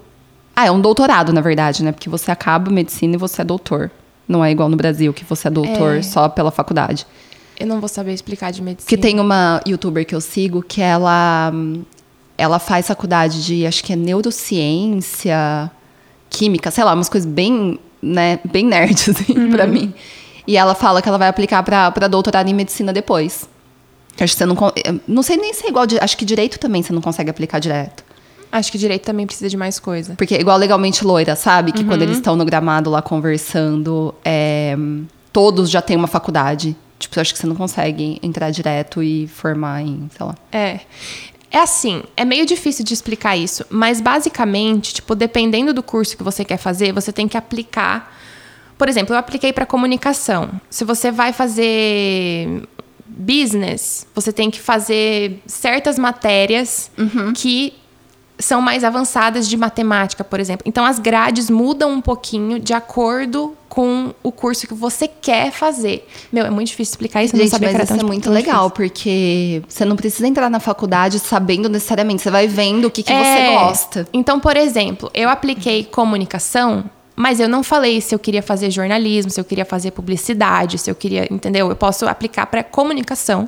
Ah, 0.55 0.67
é 0.67 0.71
um 0.71 0.79
doutorado, 0.79 1.33
na 1.33 1.41
verdade, 1.41 1.83
né? 1.83 1.91
Porque 1.91 2.09
você 2.09 2.29
acaba 2.29 2.71
medicina 2.71 3.15
e 3.15 3.17
você 3.17 3.41
é 3.41 3.45
doutor. 3.45 3.89
Não 4.27 4.45
é 4.45 4.51
igual 4.51 4.69
no 4.69 4.77
Brasil, 4.77 5.11
que 5.11 5.23
você 5.25 5.47
é 5.47 5.51
doutor 5.51 5.97
É. 5.97 6.01
só 6.01 6.29
pela 6.29 6.51
faculdade. 6.51 7.05
Eu 7.59 7.67
não 7.67 7.79
vou 7.79 7.87
saber 7.89 8.13
explicar 8.13 8.51
de 8.51 8.61
medicina. 8.61 8.87
Que 8.87 8.97
tem 8.97 9.19
uma 9.19 9.61
youtuber 9.65 10.05
que 10.05 10.13
eu 10.13 10.21
sigo 10.21 10.61
que 10.61 10.81
ela 10.81 11.51
hum, 11.53 11.83
ela 12.37 12.59
faz 12.59 12.87
faculdade 12.87 13.43
de 13.43 13.65
acho 13.65 13.83
que 13.83 13.93
é 13.93 13.95
neurociência, 13.95 15.71
química, 16.29 16.71
sei 16.71 16.83
lá, 16.83 16.93
umas 16.93 17.09
coisas 17.09 17.29
bem, 17.29 17.79
né, 18.01 18.39
bem 18.45 18.65
nerd 18.65 18.93
assim 19.11 19.49
pra 19.51 19.65
mim. 19.65 19.93
E 20.47 20.57
ela 20.57 20.75
fala 20.75 21.01
que 21.01 21.09
ela 21.09 21.17
vai 21.17 21.27
aplicar 21.27 21.63
pra 21.63 21.91
para 21.91 22.07
doutorado 22.07 22.47
em 22.47 22.53
medicina 22.53 22.93
depois. 22.93 23.49
Acho 24.19 24.33
que 24.33 24.37
você 24.37 24.45
não 24.45 24.55
eu 24.83 24.99
não 25.07 25.23
sei 25.23 25.37
nem 25.37 25.53
se 25.53 25.65
é 25.65 25.69
igual, 25.69 25.85
acho 25.99 26.17
que 26.17 26.25
direito 26.25 26.59
também 26.59 26.81
você 26.81 26.93
não 26.93 27.01
consegue 27.01 27.29
aplicar 27.29 27.59
direto. 27.59 28.03
Acho 28.51 28.71
que 28.71 28.77
direito 28.77 29.03
também 29.03 29.25
precisa 29.25 29.49
de 29.49 29.57
mais 29.57 29.79
coisa. 29.79 30.15
Porque 30.15 30.33
é 30.33 30.39
igual 30.39 30.57
legalmente 30.57 31.03
loira, 31.03 31.35
sabe? 31.35 31.73
Que 31.73 31.83
quando 31.83 32.03
eles 32.03 32.17
estão 32.17 32.37
no 32.37 32.45
gramado 32.45 32.89
lá 32.89 33.01
conversando, 33.01 34.15
é, 34.23 34.77
todos 35.33 35.69
já 35.69 35.81
têm 35.81 35.97
uma 35.97 36.07
faculdade. 36.07 36.73
Tipo, 36.97 37.19
eu 37.19 37.21
acho 37.21 37.33
que 37.33 37.39
você 37.39 37.47
não 37.47 37.55
consegue 37.55 38.17
entrar 38.23 38.51
direto 38.51 39.03
e 39.03 39.27
formar 39.27 39.81
em, 39.81 40.09
sei 40.15 40.25
lá. 40.25 40.35
É. 40.53 40.79
É 41.55 41.61
assim, 41.61 42.03
é 42.17 42.25
meio 42.25 42.45
difícil 42.45 42.83
de 42.83 42.93
explicar 42.93 43.37
isso, 43.37 43.65
mas 43.69 44.01
basicamente, 44.01 44.95
tipo, 44.95 45.15
dependendo 45.15 45.73
do 45.73 45.81
curso 45.81 46.17
que 46.17 46.21
você 46.21 46.43
quer 46.43 46.57
fazer, 46.57 46.91
você 46.91 47.13
tem 47.13 47.29
que 47.29 47.37
aplicar. 47.37 48.13
Por 48.77 48.89
exemplo, 48.89 49.15
eu 49.15 49.17
apliquei 49.17 49.53
para 49.53 49.65
comunicação. 49.65 50.49
Se 50.69 50.83
você 50.83 51.11
vai 51.11 51.31
fazer 51.31 52.67
business, 53.07 54.05
você 54.13 54.33
tem 54.33 54.51
que 54.51 54.59
fazer 54.59 55.41
certas 55.47 55.97
matérias 55.97 56.91
que 57.37 57.73
são 58.37 58.61
mais 58.61 58.83
avançadas 58.83 59.47
de 59.47 59.55
matemática, 59.55 60.23
por 60.23 60.39
exemplo. 60.39 60.63
Então 60.67 60.85
as 60.85 60.99
grades 60.99 61.49
mudam 61.49 61.91
um 61.91 62.01
pouquinho 62.01 62.59
de 62.59 62.73
acordo 62.73 63.55
com 63.69 64.13
o 64.23 64.31
curso 64.31 64.67
que 64.67 64.73
você 64.73 65.07
quer 65.07 65.51
fazer. 65.51 66.07
Meu, 66.31 66.45
é 66.45 66.49
muito 66.49 66.67
difícil 66.67 66.91
explicar 66.93 67.23
isso, 67.23 67.33
eu 67.33 67.37
não 67.37 67.43
Gente, 67.45 67.51
sabia 67.51 67.67
mas 67.69 67.71
que 67.75 67.75
era 67.81 67.83
isso 67.85 67.93
tão 67.97 68.05
é 68.05 68.11
muito 68.11 68.29
legal, 68.29 68.69
difícil. 68.69 68.71
porque 68.89 69.61
você 69.67 69.85
não 69.85 69.95
precisa 69.95 70.27
entrar 70.27 70.49
na 70.49 70.59
faculdade 70.59 71.19
sabendo 71.19 71.69
necessariamente. 71.69 72.21
Você 72.21 72.31
vai 72.31 72.47
vendo 72.47 72.85
o 72.85 72.91
que, 72.91 73.03
que 73.03 73.11
É. 73.13 73.23
você 73.23 73.53
gosta. 73.53 74.07
Então, 74.13 74.39
por 74.39 74.55
exemplo, 74.57 75.09
eu 75.13 75.29
apliquei 75.29 75.83
comunicação, 75.85 76.83
mas 77.15 77.39
eu 77.39 77.47
não 77.47 77.63
falei 77.63 78.01
se 78.01 78.13
eu 78.13 78.19
queria 78.19 78.41
fazer 78.43 78.69
jornalismo, 78.69 79.31
se 79.31 79.39
eu 79.39 79.45
queria 79.45 79.65
fazer 79.65 79.91
publicidade, 79.91 80.77
se 80.77 80.89
eu 80.91 80.95
queria, 80.95 81.25
entendeu? 81.31 81.69
Eu 81.69 81.75
posso 81.75 82.05
aplicar 82.07 82.45
para 82.47 82.63
comunicação. 82.63 83.47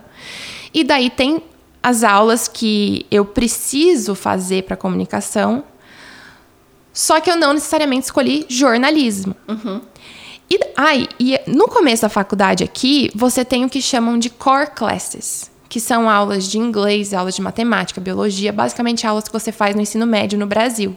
E 0.73 0.83
daí 0.83 1.09
tem 1.09 1.41
as 1.81 2.03
aulas 2.03 2.47
que 2.47 3.05
eu 3.09 3.23
preciso 3.25 4.15
fazer 4.15 4.63
para 4.63 4.75
comunicação, 4.75 5.63
só 6.93 7.19
que 7.19 7.29
eu 7.29 7.35
não 7.35 7.53
necessariamente 7.53 8.05
escolhi 8.05 8.45
jornalismo. 8.49 9.35
E, 10.49 10.59
ai, 10.75 11.07
e 11.19 11.39
no 11.45 11.67
começo 11.67 12.03
da 12.03 12.09
faculdade 12.09 12.63
aqui, 12.63 13.11
você 13.13 13.43
tem 13.43 13.65
o 13.65 13.69
que 13.69 13.81
chamam 13.81 14.17
de 14.17 14.29
core 14.29 14.71
classes, 14.71 15.51
que 15.69 15.79
são 15.79 16.09
aulas 16.09 16.47
de 16.47 16.57
inglês, 16.57 17.13
aulas 17.13 17.35
de 17.35 17.41
matemática, 17.41 17.99
biologia, 17.99 18.51
basicamente 18.53 19.05
aulas 19.05 19.25
que 19.25 19.33
você 19.33 19.51
faz 19.51 19.75
no 19.75 19.81
ensino 19.81 20.05
médio 20.05 20.39
no 20.39 20.47
Brasil. 20.47 20.95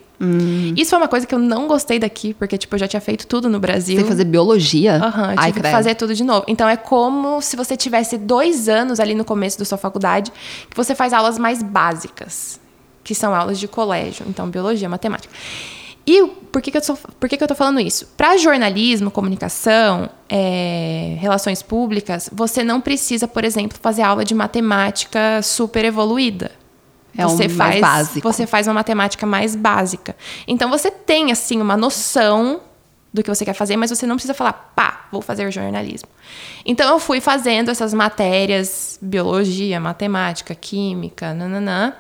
Isso 0.77 0.91
foi 0.91 0.99
uma 0.99 1.09
coisa 1.09 1.27
que 1.27 1.35
eu 1.35 1.39
não 1.39 1.67
gostei 1.67 1.99
daqui, 1.99 2.35
porque 2.35 2.59
tipo, 2.59 2.75
eu 2.75 2.79
já 2.79 2.87
tinha 2.87 3.01
feito 3.01 3.27
tudo 3.27 3.49
no 3.49 3.59
Brasil. 3.59 3.99
Você 3.99 4.05
fazer 4.05 4.25
biologia? 4.25 4.97
Aham, 4.97 5.33
eu 5.33 5.39
tive 5.47 5.61
que 5.61 5.71
fazer 5.71 5.95
tudo 5.95 6.15
de 6.15 6.23
novo. 6.23 6.45
Então 6.47 6.69
é 6.69 6.77
como 6.77 7.41
se 7.41 7.57
você 7.57 7.77
tivesse 7.77 8.19
dois 8.19 8.69
anos 8.69 9.01
ali 9.01 9.15
no 9.15 9.25
começo 9.25 9.59
da 9.59 9.65
sua 9.65 9.79
faculdade, 9.79 10.31
que 10.69 10.77
você 10.77 10.95
faz 10.95 11.13
aulas 11.13 11.39
mais 11.39 11.63
básicas, 11.63 12.61
que 13.03 13.15
são 13.15 13.35
aulas 13.35 13.59
de 13.59 13.67
colégio. 13.67 14.27
Então, 14.29 14.49
biologia, 14.49 14.89
matemática. 14.89 15.33
E 16.07 16.27
por 16.27 16.61
que, 16.63 16.71
que, 16.71 16.79
eu, 16.79 16.83
tô, 16.83 16.97
por 16.97 17.29
que, 17.29 17.37
que 17.37 17.45
eu 17.45 17.49
tô 17.49 17.55
falando 17.55 17.79
isso? 17.81 18.07
Para 18.17 18.37
jornalismo, 18.37 19.11
comunicação, 19.11 20.09
é, 20.29 21.17
relações 21.19 21.63
públicas, 21.63 22.29
você 22.33 22.65
não 22.65 22.81
precisa, 22.81 23.29
por 23.29 23.45
exemplo, 23.45 23.79
fazer 23.81 24.03
aula 24.03 24.25
de 24.25 24.35
matemática 24.35 25.41
super 25.43 25.85
evoluída. 25.85 26.53
É 27.17 27.27
um 27.27 27.31
você 27.31 27.49
mais 27.49 27.81
faz, 27.81 27.81
básico. 27.81 28.33
Você 28.33 28.47
faz 28.47 28.67
uma 28.67 28.75
matemática 28.75 29.27
mais 29.27 29.55
básica. 29.55 30.17
Então 30.47 30.71
você 30.71 30.91
tem, 30.91 31.31
assim, 31.31 31.61
uma 31.61 31.77
noção 31.77 32.61
do 33.13 33.23
que 33.23 33.29
você 33.29 33.45
quer 33.45 33.55
fazer, 33.55 33.77
mas 33.77 33.91
você 33.91 34.07
não 34.07 34.15
precisa 34.15 34.35
falar, 34.35 34.53
pá, 34.53 35.07
vou 35.11 35.21
fazer 35.21 35.51
jornalismo. 35.51 36.09
Então 36.65 36.89
eu 36.93 36.99
fui 36.99 37.21
fazendo 37.21 37.71
essas 37.71 37.93
matérias, 37.93 38.99
biologia, 39.03 39.81
matemática, 39.81 40.55
química, 40.55 41.35
nananã. 41.35 41.93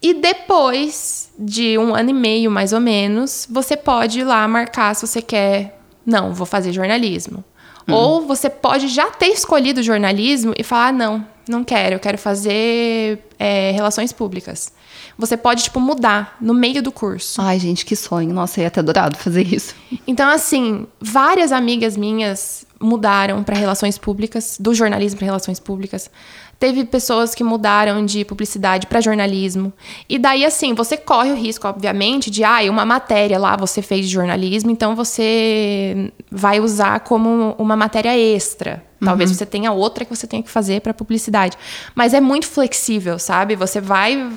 E 0.00 0.14
depois 0.14 1.30
de 1.38 1.76
um 1.76 1.94
ano 1.94 2.10
e 2.10 2.14
meio, 2.14 2.50
mais 2.50 2.72
ou 2.72 2.80
menos, 2.80 3.46
você 3.50 3.76
pode 3.76 4.20
ir 4.20 4.24
lá 4.24 4.46
marcar 4.46 4.94
se 4.94 5.06
você 5.06 5.20
quer. 5.20 5.80
Não, 6.06 6.32
vou 6.32 6.46
fazer 6.46 6.72
jornalismo. 6.72 7.44
Ou 7.90 8.26
você 8.26 8.50
pode 8.50 8.86
já 8.88 9.06
ter 9.06 9.28
escolhido 9.28 9.82
jornalismo 9.82 10.52
e 10.56 10.62
falar: 10.62 10.88
ah, 10.88 10.92
não, 10.92 11.26
não 11.48 11.64
quero, 11.64 11.96
eu 11.96 11.98
quero 11.98 12.18
fazer 12.18 13.24
é, 13.38 13.70
relações 13.72 14.12
públicas. 14.12 14.72
Você 15.16 15.36
pode, 15.36 15.64
tipo, 15.64 15.80
mudar 15.80 16.36
no 16.40 16.54
meio 16.54 16.82
do 16.82 16.92
curso. 16.92 17.40
Ai, 17.40 17.58
gente, 17.58 17.84
que 17.84 17.96
sonho. 17.96 18.32
Nossa, 18.32 18.60
eu 18.60 18.64
ia 18.64 18.70
ter 18.70 18.80
adorado 18.80 19.16
fazer 19.16 19.42
isso. 19.52 19.74
Então, 20.06 20.28
assim, 20.28 20.86
várias 21.00 21.50
amigas 21.50 21.96
minhas 21.96 22.64
mudaram 22.80 23.42
para 23.42 23.56
relações 23.56 23.98
públicas, 23.98 24.56
do 24.60 24.72
jornalismo 24.74 25.18
para 25.18 25.26
relações 25.26 25.58
públicas. 25.58 26.10
Teve 26.58 26.84
pessoas 26.84 27.34
que 27.34 27.44
mudaram 27.44 28.04
de 28.04 28.24
publicidade 28.24 28.86
para 28.86 29.00
jornalismo. 29.00 29.72
E 30.08 30.18
daí, 30.18 30.44
assim, 30.44 30.74
você 30.74 30.96
corre 30.96 31.30
o 31.30 31.36
risco, 31.36 31.68
obviamente, 31.68 32.30
de, 32.30 32.42
ah, 32.42 32.58
uma 32.68 32.84
matéria 32.84 33.38
lá 33.38 33.56
você 33.56 33.80
fez 33.80 34.06
de 34.06 34.12
jornalismo, 34.12 34.70
então 34.70 34.96
você 34.96 36.12
vai 36.30 36.58
usar 36.58 37.00
como 37.00 37.54
uma 37.58 37.76
matéria 37.76 38.16
extra. 38.18 38.84
Talvez 39.04 39.30
você 39.30 39.46
tenha 39.46 39.70
outra 39.70 40.04
que 40.04 40.14
você 40.14 40.26
tenha 40.26 40.42
que 40.42 40.50
fazer 40.50 40.80
para 40.80 40.92
publicidade. 40.92 41.56
Mas 41.94 42.12
é 42.12 42.20
muito 42.20 42.48
flexível, 42.48 43.18
sabe? 43.18 43.54
Você 43.54 43.80
vai 43.80 44.28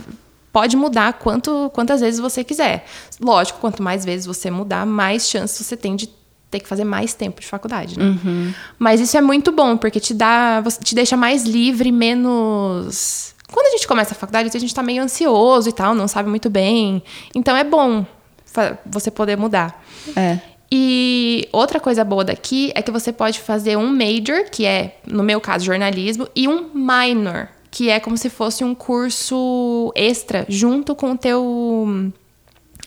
pode 0.52 0.76
mudar 0.76 1.14
quanto, 1.14 1.72
quantas 1.74 2.02
vezes 2.02 2.20
você 2.20 2.44
quiser. 2.44 2.86
Lógico, 3.20 3.60
quanto 3.60 3.82
mais 3.82 4.04
vezes 4.04 4.26
você 4.26 4.52
mudar, 4.52 4.86
mais 4.86 5.28
chance 5.28 5.64
você 5.64 5.78
tem 5.78 5.96
de 5.96 6.10
ter 6.52 6.60
que 6.60 6.68
fazer 6.68 6.84
mais 6.84 7.14
tempo 7.14 7.40
de 7.40 7.48
faculdade, 7.48 7.98
né? 7.98 8.06
Mas 8.78 9.00
isso 9.00 9.18
é 9.18 9.22
muito 9.22 9.52
bom, 9.52 9.78
porque 9.78 10.00
te 10.00 10.14
dá, 10.14 10.60
você 10.62 10.80
te 10.84 10.94
deixa 10.94 11.16
mais 11.16 11.44
livre, 11.44 11.92
menos. 11.92 13.34
Quando 13.52 13.68
a 13.68 13.72
gente 13.72 13.88
começa 13.88 14.14
a 14.14 14.18
faculdade, 14.18 14.56
a 14.56 14.60
gente 14.60 14.76
tá 14.76 14.84
meio 14.84 15.02
ansioso 15.02 15.70
e 15.70 15.72
tal, 15.72 15.96
não 15.96 16.08
sabe 16.08 16.30
muito 16.30 16.50
bem. 16.50 17.02
Então 17.34 17.56
é 17.56 17.64
bom 17.64 18.06
você 18.86 19.10
poder 19.10 19.38
mudar. 19.38 19.82
É. 20.16 20.40
E 20.72 21.50
outra 21.52 21.80
coisa 21.80 22.04
boa 22.04 22.24
daqui 22.24 22.72
é 22.76 22.82
que 22.82 22.92
você 22.92 23.12
pode 23.12 23.40
fazer 23.40 23.78
um 23.78 23.88
major, 23.88 24.50
que 24.50 24.66
é, 24.66 24.98
no 25.06 25.24
meu 25.24 25.42
caso, 25.42 25.66
jornalismo, 25.66 26.28
e 26.34 26.48
um 26.48 26.70
minor, 26.74 27.50
que 27.70 27.90
é 27.90 28.00
como 28.00 28.18
se 28.18 28.30
fosse 28.30 28.64
um 28.64 28.74
curso 28.74 29.92
extra 29.96 30.46
junto 30.48 30.96
com 30.96 31.12
o 31.12 31.18
teu 31.18 32.12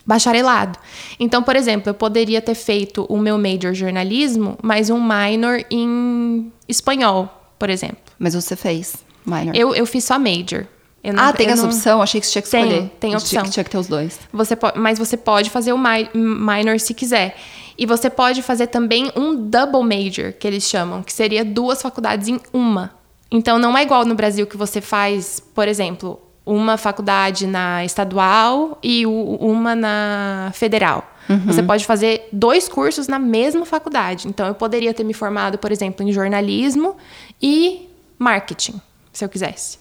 bacharelado. 0.06 0.78
Então, 1.18 1.42
por 1.42 1.56
exemplo, 1.56 1.88
eu 1.90 1.94
poderia 1.94 2.40
ter 2.42 2.54
feito 2.54 3.04
o 3.08 3.18
meu 3.18 3.38
major 3.38 3.72
jornalismo, 3.74 4.58
mas 4.62 4.90
um 4.90 5.00
minor 5.00 5.64
em 5.70 6.52
espanhol, 6.68 7.28
por 7.58 7.70
exemplo. 7.70 7.98
Mas 8.18 8.34
você 8.34 8.54
fez 8.56 8.96
minor. 9.24 9.54
Eu, 9.54 9.74
eu 9.74 9.86
fiz 9.86 10.04
só 10.04 10.18
major. 10.18 10.66
Eu 11.02 11.12
não- 11.12 11.22
ah, 11.24 11.32
tem 11.32 11.48
essa 11.48 11.62
não- 11.62 11.68
opção? 11.68 12.00
Achei 12.00 12.20
que 12.20 12.26
você 12.26 12.32
tinha 12.32 12.42
que 12.42 12.50
Tem, 12.50 12.62
escolher. 12.62 12.88
tem 13.00 13.10
Tinha- 13.10 13.18
opção. 13.18 13.42
Tinha 13.50 13.64
que 13.64 13.70
ter 13.70 13.78
os 13.78 13.86
dois. 13.86 14.18
Você 14.32 14.56
po- 14.56 14.72
mas 14.76 14.98
você 14.98 15.16
pode 15.16 15.50
fazer 15.50 15.72
o 15.72 15.78
mi- 15.78 16.08
minor 16.14 16.80
se 16.80 16.94
quiser. 16.94 17.36
E 17.76 17.84
você 17.86 18.08
pode 18.08 18.40
fazer 18.40 18.68
também 18.68 19.10
um 19.16 19.34
double 19.34 19.82
major, 19.82 20.32
que 20.32 20.46
eles 20.46 20.62
chamam, 20.64 21.02
que 21.02 21.12
seria 21.12 21.44
duas 21.44 21.82
faculdades 21.82 22.28
em 22.28 22.40
uma. 22.52 22.92
Então 23.30 23.58
não 23.58 23.76
é 23.76 23.82
igual 23.82 24.04
no 24.06 24.14
Brasil 24.14 24.46
que 24.46 24.56
você 24.56 24.80
faz, 24.80 25.40
por 25.40 25.66
exemplo, 25.66 26.20
uma 26.44 26.76
faculdade 26.76 27.46
na 27.46 27.84
estadual 27.84 28.78
e 28.82 29.06
uma 29.06 29.74
na 29.74 30.50
federal. 30.54 31.10
Você 31.46 31.62
pode 31.62 31.86
fazer 31.86 32.28
dois 32.30 32.68
cursos 32.68 33.08
na 33.08 33.18
mesma 33.18 33.64
faculdade. 33.64 34.28
Então 34.28 34.46
eu 34.46 34.54
poderia 34.54 34.92
ter 34.92 35.04
me 35.04 35.14
formado, 35.14 35.56
por 35.56 35.72
exemplo, 35.72 36.06
em 36.06 36.12
jornalismo 36.12 36.96
e 37.40 37.88
marketing, 38.18 38.80
se 39.12 39.24
eu 39.24 39.28
quisesse. 39.28 39.78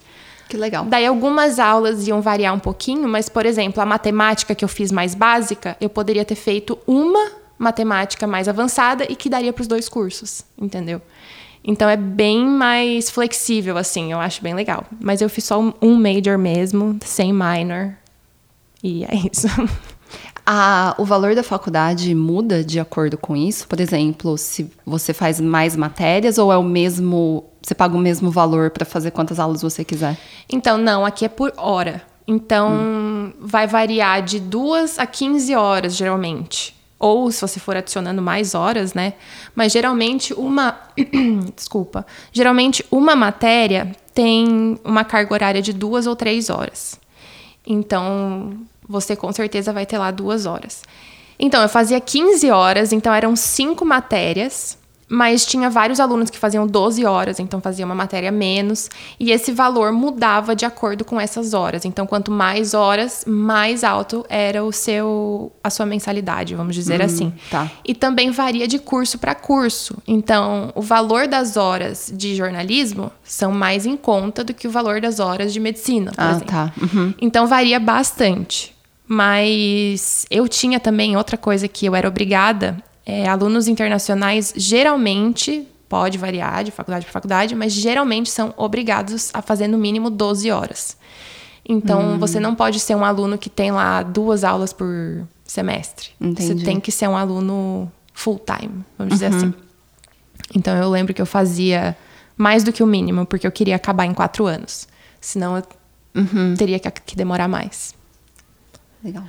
Que 0.48 0.56
legal. 0.56 0.86
Daí 0.86 1.06
algumas 1.06 1.60
aulas 1.60 2.08
iam 2.08 2.22
variar 2.22 2.54
um 2.54 2.60
pouquinho, 2.60 3.08
mas, 3.08 3.28
por 3.28 3.46
exemplo, 3.46 3.82
a 3.82 3.86
matemática 3.86 4.54
que 4.54 4.64
eu 4.64 4.70
fiz 4.70 4.92
mais 4.92 5.16
básica, 5.16 5.76
eu 5.82 5.90
poderia 5.90 6.24
ter 6.24 6.36
feito 6.36 6.78
uma 6.86 7.32
matemática 7.58 8.28
mais 8.28 8.48
avançada 8.48 9.06
e 9.10 9.16
que 9.16 9.30
daria 9.30 9.52
para 9.52 9.62
os 9.62 9.68
dois 9.68 9.90
cursos, 9.90 10.44
entendeu? 10.58 11.02
Então 11.64 11.90
é 11.90 11.96
bem 11.96 12.46
mais 12.46 13.10
flexível, 13.10 13.78
assim, 13.78 14.12
eu 14.12 14.20
acho 14.20 14.42
bem 14.44 14.54
legal. 14.54 14.86
Mas 15.00 15.22
eu 15.22 15.30
fiz 15.30 15.46
só 15.46 15.60
um- 15.82 15.96
major 15.96 16.38
mesmo, 16.38 16.98
sem 17.06 17.32
minor. 17.32 17.94
E 18.84 19.06
é 19.06 19.16
isso. 19.32 19.48
A- 20.46 20.94
o 20.98 21.06
valor 21.06 21.36
da 21.36 21.44
faculdade 21.44 22.14
muda 22.14 22.64
de 22.64 22.78
acordo 22.80 23.18
com 23.18 23.34
isso? 23.36 23.66
Por 23.68 23.80
exemplo, 23.80 24.38
se 24.38 24.70
você 24.86 25.14
faz 25.14 25.40
mais 25.40 25.76
matérias 25.76 26.38
ou 26.38 26.52
é 26.52 26.58
o 26.58 26.64
mesmo. 26.64 27.46
Você 27.62 27.74
paga 27.74 27.96
o 27.96 28.00
mesmo 28.00 28.30
valor 28.30 28.70
para 28.70 28.86
fazer 28.86 29.12
quantas 29.12 29.40
aulas 29.40 29.62
você 29.62 29.86
quiser? 29.86 30.18
Então, 30.50 30.78
não, 30.78 31.06
aqui 31.06 31.24
é 31.24 31.30
por 31.30 31.54
hora. 31.56 32.02
Então, 32.28 32.72
hum. 32.74 33.32
vai 33.40 33.68
variar 33.68 34.22
de 34.22 34.38
2 34.38 35.00
a 35.00 35.06
15 35.08 35.56
horas, 35.56 35.96
geralmente. 35.96 36.76
Ou 37.04 37.30
se 37.30 37.42
você 37.42 37.60
for 37.60 37.76
adicionando 37.76 38.22
mais 38.22 38.56
horas, 38.56 38.94
né? 38.94 39.16
Mas 39.54 39.74
geralmente 39.74 40.34
uma. 40.34 40.80
Desculpa. 41.54 42.06
Geralmente 42.32 42.86
uma 42.90 43.14
matéria 43.14 43.94
tem 44.14 44.80
uma 44.86 45.04
carga 45.04 45.34
horária 45.34 45.62
de 45.62 45.74
duas 45.74 46.08
ou 46.08 46.16
três 46.16 46.50
horas. 46.50 46.98
Então, 47.68 48.54
você 48.88 49.18
com 49.18 49.34
certeza 49.34 49.74
vai 49.74 49.86
ter 49.86 49.98
lá 49.98 50.12
duas 50.12 50.46
horas. 50.46 50.82
Então, 51.38 51.62
eu 51.62 51.68
fazia 51.68 52.00
15 52.00 52.50
horas, 52.52 52.94
então 52.94 53.14
eram 53.14 53.36
cinco 53.36 53.84
matérias 53.84 54.78
mas 55.08 55.46
tinha 55.46 55.70
vários 55.70 56.00
alunos 56.00 56.30
que 56.30 56.38
faziam 56.38 56.66
12 56.66 57.06
horas, 57.06 57.40
então 57.40 57.62
fazia 57.62 57.86
uma 57.86 57.96
matéria 57.96 58.32
menos, 58.32 58.90
e 59.20 59.32
esse 59.32 59.52
valor 59.52 59.92
mudava 59.92 60.56
de 60.56 60.66
acordo 60.66 61.06
com 61.06 61.20
essas 61.20 61.54
horas. 61.54 61.86
Então, 61.86 62.06
quanto 62.06 62.32
mais 62.32 62.74
horas, 62.74 63.24
mais 63.28 63.84
alto 63.84 64.26
era 64.30 64.64
o 64.64 64.72
seu 64.72 65.52
a 65.64 65.70
sua 65.70 65.86
mensalidade, 65.86 66.56
vamos 66.56 66.76
dizer 66.76 67.02
hum, 67.02 67.06
assim. 67.06 67.34
Tá. 67.50 67.72
E 67.86 67.94
também 67.94 68.32
varia 68.32 68.68
de 68.68 68.80
curso 68.80 69.18
para 69.18 69.36
curso. 69.36 69.98
Então, 70.08 70.72
o 70.76 70.82
valor 70.82 71.28
das 71.28 71.58
horas 71.58 72.12
de 72.14 72.36
jornalismo 72.36 73.12
são 73.24 73.52
mais 73.52 73.86
em 73.86 73.96
conta 73.96 74.44
do 74.44 74.54
que 74.54 74.68
o 74.68 74.72
valor 74.72 75.00
das 75.00 75.20
horas 75.20 75.54
de 75.54 75.60
medicina, 75.60 76.12
por 76.12 76.24
ah, 76.24 76.30
exemplo. 76.32 76.48
Tá. 76.48 76.74
Uhum. 76.82 77.14
Então, 77.22 77.48
varia 77.48 77.80
bastante. 77.80 78.74
Mas 79.08 80.26
eu 80.30 80.48
tinha 80.48 80.80
também 80.80 81.16
outra 81.18 81.38
coisa 81.38 81.68
que 81.68 81.86
eu 81.86 81.96
era 81.96 82.08
obrigada 82.08 82.78
é, 83.06 83.28
alunos 83.28 83.68
internacionais 83.68 84.54
geralmente 84.56 85.68
pode 85.90 86.18
variar 86.18 86.64
de 86.64 86.72
faculdade 86.72 87.06
para 87.06 87.14
faculdade, 87.14 87.56
mas 87.56 87.72
geralmente 87.72 88.30
são 88.30 88.54
obrigados 88.58 89.30
a 89.34 89.42
fazer 89.42 89.68
no 89.68 89.78
mínimo 89.78 90.10
12 90.10 90.50
horas. 90.50 90.98
Então, 91.68 92.16
hum. 92.16 92.20
você 92.20 92.40
não 92.40 92.56
pode 92.56 92.80
ser 92.80 92.96
um 92.96 93.06
aluno 93.06 93.38
que 93.38 93.50
tem 93.50 93.72
lá 93.72 94.02
duas 94.04 94.44
aulas 94.44 94.74
por 94.74 95.24
semestre. 95.46 96.10
Entendi. 96.20 96.60
Você 96.60 96.66
tem 96.66 96.80
que 96.80 96.92
ser 96.92 97.08
um 97.08 97.16
aluno 97.16 97.92
full 98.14 98.40
time, 98.40 98.84
vamos 98.98 99.14
dizer 99.14 99.32
uhum. 99.32 99.38
assim. 99.38 99.54
Então, 100.56 100.76
eu 100.76 100.90
lembro 100.90 101.14
que 101.14 101.22
eu 101.22 101.26
fazia 101.26 101.96
mais 102.36 102.64
do 102.64 102.74
que 102.74 102.84
o 102.84 102.88
mínimo, 102.88 103.26
porque 103.26 103.48
eu 103.48 103.52
queria 103.52 103.76
acabar 103.76 104.06
em 104.06 104.14
quatro 104.14 104.46
anos. 104.46 104.88
Senão, 105.22 105.58
eu 105.58 105.64
uhum. 106.16 106.56
teria 106.58 106.80
que, 106.80 106.92
que 106.92 107.16
demorar 107.16 107.48
mais. 107.48 107.96
Legal. 109.04 109.24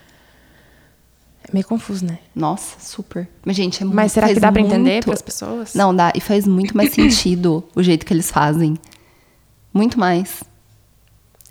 É 1.47 1.53
meio 1.53 1.67
confuso, 1.67 2.05
né? 2.05 2.19
Nossa, 2.35 2.77
super. 2.81 3.29
Mas, 3.45 3.55
gente, 3.57 3.83
é 3.83 3.85
muito 3.85 3.97
Mas 3.97 4.13
será 4.13 4.29
que 4.29 4.41
dá 4.41 4.51
pra 4.51 4.61
muito... 4.61 4.75
entender 4.75 5.05
para 5.05 5.13
as 5.13 5.23
pessoas? 5.23 5.75
Não, 5.75 5.95
dá. 5.95 6.13
E 6.15 6.21
faz 6.21 6.47
muito 6.47 6.77
mais 6.77 6.93
sentido 6.95 7.63
o 7.75 7.83
jeito 7.83 8.07
que 8.07 8.13
eles 8.13 8.31
fazem. 8.31 8.77
Muito 9.73 9.99
mais. 9.99 10.43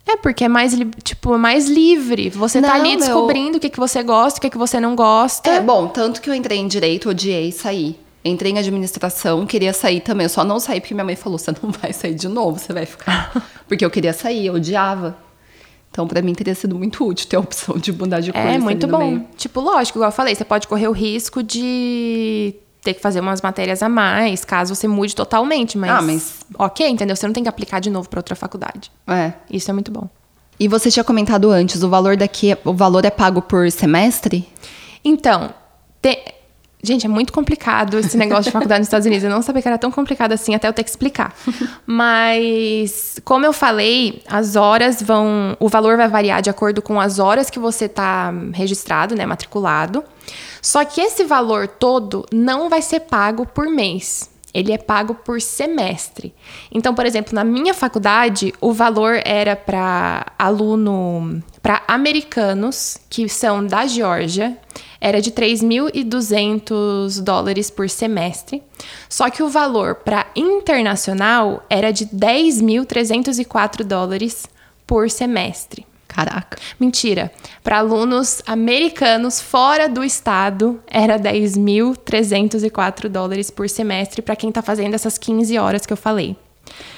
É, 0.05 0.17
porque 0.17 0.43
é 0.43 0.47
mais, 0.47 0.75
tipo, 1.03 1.37
mais 1.37 1.67
livre. 1.69 2.29
Você 2.31 2.59
não, 2.59 2.69
tá 2.69 2.75
ali 2.75 2.97
descobrindo 2.97 3.57
o 3.57 3.59
que, 3.59 3.69
que 3.69 3.79
você 3.79 4.03
gosta, 4.03 4.39
o 4.39 4.41
que, 4.41 4.49
que 4.49 4.57
você 4.57 4.79
não 4.79 4.95
gosta. 4.95 5.49
É, 5.49 5.61
bom, 5.61 5.87
tanto 5.87 6.21
que 6.21 6.29
eu 6.29 6.33
entrei 6.33 6.57
em 6.57 6.67
direito, 6.67 7.09
odiei 7.09 7.51
sair. 7.51 7.99
Entrei 8.25 8.53
em 8.53 8.57
administração, 8.57 9.45
queria 9.45 9.73
sair 9.73 9.99
também. 9.99 10.25
Eu 10.25 10.29
só 10.29 10.43
não 10.43 10.59
saí 10.59 10.79
porque 10.79 10.93
minha 10.93 11.03
mãe 11.03 11.15
falou: 11.15 11.37
você 11.37 11.51
não 11.61 11.71
vai 11.71 11.93
sair 11.93 12.15
de 12.15 12.27
novo, 12.27 12.57
você 12.57 12.73
vai 12.73 12.85
ficar. 12.85 13.31
porque 13.67 13.83
eu 13.83 13.89
queria 13.89 14.13
sair, 14.13 14.47
eu 14.47 14.55
odiava. 14.55 15.17
Então, 15.93 16.07
para 16.07 16.23
mim, 16.23 16.33
teria 16.33 16.55
sido 16.55 16.75
muito 16.75 17.05
útil 17.07 17.27
ter 17.29 17.35
a 17.35 17.39
opção 17.39 17.77
de 17.77 17.93
mudar 17.93 18.19
de 18.19 18.33
curso. 18.33 18.47
É, 18.47 18.57
muito 18.57 18.87
bom. 18.87 18.97
Meio. 18.97 19.27
Tipo, 19.37 19.61
lógico, 19.61 19.99
igual 19.99 20.09
eu 20.09 20.11
falei, 20.11 20.33
você 20.33 20.43
pode 20.43 20.67
correr 20.67 20.87
o 20.87 20.91
risco 20.91 21.43
de 21.43 22.55
ter 22.81 22.95
que 22.95 22.99
fazer 22.99 23.19
umas 23.19 23.43
matérias 23.43 23.83
a 23.83 23.87
mais, 23.87 24.43
caso 24.43 24.73
você 24.73 24.87
mude 24.87 25.15
totalmente, 25.15 25.77
mas, 25.77 25.91
ah, 25.91 26.01
mas... 26.01 26.39
ok, 26.57 26.89
entendeu? 26.89 27.15
Você 27.15 27.27
não 27.27 27.33
tem 27.33 27.43
que 27.43 27.49
aplicar 27.49 27.79
de 27.79 27.91
novo 27.91 28.09
para 28.09 28.17
outra 28.17 28.35
faculdade. 28.35 28.91
É. 29.07 29.33
Isso 29.51 29.69
é 29.69 29.73
muito 29.73 29.91
bom. 29.91 30.09
E 30.59 30.67
você 30.67 30.89
tinha 30.89 31.03
comentado 31.03 31.51
antes, 31.51 31.83
o 31.83 31.89
valor 31.89 32.17
daqui, 32.17 32.57
o 32.65 32.73
valor 32.73 33.05
é 33.05 33.11
pago 33.11 33.43
por 33.43 33.71
semestre? 33.71 34.49
Então, 35.05 35.53
te, 36.01 36.17
Gente, 36.85 37.05
é 37.05 37.09
muito 37.09 37.31
complicado 37.31 37.97
esse 37.97 38.17
negócio 38.17 38.43
de 38.43 38.51
faculdade 38.51 38.79
nos 38.79 38.87
Estados 38.87 39.07
Unidos. 39.07 39.23
Eu 39.23 39.29
não 39.29 39.41
sabia 39.41 39.61
que 39.61 39.67
era 39.69 39.77
tão 39.77 39.89
complicado 39.89 40.33
assim, 40.33 40.53
até 40.53 40.67
eu 40.67 40.73
ter 40.73 40.83
que 40.83 40.89
explicar. 40.89 41.33
Mas, 41.87 43.21
como 43.23 43.45
eu 43.45 43.53
falei, 43.53 44.21
as 44.27 44.57
horas 44.57 45.01
vão. 45.01 45.55
O 45.61 45.69
valor 45.69 45.95
vai 45.95 46.09
variar 46.09 46.41
de 46.41 46.49
acordo 46.49 46.81
com 46.81 46.99
as 46.99 47.19
horas 47.19 47.49
que 47.49 47.57
você 47.57 47.85
está 47.85 48.33
registrado, 48.51 49.15
né? 49.15 49.25
Matriculado. 49.25 50.03
Só 50.61 50.83
que 50.83 50.99
esse 50.99 51.23
valor 51.23 51.69
todo 51.69 52.25
não 52.33 52.69
vai 52.69 52.81
ser 52.81 52.99
pago 52.99 53.45
por 53.45 53.69
mês. 53.69 54.29
Ele 54.53 54.73
é 54.73 54.77
pago 54.77 55.15
por 55.15 55.41
semestre. 55.41 56.35
Então, 56.69 56.93
por 56.93 57.05
exemplo, 57.05 57.33
na 57.33 57.45
minha 57.45 57.73
faculdade, 57.73 58.53
o 58.59 58.73
valor 58.73 59.19
era 59.23 59.55
para 59.55 60.27
aluno, 60.37 61.41
para 61.63 61.81
americanos 61.87 62.99
que 63.09 63.27
são 63.29 63.65
da 63.65 63.87
Geórgia 63.87 64.57
era 64.99 65.21
de 65.21 65.31
3.200 65.31 67.21
dólares 67.21 67.71
por 67.71 67.89
semestre, 67.89 68.61
só 69.07 69.29
que 69.29 69.41
o 69.41 69.47
valor 69.47 69.95
para 69.95 70.27
internacional 70.35 71.65
era 71.69 71.91
de 71.91 72.05
10.304 72.07 73.85
dólares 73.85 74.45
por 74.85 75.09
semestre. 75.09 75.87
Caraca. 76.05 76.57
Mentira. 76.77 77.31
Para 77.63 77.79
alunos 77.79 78.41
americanos 78.45 79.41
fora 79.41 79.87
do 79.87 80.03
estado, 80.03 80.83
era 80.85 81.17
10.304 81.17 83.07
dólares 83.07 83.49
por 83.49 83.69
semestre 83.69 84.21
para 84.21 84.35
quem 84.35 84.49
está 84.49 84.61
fazendo 84.61 84.95
essas 84.95 85.17
15 85.17 85.57
horas 85.57 85.85
que 85.85 85.93
eu 85.93 85.97
falei. 85.97 86.35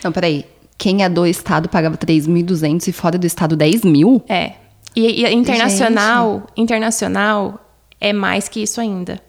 Não, 0.04 0.12
peraí. 0.12 0.55
Quem 0.78 1.04
é 1.04 1.10
do 1.10 1.26
estado 1.26 1.70
pagava 1.70 1.98
3.200 1.98 2.88
e 2.88 2.92
fora 2.92 3.18
do 3.18 3.26
estado 3.26 3.56
10 3.56 3.84
mil? 3.84 4.22
É. 4.28 4.54
E, 4.96 5.24
e 5.26 5.34
internacional, 5.34 6.40
Gente. 6.40 6.62
internacional 6.62 7.60
é 8.00 8.14
mais 8.14 8.48
que 8.48 8.62
isso 8.62 8.80
ainda. 8.80 9.22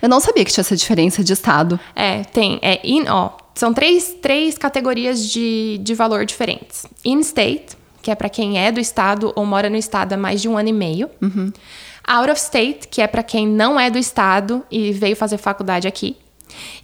Eu 0.00 0.08
não 0.08 0.20
sabia 0.20 0.44
que 0.44 0.52
tinha 0.52 0.62
essa 0.62 0.76
diferença 0.76 1.24
de 1.24 1.32
estado. 1.32 1.80
É, 1.94 2.22
tem. 2.24 2.58
É 2.62 2.80
in, 2.84 3.04
ó, 3.08 3.30
são 3.54 3.72
três, 3.72 4.14
três 4.20 4.58
categorias 4.58 5.26
de, 5.28 5.78
de 5.82 5.94
valor 5.94 6.26
diferentes. 6.26 6.86
In-state, 7.04 7.76
que 8.02 8.10
é 8.10 8.14
para 8.14 8.28
quem 8.28 8.58
é 8.58 8.70
do 8.70 8.78
estado 8.78 9.32
ou 9.34 9.46
mora 9.46 9.70
no 9.70 9.76
estado 9.76 10.12
há 10.12 10.16
mais 10.16 10.42
de 10.42 10.48
um 10.48 10.58
ano 10.58 10.68
e 10.68 10.72
meio. 10.72 11.10
Uhum. 11.22 11.50
Out 12.06 12.30
of 12.30 12.40
state, 12.40 12.86
que 12.88 13.00
é 13.00 13.06
para 13.06 13.22
quem 13.22 13.48
não 13.48 13.80
é 13.80 13.90
do 13.90 13.98
estado 13.98 14.62
e 14.70 14.92
veio 14.92 15.16
fazer 15.16 15.38
faculdade 15.38 15.88
aqui. 15.88 16.16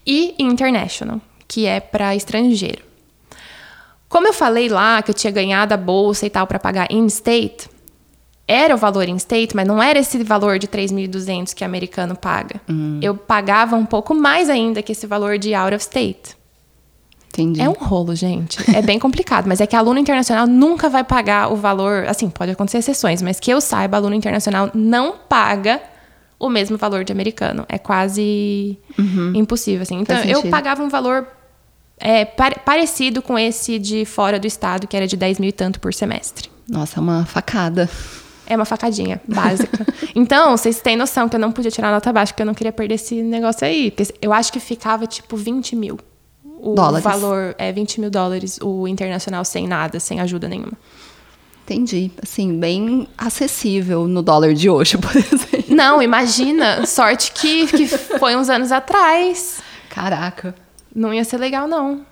E 0.05 0.35
international, 0.39 1.21
que 1.47 1.67
é 1.67 1.79
para 1.79 2.17
estrangeiro. 2.17 2.83
Como 4.13 4.29
eu 4.29 4.35
falei 4.35 4.69
lá 4.69 5.01
que 5.01 5.11
eu 5.11 5.15
tinha 5.15 5.31
ganhado 5.31 5.73
a 5.73 5.77
bolsa 5.79 6.27
e 6.27 6.29
tal 6.29 6.47
para 6.47 6.59
pagar 6.59 6.93
in-state, 6.93 7.67
era 8.47 8.75
o 8.75 8.77
valor 8.77 9.09
em 9.09 9.17
state, 9.17 9.57
mas 9.57 9.67
não 9.67 9.83
era 9.83 9.99
esse 9.99 10.23
valor 10.23 10.59
de 10.59 10.69
3.200 10.69 11.55
que 11.55 11.65
o 11.65 11.67
americano 11.67 12.15
paga. 12.15 12.61
Uhum. 12.69 13.01
Eu 13.01 13.15
pagava 13.17 13.75
um 13.75 13.87
pouco 13.87 14.15
mais 14.15 14.51
ainda 14.51 14.83
que 14.83 14.93
esse 14.93 15.07
valor 15.07 15.39
de 15.39 15.55
out 15.55 15.75
of 15.75 15.83
state. 15.83 16.37
Entendi. 17.29 17.63
É 17.63 17.67
um 17.71 17.73
rolo, 17.73 18.15
gente. 18.15 18.59
É 18.77 18.83
bem 18.83 18.99
complicado, 19.01 19.47
mas 19.47 19.63
é 19.63 19.67
que 19.67 19.75
aluno 19.75 19.99
internacional 19.99 20.47
nunca 20.47 20.91
vai 20.91 21.03
pagar 21.05 21.51
o 21.51 21.57
valor. 21.57 22.05
Assim, 22.07 22.29
pode 22.29 22.51
acontecer 22.51 22.77
exceções, 22.77 23.23
mas 23.23 23.41
que 23.41 23.51
eu 23.51 23.63
saiba, 23.63 23.97
aluno 23.97 24.15
internacional 24.15 24.71
não 24.75 25.15
paga 25.27 25.81
o 26.39 26.51
mesmo 26.51 26.77
valor 26.77 27.03
de 27.03 27.13
americano. 27.13 27.65
É 27.67 27.79
quase 27.79 28.79
uhum. 28.99 29.33
impossível, 29.35 29.81
assim. 29.81 30.01
Então, 30.01 30.19
eu 30.19 30.43
pagava 30.51 30.83
um 30.83 30.91
valor 30.91 31.27
é, 32.03 32.25
parecido 32.25 33.23
com 33.23 33.39
esse 33.39 33.79
de 33.79 34.05
fora 34.05 34.39
do 34.39 34.47
estado, 34.47 34.89
que 34.89 34.97
era 34.97 35.07
de 35.07 35.17
10 35.17 35.39
mil 35.39 35.51
e 35.51 35.53
tanto 35.53 35.79
por 35.79 35.95
semestre. 35.95 36.51
Nossa, 36.69 36.99
é 36.99 37.01
uma 37.01 37.25
facada. 37.25 37.89
É 38.45 38.57
uma 38.57 38.65
facadinha 38.65 39.21
básica. 39.27 39.87
então, 40.13 40.57
vocês 40.57 40.81
têm 40.81 40.97
noção 40.97 41.29
que 41.29 41.37
eu 41.37 41.41
não 41.41 41.53
podia 41.53 41.71
tirar 41.71 41.93
nota 41.93 42.13
baixa, 42.13 42.33
porque 42.33 42.43
eu 42.43 42.47
não 42.47 42.55
queria 42.55 42.73
perder 42.73 42.97
esse 42.97 43.23
negócio 43.23 43.65
aí. 43.65 43.93
Porque 43.93 44.13
eu 44.21 44.33
acho 44.33 44.53
que 44.53 44.59
ficava 44.59 45.07
tipo 45.07 45.37
20 45.37 45.77
mil. 45.77 45.97
O 46.45 46.75
dólares. 46.75 47.05
valor 47.05 47.55
é 47.57 47.73
20 47.73 48.01
mil 48.01 48.11
dólares, 48.11 48.59
o 48.61 48.87
internacional 48.89 49.45
sem 49.45 49.69
nada, 49.69 50.01
sem 50.01 50.21
ajuda 50.21 50.49
nenhuma. 50.49 50.73
Entendi. 51.65 52.11
Assim, 52.21 52.59
bem 52.59 53.07
acessível 53.17 54.09
no 54.09 54.23
dólar 54.23 54.55
de 54.55 54.69
hoje, 54.69 54.99
por 54.99 55.17
exemplo. 55.17 55.65
Não, 55.69 56.03
imagina. 56.03 56.85
Sorte 56.85 57.31
que, 57.31 57.67
que 57.69 57.87
foi 57.87 58.35
uns 58.35 58.49
anos 58.49 58.73
atrás. 58.73 59.61
Caraca. 59.89 60.53
Não 60.95 61.13
ia 61.13 61.25
ser 61.25 61.39
legal, 61.39 61.67
não. 61.67 62.05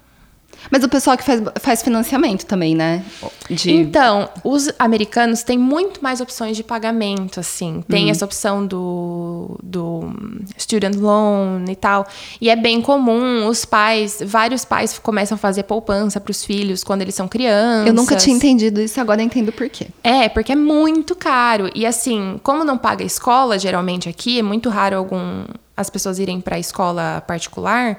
Mas 0.70 0.84
o 0.84 0.88
pessoal 0.88 1.16
que 1.16 1.24
faz, 1.24 1.40
faz 1.60 1.82
financiamento 1.82 2.44
também, 2.44 2.74
né? 2.74 3.02
De... 3.48 3.72
Então, 3.72 4.28
os 4.44 4.70
americanos 4.78 5.42
têm 5.42 5.56
muito 5.56 6.02
mais 6.02 6.20
opções 6.20 6.56
de 6.56 6.62
pagamento, 6.62 7.40
assim. 7.40 7.82
Tem 7.88 8.04
uhum. 8.04 8.10
essa 8.10 8.24
opção 8.24 8.66
do, 8.66 9.58
do 9.62 10.12
student 10.58 10.96
loan 10.96 11.64
e 11.68 11.76
tal. 11.76 12.06
E 12.40 12.50
é 12.50 12.56
bem 12.56 12.82
comum 12.82 13.46
os 13.46 13.64
pais, 13.64 14.18
vários 14.24 14.64
pais 14.64 14.98
começam 14.98 15.36
a 15.36 15.38
fazer 15.38 15.62
poupança 15.62 16.20
para 16.20 16.30
os 16.30 16.44
filhos 16.44 16.84
quando 16.84 17.02
eles 17.02 17.14
são 17.14 17.26
crianças. 17.26 17.86
Eu 17.86 17.94
nunca 17.94 18.16
tinha 18.16 18.36
entendido 18.36 18.80
isso, 18.80 19.00
agora 19.00 19.22
entendo 19.22 19.52
por 19.52 19.68
quê. 19.68 19.86
É, 20.04 20.28
porque 20.28 20.52
é 20.52 20.56
muito 20.56 21.14
caro. 21.14 21.70
E 21.74 21.86
assim, 21.86 22.38
como 22.42 22.64
não 22.64 22.76
paga 22.76 23.02
escola, 23.02 23.58
geralmente 23.58 24.08
aqui, 24.08 24.38
é 24.38 24.42
muito 24.42 24.68
raro 24.68 24.96
algum 24.96 25.44
as 25.76 25.88
pessoas 25.88 26.18
irem 26.18 26.42
para 26.42 26.56
a 26.56 26.58
escola 26.58 27.22
particular 27.26 27.98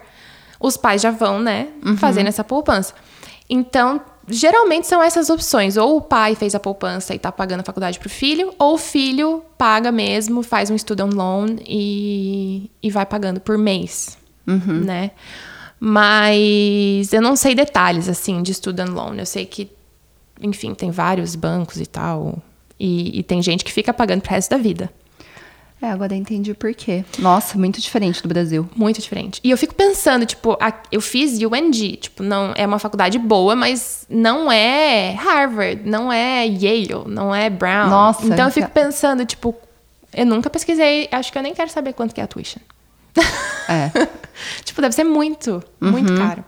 os 0.61 0.77
pais 0.77 1.01
já 1.01 1.11
vão, 1.11 1.39
né, 1.39 1.69
uhum. 1.85 1.97
fazendo 1.97 2.27
essa 2.27 2.43
poupança. 2.43 2.93
Então, 3.49 3.99
geralmente 4.27 4.87
são 4.87 5.01
essas 5.01 5.29
opções. 5.29 5.75
Ou 5.77 5.97
o 5.97 6.01
pai 6.01 6.35
fez 6.35 6.55
a 6.55 6.59
poupança 6.59 7.13
e 7.13 7.19
tá 7.19 7.31
pagando 7.31 7.61
a 7.61 7.63
faculdade 7.63 7.99
pro 7.99 8.09
filho, 8.09 8.53
ou 8.57 8.75
o 8.75 8.77
filho 8.77 9.43
paga 9.57 9.91
mesmo, 9.91 10.43
faz 10.43 10.69
um 10.69 10.77
student 10.77 11.13
loan 11.13 11.57
e, 11.67 12.71
e 12.81 12.89
vai 12.89 13.05
pagando 13.05 13.39
por 13.39 13.57
mês, 13.57 14.17
né? 14.85 15.11
Mas 15.79 17.11
eu 17.11 17.21
não 17.21 17.35
sei 17.35 17.55
detalhes, 17.55 18.07
assim, 18.07 18.43
de 18.43 18.53
student 18.53 18.89
loan. 18.89 19.15
Eu 19.15 19.25
sei 19.25 19.45
que, 19.45 19.69
enfim, 20.39 20.75
tem 20.75 20.91
vários 20.91 21.35
bancos 21.35 21.81
e 21.81 21.85
tal. 21.87 22.37
E, 22.79 23.19
e 23.19 23.23
tem 23.23 23.41
gente 23.41 23.65
que 23.65 23.71
fica 23.71 23.91
pagando 23.91 24.21
pro 24.21 24.31
resto 24.31 24.51
da 24.51 24.57
vida. 24.57 24.91
É, 25.81 25.89
agora 25.89 26.13
entendi 26.15 26.53
por 26.53 26.73
quê. 26.75 27.03
Nossa, 27.17 27.57
muito 27.57 27.81
diferente 27.81 28.21
do 28.21 28.29
Brasil. 28.29 28.69
Muito 28.75 29.01
diferente. 29.01 29.41
E 29.43 29.49
eu 29.49 29.57
fico 29.57 29.73
pensando, 29.73 30.25
tipo, 30.27 30.55
a- 30.61 30.73
eu 30.91 31.01
fiz 31.01 31.39
UNG, 31.39 31.97
tipo, 31.97 32.21
não 32.21 32.53
é 32.55 32.67
uma 32.67 32.77
faculdade 32.77 33.17
boa, 33.17 33.55
mas 33.55 34.05
não 34.07 34.51
é 34.51 35.13
Harvard, 35.13 35.81
não 35.89 36.13
é 36.13 36.45
Yale, 36.45 37.03
não 37.07 37.33
é 37.33 37.49
Brown. 37.49 37.89
Nossa, 37.89 38.25
Então 38.27 38.45
eu 38.45 38.51
fico 38.51 38.67
já- 38.67 38.71
pensando, 38.71 39.25
tipo, 39.25 39.55
eu 40.13 40.25
nunca 40.25 40.49
pesquisei, 40.51 41.09
acho 41.11 41.31
que 41.31 41.37
eu 41.37 41.41
nem 41.41 41.53
quero 41.55 41.71
saber 41.71 41.93
quanto 41.93 42.13
que 42.13 42.21
é 42.21 42.23
a 42.25 42.27
tuition. 42.27 42.59
É, 43.67 43.89
tipo, 44.63 44.81
deve 44.81 44.93
ser 44.93 45.03
muito, 45.03 45.63
muito 45.79 46.13
caro. 46.15 46.43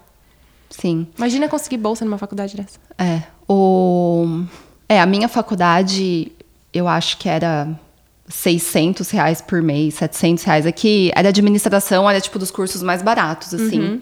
sim. 0.69 1.07
Imagina 1.17 1.47
conseguir 1.49 1.77
bolsa 1.77 2.05
numa 2.05 2.17
faculdade 2.19 2.55
dessa. 2.55 2.77
É. 2.99 3.23
O... 3.49 4.43
É, 4.88 5.01
a 5.01 5.05
minha 5.07 5.27
faculdade, 5.27 6.31
eu 6.73 6.88
acho 6.88 7.17
que 7.17 7.27
era 7.27 7.67
600 8.34 9.11
reais 9.11 9.41
por 9.41 9.61
mês, 9.61 9.93
700 9.93 10.43
reais. 10.43 10.65
Aqui 10.65 11.11
era 11.15 11.29
administração, 11.29 12.09
era 12.09 12.19
tipo 12.19 12.39
dos 12.39 12.49
cursos 12.49 12.81
mais 12.81 13.03
baratos, 13.03 13.53
assim. 13.53 14.01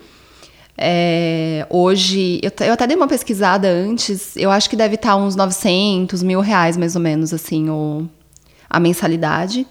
É, 0.77 1.67
hoje, 1.69 2.39
eu, 2.41 2.51
eu 2.65 2.73
até 2.73 2.87
dei 2.87 2.95
uma 2.95 3.09
pesquisada 3.09 3.67
antes, 3.67 4.35
eu 4.37 4.49
acho 4.49 4.69
que 4.69 4.75
deve 4.75 4.95
estar 4.95 5.17
uns 5.17 5.35
900, 5.35 6.23
mil 6.23 6.39
reais 6.39 6.77
mais 6.77 6.95
ou 6.95 7.01
menos, 7.01 7.33
assim, 7.33 7.69
o, 7.69 8.07
a 8.69 8.79
mensalidade. 8.79 9.67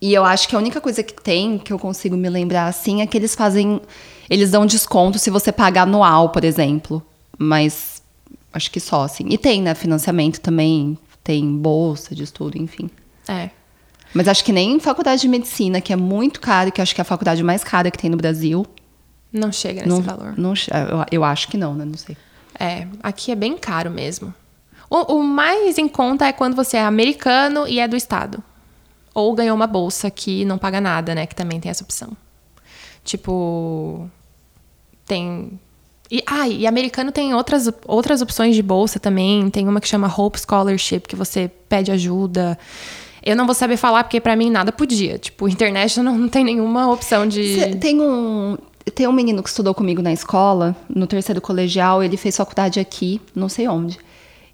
E 0.00 0.14
eu 0.14 0.24
acho 0.24 0.48
que 0.48 0.54
a 0.54 0.58
única 0.58 0.80
coisa 0.80 1.02
que 1.02 1.20
tem, 1.20 1.58
que 1.58 1.72
eu 1.72 1.78
consigo 1.78 2.16
me 2.16 2.30
lembrar 2.30 2.66
assim, 2.66 3.02
é 3.02 3.06
que 3.06 3.18
eles 3.18 3.34
fazem. 3.34 3.80
Eles 4.30 4.52
dão 4.52 4.64
desconto 4.64 5.18
se 5.18 5.28
você 5.28 5.50
pagar 5.50 5.82
anual, 5.82 6.28
por 6.28 6.44
exemplo. 6.44 7.02
Mas 7.36 8.00
acho 8.52 8.70
que 8.70 8.78
só, 8.78 9.02
assim. 9.02 9.26
E 9.28 9.36
tem, 9.36 9.60
né? 9.60 9.74
Financiamento 9.74 10.40
também, 10.40 10.96
tem 11.22 11.56
bolsa 11.56 12.14
de 12.14 12.22
estudo, 12.22 12.56
enfim. 12.56 12.88
É. 13.28 13.50
Mas 14.12 14.28
acho 14.28 14.44
que 14.44 14.52
nem 14.52 14.78
faculdade 14.78 15.22
de 15.22 15.28
medicina, 15.28 15.80
que 15.80 15.92
é 15.92 15.96
muito 15.96 16.40
caro, 16.40 16.70
que 16.70 16.80
acho 16.80 16.94
que 16.94 17.00
é 17.00 17.02
a 17.02 17.04
faculdade 17.04 17.42
mais 17.42 17.64
cara 17.64 17.90
que 17.90 17.98
tem 17.98 18.08
no 18.10 18.16
Brasil. 18.16 18.64
Não 19.32 19.50
chega 19.50 19.80
nesse 19.82 19.88
não, 19.88 20.00
valor. 20.00 20.34
não 20.38 20.54
che- 20.54 20.70
eu, 20.70 21.04
eu 21.10 21.24
acho 21.24 21.48
que 21.48 21.56
não, 21.56 21.74
né? 21.74 21.84
Não 21.84 21.96
sei. 21.96 22.16
É, 22.58 22.86
aqui 23.02 23.32
é 23.32 23.34
bem 23.34 23.56
caro 23.56 23.90
mesmo. 23.90 24.32
O, 24.88 25.16
o 25.16 25.22
mais 25.24 25.76
em 25.78 25.88
conta 25.88 26.26
é 26.26 26.32
quando 26.32 26.54
você 26.54 26.76
é 26.76 26.84
americano 26.84 27.66
e 27.66 27.80
é 27.80 27.88
do 27.88 27.96
estado. 27.96 28.40
Ou 29.12 29.34
ganhou 29.34 29.56
uma 29.56 29.66
bolsa 29.66 30.08
que 30.10 30.44
não 30.44 30.58
paga 30.58 30.80
nada, 30.80 31.14
né? 31.14 31.26
Que 31.26 31.34
também 31.34 31.58
tem 31.58 31.70
essa 31.70 31.82
opção. 31.82 32.16
Tipo. 33.02 34.08
Tem. 35.06 35.58
E, 36.10 36.22
ah, 36.26 36.48
e 36.48 36.66
americano 36.66 37.10
tem 37.10 37.34
outras, 37.34 37.68
outras 37.86 38.22
opções 38.22 38.54
de 38.54 38.62
bolsa 38.62 39.00
também. 39.00 39.50
Tem 39.50 39.66
uma 39.66 39.80
que 39.80 39.88
chama 39.88 40.06
Hope 40.06 40.38
Scholarship, 40.40 41.00
que 41.00 41.16
você 41.16 41.50
pede 41.68 41.90
ajuda. 41.90 42.56
Eu 43.24 43.34
não 43.36 43.46
vou 43.46 43.54
saber 43.54 43.76
falar, 43.76 44.04
porque 44.04 44.20
pra 44.20 44.36
mim 44.36 44.50
nada 44.50 44.70
podia. 44.70 45.18
Tipo, 45.18 45.48
international 45.48 46.14
não 46.18 46.28
tem 46.28 46.44
nenhuma 46.44 46.92
opção 46.92 47.26
de. 47.26 47.54
Cê- 47.58 47.74
Tem 47.76 48.00
um, 48.00 48.56
tem 48.94 49.08
um 49.08 49.12
menino 49.12 49.42
que 49.42 49.48
estudou 49.48 49.74
comigo 49.74 50.02
na 50.02 50.12
escola, 50.12 50.76
no 50.88 51.06
terceiro 51.06 51.40
colegial, 51.40 52.02
ele 52.02 52.16
fez 52.16 52.36
faculdade 52.36 52.78
aqui, 52.78 53.20
não 53.34 53.48
sei 53.48 53.66
onde. 53.66 53.98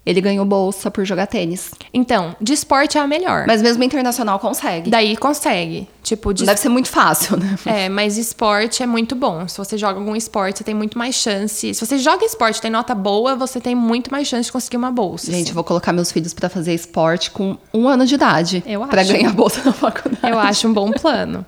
Ele 0.03 0.19
ganhou 0.19 0.43
bolsa 0.43 0.89
por 0.89 1.05
jogar 1.05 1.27
tênis. 1.27 1.71
Então, 1.93 2.35
de 2.41 2.53
esporte 2.53 2.97
é 2.97 3.01
a 3.01 3.05
melhor. 3.05 3.45
Mas 3.45 3.61
mesmo 3.61 3.83
internacional 3.83 4.39
consegue. 4.39 4.89
Daí 4.89 5.15
consegue. 5.15 5.87
Tipo, 6.01 6.33
de 6.33 6.43
Deve 6.43 6.59
ser 6.59 6.69
muito 6.69 6.89
fácil, 6.89 7.37
né? 7.37 7.55
É, 7.67 7.87
mas 7.87 8.17
esporte 8.17 8.81
é 8.81 8.87
muito 8.87 9.15
bom. 9.15 9.47
Se 9.47 9.59
você 9.59 9.77
joga 9.77 9.99
algum 9.99 10.15
esporte, 10.15 10.57
você 10.57 10.63
tem 10.63 10.73
muito 10.73 10.97
mais 10.97 11.13
chance. 11.13 11.71
Se 11.73 11.85
você 11.85 11.99
joga 11.99 12.25
esporte 12.25 12.57
e 12.57 12.61
tem 12.61 12.71
nota 12.71 12.95
boa, 12.95 13.35
você 13.35 13.61
tem 13.61 13.75
muito 13.75 14.09
mais 14.11 14.27
chance 14.27 14.45
de 14.47 14.51
conseguir 14.51 14.77
uma 14.77 14.89
bolsa. 14.91 15.27
Gente, 15.31 15.41
assim. 15.41 15.49
eu 15.49 15.55
vou 15.55 15.63
colocar 15.63 15.93
meus 15.93 16.11
filhos 16.11 16.33
pra 16.33 16.49
fazer 16.49 16.73
esporte 16.73 17.29
com 17.29 17.55
um 17.71 17.87
ano 17.87 18.03
de 18.05 18.15
idade. 18.15 18.63
Eu 18.65 18.81
Pra 18.87 19.01
acho. 19.01 19.13
ganhar 19.13 19.31
bolsa 19.33 19.61
na 19.63 19.71
faculdade. 19.71 20.33
Eu 20.33 20.39
acho 20.39 20.67
um 20.67 20.73
bom 20.73 20.91
plano. 20.91 21.45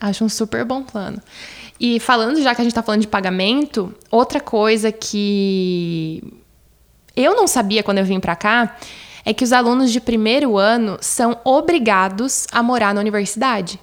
Acho 0.00 0.24
um 0.24 0.28
super 0.30 0.64
bom 0.64 0.82
plano. 0.82 1.18
E 1.78 2.00
falando, 2.00 2.40
já 2.40 2.54
que 2.54 2.62
a 2.62 2.64
gente 2.64 2.74
tá 2.74 2.82
falando 2.82 3.02
de 3.02 3.06
pagamento, 3.08 3.92
outra 4.10 4.40
coisa 4.40 4.90
que 4.90 6.22
eu 7.16 7.34
não 7.34 7.46
sabia 7.46 7.82
quando 7.82 7.98
eu 7.98 8.04
vim 8.04 8.20
pra 8.20 8.36
cá 8.36 8.76
é 9.24 9.32
que 9.32 9.44
os 9.44 9.52
alunos 9.52 9.92
de 9.92 10.00
primeiro 10.00 10.58
ano 10.58 10.98
são 11.00 11.38
obrigados 11.44 12.46
a 12.50 12.62
morar 12.62 12.94
na 12.94 13.00
universidade. 13.00 13.78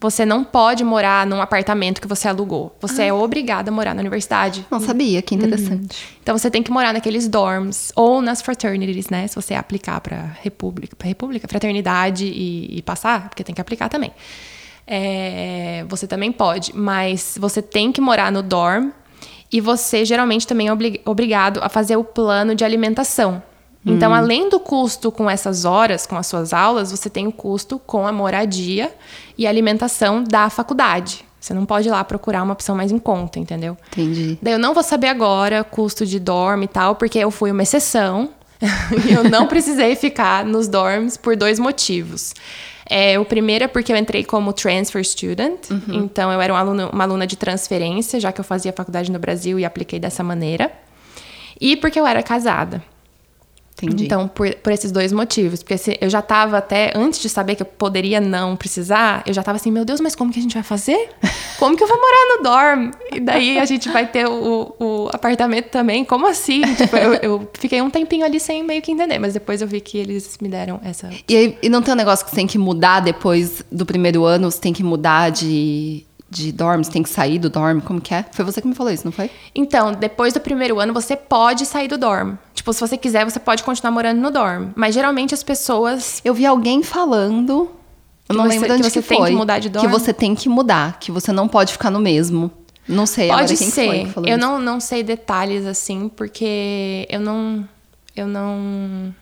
Você 0.00 0.26
não 0.26 0.44
pode 0.44 0.84
morar 0.84 1.26
num 1.26 1.40
apartamento 1.40 1.98
que 1.98 2.06
você 2.06 2.28
alugou. 2.28 2.76
Você 2.80 3.04
é 3.04 3.12
obrigado 3.12 3.70
a 3.70 3.72
morar 3.72 3.94
na 3.94 4.00
universidade. 4.00 4.66
Não 4.70 4.78
sabia, 4.78 5.22
que 5.22 5.34
interessante. 5.34 6.18
Então 6.22 6.36
você 6.36 6.50
tem 6.50 6.62
que 6.62 6.70
morar 6.70 6.92
naqueles 6.92 7.26
dorms 7.26 7.90
ou 7.96 8.20
nas 8.20 8.42
fraternities, 8.42 9.08
né? 9.08 9.26
Se 9.26 9.34
você 9.34 9.54
aplicar 9.54 10.00
para 10.02 10.36
república, 10.42 10.94
para 10.94 11.08
república, 11.08 11.48
fraternidade 11.48 12.26
e, 12.26 12.78
e 12.78 12.82
passar, 12.82 13.30
porque 13.30 13.42
tem 13.42 13.54
que 13.54 13.62
aplicar 13.62 13.88
também. 13.88 14.12
É, 14.86 15.86
você 15.88 16.06
também 16.06 16.30
pode, 16.30 16.76
mas 16.76 17.38
você 17.40 17.62
tem 17.62 17.90
que 17.90 18.00
morar 18.00 18.30
no 18.30 18.42
dorm 18.42 18.90
e 19.52 19.60
você 19.60 20.04
geralmente 20.04 20.46
também 20.46 20.68
é 20.68 20.72
obrigado 21.04 21.60
a 21.62 21.68
fazer 21.68 21.96
o 21.96 22.04
plano 22.04 22.54
de 22.54 22.64
alimentação. 22.64 23.42
Então, 23.86 24.14
além 24.14 24.48
do 24.48 24.58
custo 24.58 25.12
com 25.12 25.28
essas 25.28 25.64
horas, 25.66 26.06
com 26.06 26.16
as 26.16 26.26
suas 26.26 26.54
aulas, 26.54 26.90
você 26.90 27.10
tem 27.10 27.26
o 27.26 27.32
custo 27.32 27.78
com 27.78 28.06
a 28.06 28.12
moradia 28.12 28.90
e 29.36 29.46
a 29.46 29.50
alimentação 29.50 30.24
da 30.24 30.48
faculdade. 30.48 31.24
Você 31.38 31.52
não 31.52 31.66
pode 31.66 31.88
ir 31.88 31.90
lá 31.90 32.02
procurar 32.02 32.42
uma 32.42 32.54
opção 32.54 32.74
mais 32.74 32.90
em 32.90 32.98
conta, 32.98 33.38
entendeu? 33.38 33.76
Entendi. 33.92 34.38
Daí 34.40 34.54
eu 34.54 34.58
não 34.58 34.72
vou 34.72 34.82
saber 34.82 35.08
agora 35.08 35.62
custo 35.62 36.06
de 36.06 36.18
dorm 36.18 36.62
e 36.62 36.68
tal, 36.68 36.96
porque 36.96 37.18
eu 37.18 37.30
fui 37.30 37.50
uma 37.50 37.62
exceção. 37.62 38.30
e 39.06 39.12
eu 39.12 39.24
não 39.24 39.46
precisei 39.46 39.94
ficar 39.94 40.46
nos 40.46 40.66
dorms 40.66 41.18
por 41.18 41.36
dois 41.36 41.58
motivos. 41.58 42.32
É, 42.88 43.18
o 43.18 43.24
primeiro 43.24 43.64
é 43.64 43.68
porque 43.68 43.92
eu 43.92 43.96
entrei 43.96 44.24
como 44.24 44.52
transfer 44.52 45.02
student, 45.04 45.70
então 45.88 46.30
eu 46.30 46.40
era 46.40 46.52
um 46.52 46.56
aluno- 46.56 46.90
uma 46.92 47.04
aluna 47.04 47.26
de 47.26 47.36
transferência, 47.36 48.20
já 48.20 48.30
que 48.30 48.40
eu 48.40 48.44
fazia 48.44 48.72
faculdade 48.72 49.10
no 49.10 49.18
Brasil 49.18 49.58
e 49.58 49.64
apliquei 49.64 49.98
dessa 49.98 50.22
maneira. 50.22 50.70
E 51.60 51.76
porque 51.76 51.98
eu 51.98 52.06
era 52.06 52.22
casada. 52.22 52.82
Entendi. 53.86 54.04
Então, 54.04 54.26
por, 54.28 54.52
por 54.56 54.72
esses 54.72 54.90
dois 54.92 55.12
motivos. 55.12 55.62
Porque 55.62 55.76
se- 55.78 55.98
eu 56.00 56.08
já 56.10 56.20
tava 56.22 56.58
até, 56.58 56.92
antes 56.94 57.20
de 57.20 57.28
saber 57.28 57.54
que 57.54 57.62
eu 57.62 57.66
poderia 57.66 58.20
não 58.20 58.56
precisar, 58.56 59.22
eu 59.26 59.32
já 59.34 59.42
tava 59.42 59.56
assim, 59.56 59.70
meu 59.70 59.84
Deus, 59.84 60.00
mas 60.00 60.14
como 60.14 60.32
que 60.32 60.38
a 60.38 60.42
gente 60.42 60.54
vai 60.54 60.62
fazer? 60.62 61.08
Como 61.58 61.76
que 61.76 61.82
eu 61.82 61.88
vou 61.88 61.96
morar 61.96 62.36
no 62.36 62.42
dorm? 62.42 62.90
E 63.12 63.20
daí 63.20 63.58
a 63.58 63.64
gente 63.64 63.88
vai 63.88 64.06
ter 64.06 64.26
o, 64.26 64.74
o 64.78 65.08
apartamento 65.12 65.70
também? 65.70 66.04
Como 66.04 66.26
assim? 66.26 66.62
Tipo, 66.74 66.96
eu, 66.96 67.14
eu 67.14 67.50
fiquei 67.58 67.80
um 67.80 67.90
tempinho 67.90 68.24
ali 68.24 68.40
sem 68.40 68.62
meio 68.64 68.82
que 68.82 68.90
entender, 68.92 69.18
mas 69.18 69.34
depois 69.34 69.62
eu 69.62 69.68
vi 69.68 69.80
que 69.80 69.96
eles 69.98 70.36
me 70.40 70.48
deram 70.48 70.80
essa. 70.84 71.10
E, 71.28 71.56
e 71.62 71.68
não 71.68 71.80
tem 71.82 71.94
um 71.94 71.96
negócio 71.96 72.24
que 72.24 72.30
você 72.30 72.36
tem 72.36 72.46
que 72.46 72.58
mudar 72.58 73.00
depois 73.00 73.64
do 73.70 73.86
primeiro 73.86 74.24
ano? 74.24 74.50
Você 74.50 74.60
tem 74.60 74.72
que 74.72 74.82
mudar 74.82 75.30
de, 75.30 76.04
de 76.34 76.50
dorm? 76.52 76.82
Você 76.82 76.90
tem 76.90 77.02
que 77.02 77.08
sair 77.08 77.38
do 77.38 77.48
dorm? 77.48 77.80
Como 77.80 78.00
que 78.00 78.12
é? 78.14 78.24
Foi 78.32 78.44
você 78.44 78.60
que 78.60 78.66
me 78.68 78.74
falou 78.74 78.92
isso, 78.92 79.04
não 79.04 79.12
foi? 79.12 79.30
Então, 79.54 79.92
depois 79.92 80.32
do 80.34 80.40
primeiro 80.40 80.80
ano, 80.80 80.92
você 80.92 81.14
pode 81.16 81.64
sair 81.64 81.88
do 81.88 81.96
dorm. 81.96 82.34
Tipo, 82.52 82.72
se 82.72 82.80
você 82.80 82.96
quiser, 82.96 83.24
você 83.24 83.38
pode 83.38 83.62
continuar 83.62 83.90
morando 83.92 84.20
no 84.20 84.30
dorm. 84.30 84.70
Mas 84.74 84.94
geralmente 84.94 85.32
as 85.34 85.42
pessoas 85.42 86.20
Eu 86.24 86.34
vi 86.34 86.44
alguém 86.44 86.82
falando. 86.82 87.70
Eu 88.28 88.34
Que 88.34 88.36
não 88.36 88.44
você- 88.44 88.48
lembro 88.48 88.66
que 88.68 88.72
onde 88.74 88.82
você 88.90 89.02
que 89.02 89.08
tem 89.08 89.18
foi. 89.18 89.30
que 89.30 89.36
mudar 89.36 89.58
de 89.58 89.68
dorm? 89.68 89.86
Que 89.86 89.92
você 89.92 90.12
tem 90.12 90.34
que 90.34 90.48
mudar, 90.48 90.98
que 90.98 91.12
você 91.12 91.30
não 91.30 91.46
pode 91.46 91.72
ficar 91.72 91.90
no 91.90 92.00
mesmo. 92.00 92.50
Não 92.88 93.06
sei 93.06 93.28
Pode 93.28 93.40
agora 93.44 93.56
quem 93.56 93.66
que 93.68 93.72
ser. 93.74 93.86
foi 93.86 93.98
que 94.04 94.10
falou 94.10 94.28
eu 94.28 94.36
isso. 94.38 94.46
não, 94.46 94.58
não 94.58 94.80
sei 94.80 95.02
detalhes 95.02 95.64
assim, 95.66 96.08
porque 96.08 97.06
eu 97.10 97.20
não. 97.20 97.66
Eu 98.16 98.26
não. 98.26 99.14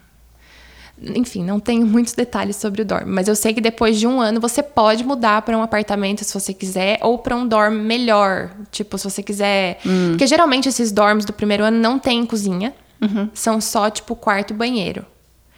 Enfim, 1.16 1.44
não 1.44 1.59
tenho 1.59 1.86
muitos 1.86 2.12
detalhes 2.12 2.57
sobre 2.57 2.82
o 2.82 2.84
dorm. 2.84 3.07
Mas 3.07 3.28
eu 3.28 3.34
sei 3.34 3.53
que 3.53 3.61
depois 3.61 3.98
de 3.98 4.07
um 4.07 4.20
ano 4.20 4.40
você 4.40 4.62
pode 4.62 5.05
mudar 5.05 5.42
para 5.42 5.57
um 5.57 5.62
apartamento 5.62 6.24
se 6.24 6.32
você 6.32 6.55
quiser, 6.55 6.98
ou 7.03 7.18
para 7.18 7.36
um 7.36 7.46
dorm 7.46 7.74
melhor. 7.74 8.50
Tipo, 8.70 8.96
se 8.96 9.05
você 9.05 9.22
quiser. 9.22 9.78
Hum. 9.84 10.11
Porque 10.11 10.26
geralmente 10.26 10.68
esses 10.68 10.92
dorms 10.92 11.24
do 11.24 11.32
primeiro 11.32 11.64
ano 11.64 11.78
não 11.78 11.98
tem 11.98 12.24
cozinha. 12.24 12.72
Uhum. 13.00 13.28
São 13.34 13.61
só, 13.61 13.90
tipo, 13.90 14.14
quarto 14.14 14.53
e 14.53 14.57
banheiro. 14.57 15.05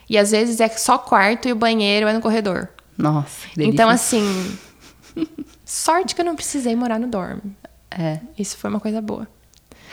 E 0.08 0.16
às 0.16 0.30
vezes 0.30 0.60
é 0.60 0.68
só 0.68 0.98
quarto 0.98 1.48
e 1.48 1.52
o 1.52 1.56
banheiro 1.56 2.06
é 2.06 2.12
no 2.12 2.20
corredor. 2.20 2.68
Nossa, 2.96 3.48
que 3.48 3.56
delícia. 3.56 3.74
Então, 3.74 3.88
assim. 3.88 4.58
sorte 5.64 6.14
que 6.14 6.20
eu 6.20 6.24
não 6.24 6.36
precisei 6.36 6.74
morar 6.74 6.98
no 6.98 7.06
dorm. 7.06 7.40
É. 7.90 8.18
Isso 8.38 8.56
foi 8.56 8.70
uma 8.70 8.80
coisa 8.80 9.00
boa. 9.00 9.26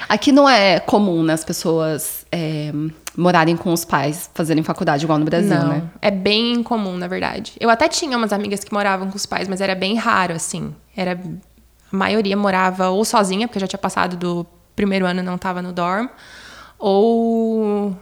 Aqui 0.10 0.32
não 0.32 0.50
é 0.50 0.80
comum, 0.80 1.24
né, 1.24 1.34
as 1.34 1.44
pessoas 1.44 2.26
é, 2.32 2.72
morarem 3.16 3.58
com 3.58 3.74
os 3.74 3.84
pais, 3.84 4.30
fazerem 4.34 4.64
faculdade 4.64 5.04
igual 5.04 5.20
no 5.20 5.26
Brasil, 5.26 5.58
não, 5.58 5.68
né? 5.68 5.84
é 6.02 6.12
bem 6.12 6.54
incomum, 6.54 6.96
na 6.98 7.08
verdade. 7.08 7.54
Eu 7.60 7.70
até 7.70 7.88
tinha 7.88 8.18
umas 8.18 8.32
amigas 8.32 8.64
que 8.64 8.74
moravam 8.74 9.10
com 9.10 9.18
os 9.18 9.26
pais, 9.26 9.48
mas 9.48 9.62
era 9.62 9.76
bem 9.76 9.96
raro, 9.96 10.34
assim. 10.34 10.74
Era 10.96 11.20
a 11.92 11.96
maioria 11.96 12.38
morava 12.38 12.90
ou 12.90 13.04
sozinha, 13.04 13.48
porque 13.48 13.60
já 13.60 13.68
tinha 13.68 13.80
passado 13.80 14.16
do 14.16 14.46
primeiro 14.76 15.06
ano 15.06 15.20
e 15.20 15.24
não 15.24 15.36
estava 15.36 15.62
no 15.62 15.74
dorm, 15.74 16.08
ou 16.80 17.96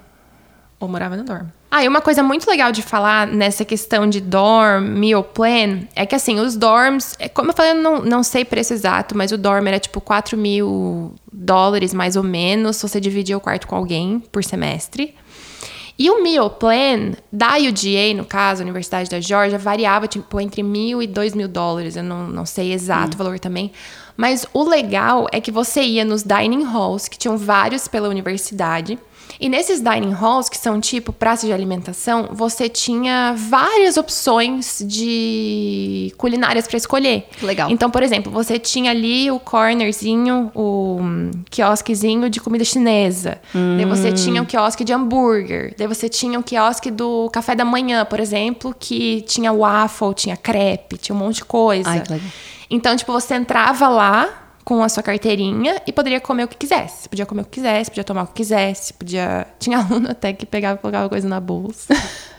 ou 0.80 0.88
morava 0.88 1.18
no 1.18 1.24
dorm. 1.24 1.47
Ah, 1.72 1.84
e 1.84 1.88
uma 1.88 2.02
coisa 2.02 2.24
muito 2.24 2.50
legal 2.50 2.72
de 2.72 2.82
falar 2.82 3.28
nessa 3.28 3.64
questão 3.64 4.10
de 4.10 4.20
dorm, 4.20 4.86
meal 4.88 5.24
plan, 5.24 5.82
é 5.96 6.04
que 6.04 6.16
assim, 6.16 6.40
os 6.40 6.56
dorms, 6.56 7.16
é, 7.20 7.30
como 7.30 7.52
eu 7.52 7.56
falei, 7.56 7.74
eu 7.74 7.76
não, 7.76 8.02
não 8.02 8.24
sei 8.24 8.44
preço 8.44 8.74
exato, 8.74 9.16
mas 9.16 9.32
o 9.32 9.38
dorm 9.38 9.68
era 9.68 9.80
tipo 9.80 10.02
4 10.02 10.36
mil 10.36 11.14
dólares 11.32 11.94
mais 11.94 12.16
ou 12.16 12.24
menos, 12.24 12.78
se 12.78 12.88
você 12.88 13.00
dividia 13.00 13.38
o 13.38 13.42
quarto 13.42 13.68
com 13.68 13.76
alguém 13.76 14.20
por 14.32 14.44
semestre. 14.44 15.14
E 15.98 16.10
o 16.10 16.24
meal 16.24 16.50
plan 16.50 17.12
da 17.30 17.58
UGA, 17.58 18.14
no 18.16 18.24
caso, 18.24 18.64
Universidade 18.64 19.10
da 19.10 19.20
Georgia, 19.20 19.60
variava 19.60 20.08
tipo 20.08 20.40
entre 20.40 20.64
mil 20.64 21.02
e 21.02 21.08
dois 21.08 21.36
mil 21.36 21.50
dólares. 21.50 21.98
Eu 21.98 22.04
não, 22.04 22.26
não 22.26 22.46
sei 22.46 22.72
exato 22.72 23.10
hum. 23.10 23.16
o 23.16 23.18
valor 23.18 23.38
também. 23.38 23.74
Mas 24.16 24.46
o 24.54 24.64
legal 24.64 25.28
é 25.30 25.42
que 25.42 25.52
você 25.52 25.82
ia 25.82 26.06
nos 26.06 26.24
dining 26.24 26.64
halls, 26.64 27.10
que 27.10 27.18
tinham 27.18 27.38
vários 27.38 27.90
pela 27.90 28.08
universidade. 28.08 28.98
E 29.40 29.50
nesses 29.50 29.82
dining 29.82 30.14
halls, 30.14 30.50
que 30.50 30.58
são 30.58 30.80
tipo 30.80 31.12
praças 31.12 31.48
de 31.48 31.54
alimentação, 31.54 32.30
você 32.32 32.70
tinha 32.70 33.34
várias 33.38 33.98
opções 33.98 34.84
de 34.86 36.14
culinárias 36.18 36.68
para 36.68 36.78
escolher. 36.78 37.28
Legal. 37.42 37.70
Então, 37.70 37.90
por 37.90 38.04
exemplo, 38.04 38.32
você 38.32 38.58
tinha 38.58 38.92
ali 38.92 39.30
o 39.30 39.40
cornerzinho, 39.40 40.52
o 40.56 41.00
quiosquezinho 41.50 42.30
de 42.30 42.40
comida 42.40 42.64
chinesa. 42.64 43.40
Hum. 43.54 43.78
Daí 43.78 43.86
você 43.86 44.10
hum. 44.10 44.14
tinha 44.14 44.42
o 44.42 44.46
quiosque 44.46 44.84
de 44.84 44.94
hambúrguer. 44.94 45.74
Daí 45.78 45.88
você 45.88 46.08
tinha 46.08 46.40
o 46.40 46.44
quiosque 46.44 46.92
do 46.92 47.30
café 47.32 47.56
da 47.56 47.66
manhã, 47.66 48.06
por 48.06 48.20
exemplo, 48.20 48.76
que 48.78 49.22
tinha 49.22 49.52
waffle, 49.52 50.14
tinha 50.14 50.38
crepe, 50.38 50.98
tinha 50.98 51.16
um 51.16 51.20
monte 51.20 51.38
de 51.38 51.46
coisa. 51.46 51.90
Ai, 51.90 52.02
que 52.02 52.12
legal. 52.12 52.30
Então, 52.70 52.96
tipo, 52.96 53.12
você 53.12 53.36
entrava 53.36 53.88
lá 53.88 54.49
com 54.70 54.84
a 54.84 54.88
sua 54.88 55.02
carteirinha 55.02 55.82
e 55.88 55.92
poderia 55.92 56.22
comer 56.22 56.44
o 56.44 56.48
que 56.48 56.56
quisesse. 56.56 57.10
Podia 57.10 57.26
comer 57.26 57.42
o 57.42 57.46
que 57.46 57.50
quisesse, 57.50 57.90
podia 57.90 58.04
tomar 58.04 58.22
o 58.22 58.28
que 58.28 58.36
quisesse, 58.36 58.94
podia. 58.94 59.48
Tinha 59.58 59.80
aluno 59.80 60.12
até 60.12 60.32
que 60.32 60.46
pegava 60.46 60.78
e 60.78 60.82
colocava 60.82 61.10
coisa 61.10 61.28
na 61.28 61.40
bolsa. 61.40 61.92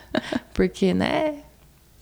Porque, 0.55 0.93
né? 0.93 1.39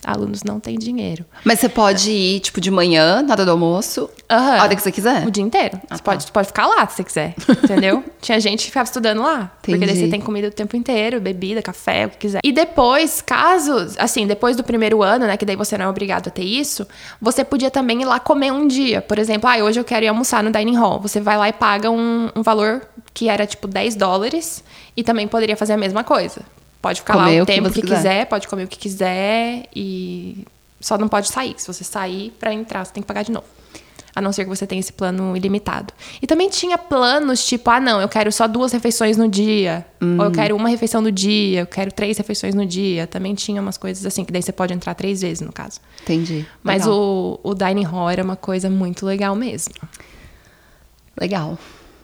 Alunos 0.06 0.44
não 0.44 0.60
têm 0.60 0.78
dinheiro. 0.78 1.26
Mas 1.44 1.60
você 1.60 1.68
pode 1.68 2.10
ir, 2.12 2.40
tipo, 2.40 2.62
de 2.62 2.72
manhã, 2.72 3.22
na 3.22 3.34
hora 3.34 3.46
do 3.46 3.52
almoço, 3.52 4.10
uhum. 4.32 4.38
a 4.38 4.64
hora 4.64 4.76
que 4.76 4.82
você 4.82 4.92
quiser? 4.92 5.28
O 5.28 5.32
dia 5.32 5.44
inteiro. 5.44 5.80
Ah, 5.90 5.98
você, 5.98 6.04
tá. 6.04 6.12
pode, 6.12 6.32
pode 6.32 6.48
ficar 6.48 6.68
lá 6.68 6.88
se 6.88 6.96
você 6.96 7.04
quiser, 7.04 7.36
entendeu? 7.64 8.04
Tinha 8.22 8.40
gente 8.40 8.60
que 8.60 8.68
ficava 8.68 8.86
estudando 8.86 9.22
lá. 9.22 9.52
Entendi. 9.62 9.78
Porque 9.78 9.86
daí 9.86 9.96
você 9.96 10.08
tem 10.08 10.22
comida 10.22 10.48
o 10.48 10.52
tempo 10.52 10.76
inteiro, 10.76 11.20
bebida, 11.20 11.62
café, 11.62 12.06
o 12.06 12.10
que 12.10 12.18
quiser. 12.18 12.40
E 12.44 12.52
depois, 12.52 13.22
caso, 13.22 13.88
assim, 13.98 14.26
depois 14.26 14.56
do 14.56 14.64
primeiro 14.64 15.04
ano, 15.04 15.28
né, 15.28 15.36
que 15.36 15.46
daí 15.46 15.56
você 15.56 15.78
não 15.78 15.86
é 15.86 15.90
obrigado 15.90 16.28
a 16.28 16.32
ter 16.32 16.44
isso, 16.44 16.88
você 17.22 17.44
podia 17.44 17.70
também 17.70 18.02
ir 18.02 18.06
lá 18.06 18.20
comer 18.20 18.52
um 18.52 18.68
dia. 18.68 19.02
Por 19.02 19.20
exemplo, 19.20 19.50
ah, 19.50 19.58
hoje 19.58 19.80
eu 19.80 19.84
quero 19.84 20.06
ir 20.06 20.08
almoçar 20.08 20.44
no 20.44 20.52
dining 20.52 20.76
hall. 20.76 21.00
Você 21.02 21.20
vai 21.20 21.38
lá 21.38 21.50
e 21.50 21.54
paga 21.54 21.92
um, 21.92 22.30
um 22.36 22.42
valor 22.42 22.82
que 23.14 23.28
era, 23.28 23.46
tipo, 23.46 23.68
10 23.68 23.96
dólares 23.96 24.64
e 24.96 25.04
também 25.04 25.28
poderia 25.28 25.58
fazer 25.58 25.74
a 25.74 25.78
mesma 25.78 26.04
coisa. 26.04 26.42
Pode 26.82 27.02
ficar 27.02 27.14
comer 27.14 27.36
lá 27.36 27.40
o, 27.40 27.44
o 27.44 27.46
tempo 27.46 27.68
que, 27.70 27.76
que 27.76 27.82
quiser. 27.82 27.96
quiser, 27.98 28.26
pode 28.26 28.48
comer 28.48 28.64
o 28.64 28.68
que 28.68 28.78
quiser 28.78 29.68
e 29.76 30.46
só 30.80 30.98
não 30.98 31.08
pode 31.08 31.28
sair. 31.28 31.56
Se 31.58 31.68
você 31.68 31.84
sair 31.84 32.32
para 32.40 32.54
entrar, 32.54 32.86
você 32.86 32.94
tem 32.94 33.04
que 33.04 33.08
pagar 33.08 33.24
de 33.24 33.32
novo. 33.32 33.46
A 34.16 34.22
não 34.22 34.34
ser 34.34 34.44
que 34.44 34.50
você 34.50 34.66
tenha 34.66 34.80
esse 34.80 34.92
plano 34.92 35.38
ilimitado. 35.38 35.94
E 36.22 36.26
também 36.26 36.50
tinha 36.50 36.78
planos 36.78 37.46
tipo, 37.46 37.70
ah, 37.70 37.80
não, 37.80 38.02
eu 38.02 38.10
quero 38.10 38.32
só 38.32 38.48
duas 38.48 38.72
refeições 38.72 39.18
no 39.18 39.28
dia. 39.28 39.86
Ou 40.02 40.26
eu 40.26 40.32
quero 40.32 40.56
uma 40.56 40.68
refeição 40.68 41.00
no 41.00 41.12
dia, 41.12 41.62
eu 41.62 41.68
quero 41.68 41.92
três 41.92 42.18
refeições 42.18 42.56
no 42.56 42.66
dia. 42.66 43.06
Também 43.06 43.36
tinha 43.36 43.62
umas 43.62 43.78
coisas 43.78 44.06
assim, 44.06 44.26
que 44.26 44.32
daí 44.32 44.42
você 44.42 44.52
pode 44.52 44.74
entrar 44.74 44.94
três 44.96 45.22
vezes, 45.22 45.42
no 45.42 45.54
caso. 45.54 45.80
Entendi. 46.02 46.46
Mas 46.64 46.88
o, 46.88 47.40
o 47.44 47.54
dining 47.54 47.84
hall 47.84 48.10
era 48.10 48.24
uma 48.24 48.36
coisa 48.36 48.70
muito 48.70 49.06
legal 49.06 49.36
mesmo. 49.36 49.76
Legal. 51.20 51.58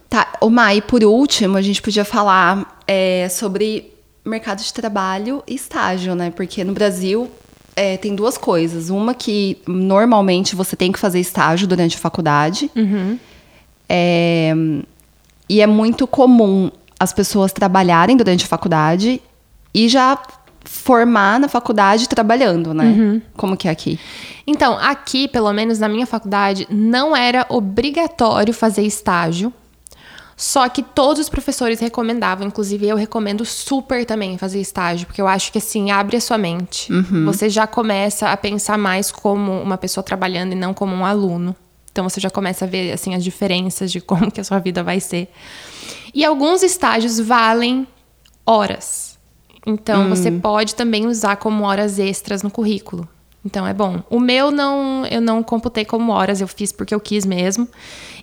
Tá, 0.07 0.33
o 0.39 0.49
Mai, 0.49 0.81
por 0.81 1.03
último, 1.03 1.57
a 1.57 1.61
gente 1.61 1.81
podia 1.81 2.05
falar 2.05 2.79
é, 2.87 3.27
sobre 3.29 3.94
mercado 4.25 4.61
de 4.61 4.73
trabalho 4.73 5.43
e 5.47 5.55
estágio, 5.55 6.15
né? 6.15 6.31
Porque 6.31 6.63
no 6.63 6.73
Brasil 6.73 7.29
é, 7.75 7.97
tem 7.97 8.15
duas 8.15 8.37
coisas. 8.37 8.89
Uma 8.89 9.13
que 9.13 9.57
normalmente 9.67 10.55
você 10.55 10.75
tem 10.75 10.91
que 10.91 10.99
fazer 10.99 11.19
estágio 11.19 11.67
durante 11.67 11.97
a 11.97 11.99
faculdade. 11.99 12.71
Uhum. 12.75 13.19
É, 13.87 14.53
e 15.47 15.61
é 15.61 15.67
muito 15.67 16.07
comum 16.07 16.71
as 16.99 17.13
pessoas 17.13 17.51
trabalharem 17.51 18.17
durante 18.17 18.45
a 18.45 18.47
faculdade 18.47 19.21
e 19.73 19.87
já 19.87 20.17
formar 20.63 21.39
na 21.39 21.47
faculdade 21.47 22.09
trabalhando, 22.09 22.73
né? 22.73 22.85
Uhum. 22.85 23.21
Como 23.35 23.55
que 23.55 23.67
é 23.67 23.71
aqui? 23.71 23.99
Então, 24.47 24.77
aqui, 24.79 25.27
pelo 25.27 25.51
menos 25.53 25.79
na 25.79 25.87
minha 25.87 26.07
faculdade, 26.07 26.67
não 26.69 27.15
era 27.15 27.45
obrigatório 27.49 28.53
fazer 28.53 28.83
estágio 28.83 29.53
só 30.37 30.67
que 30.67 30.83
todos 30.83 31.21
os 31.21 31.29
professores 31.29 31.79
recomendavam, 31.79 32.45
inclusive 32.45 32.87
eu 32.87 32.97
recomendo 32.97 33.45
super 33.45 34.05
também 34.05 34.37
fazer 34.37 34.59
estágio, 34.59 35.07
porque 35.07 35.21
eu 35.21 35.27
acho 35.27 35.51
que 35.51 35.57
assim 35.57 35.91
abre 35.91 36.17
a 36.17 36.21
sua 36.21 36.37
mente. 36.37 36.91
Uhum. 36.91 37.25
Você 37.25 37.49
já 37.49 37.65
começa 37.65 38.29
a 38.29 38.35
pensar 38.35 38.77
mais 38.77 39.11
como 39.11 39.61
uma 39.61 39.77
pessoa 39.77 40.03
trabalhando 40.03 40.51
e 40.51 40.55
não 40.55 40.73
como 40.73 40.93
um 40.93 41.05
aluno. 41.05 41.55
Então 41.89 42.07
você 42.07 42.19
já 42.19 42.29
começa 42.29 42.65
a 42.65 42.67
ver 42.67 42.91
assim 42.91 43.15
as 43.15 43.23
diferenças 43.23 43.89
de 43.89 43.99
como 44.01 44.29
que 44.29 44.41
a 44.41 44.43
sua 44.43 44.59
vida 44.59 44.83
vai 44.83 44.99
ser. 44.99 45.29
E 46.13 46.25
alguns 46.25 46.63
estágios 46.63 47.17
valem 47.17 47.87
horas. 48.45 49.17
Então 49.65 50.03
hum. 50.03 50.09
você 50.09 50.29
pode 50.31 50.75
também 50.75 51.07
usar 51.07 51.37
como 51.37 51.63
horas 51.63 51.97
extras 51.97 52.43
no 52.43 52.51
currículo. 52.51 53.07
Então 53.45 53.65
é 53.67 53.73
bom. 53.73 54.01
O 54.09 54.19
meu 54.19 54.49
não, 54.49 55.05
eu 55.05 55.21
não 55.21 55.43
computei 55.43 55.85
como 55.85 56.11
horas, 56.11 56.41
eu 56.41 56.47
fiz 56.47 56.71
porque 56.71 56.95
eu 56.95 56.99
quis 56.99 57.25
mesmo. 57.25 57.67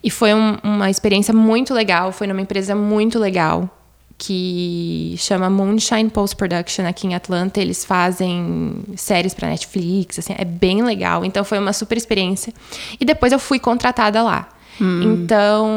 E 0.02 0.10
foi 0.10 0.34
um, 0.34 0.58
uma 0.64 0.90
experiência 0.90 1.32
muito 1.32 1.72
legal. 1.72 2.10
Foi 2.10 2.26
numa 2.26 2.40
empresa 2.40 2.74
muito 2.74 3.20
legal 3.20 3.70
que 4.18 5.14
chama 5.18 5.48
Moonshine 5.48 6.10
Post 6.10 6.36
Production 6.36 6.86
aqui 6.86 7.06
em 7.06 7.14
Atlanta. 7.14 7.60
Eles 7.60 7.84
fazem 7.84 8.82
séries 8.96 9.32
para 9.32 9.48
Netflix, 9.48 10.18
assim, 10.18 10.34
é 10.36 10.44
bem 10.44 10.82
legal. 10.82 11.24
Então 11.24 11.44
foi 11.44 11.58
uma 11.58 11.72
super 11.72 11.96
experiência. 11.96 12.52
E 13.00 13.04
depois 13.04 13.32
eu 13.32 13.38
fui 13.38 13.60
contratada 13.60 14.22
lá. 14.22 14.48
Hum. 14.80 15.02
Então 15.02 15.68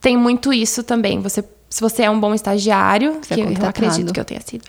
tem 0.00 0.16
muito 0.16 0.52
isso 0.52 0.84
também. 0.84 1.20
Você 1.20 1.44
se 1.78 1.80
você 1.80 2.02
é 2.02 2.10
um 2.10 2.18
bom 2.18 2.34
estagiário, 2.34 3.18
você 3.22 3.36
que 3.36 3.40
é 3.40 3.44
eu 3.44 3.68
acredito 3.68 4.12
que 4.12 4.18
eu 4.18 4.24
tenha 4.24 4.40
sido, 4.40 4.64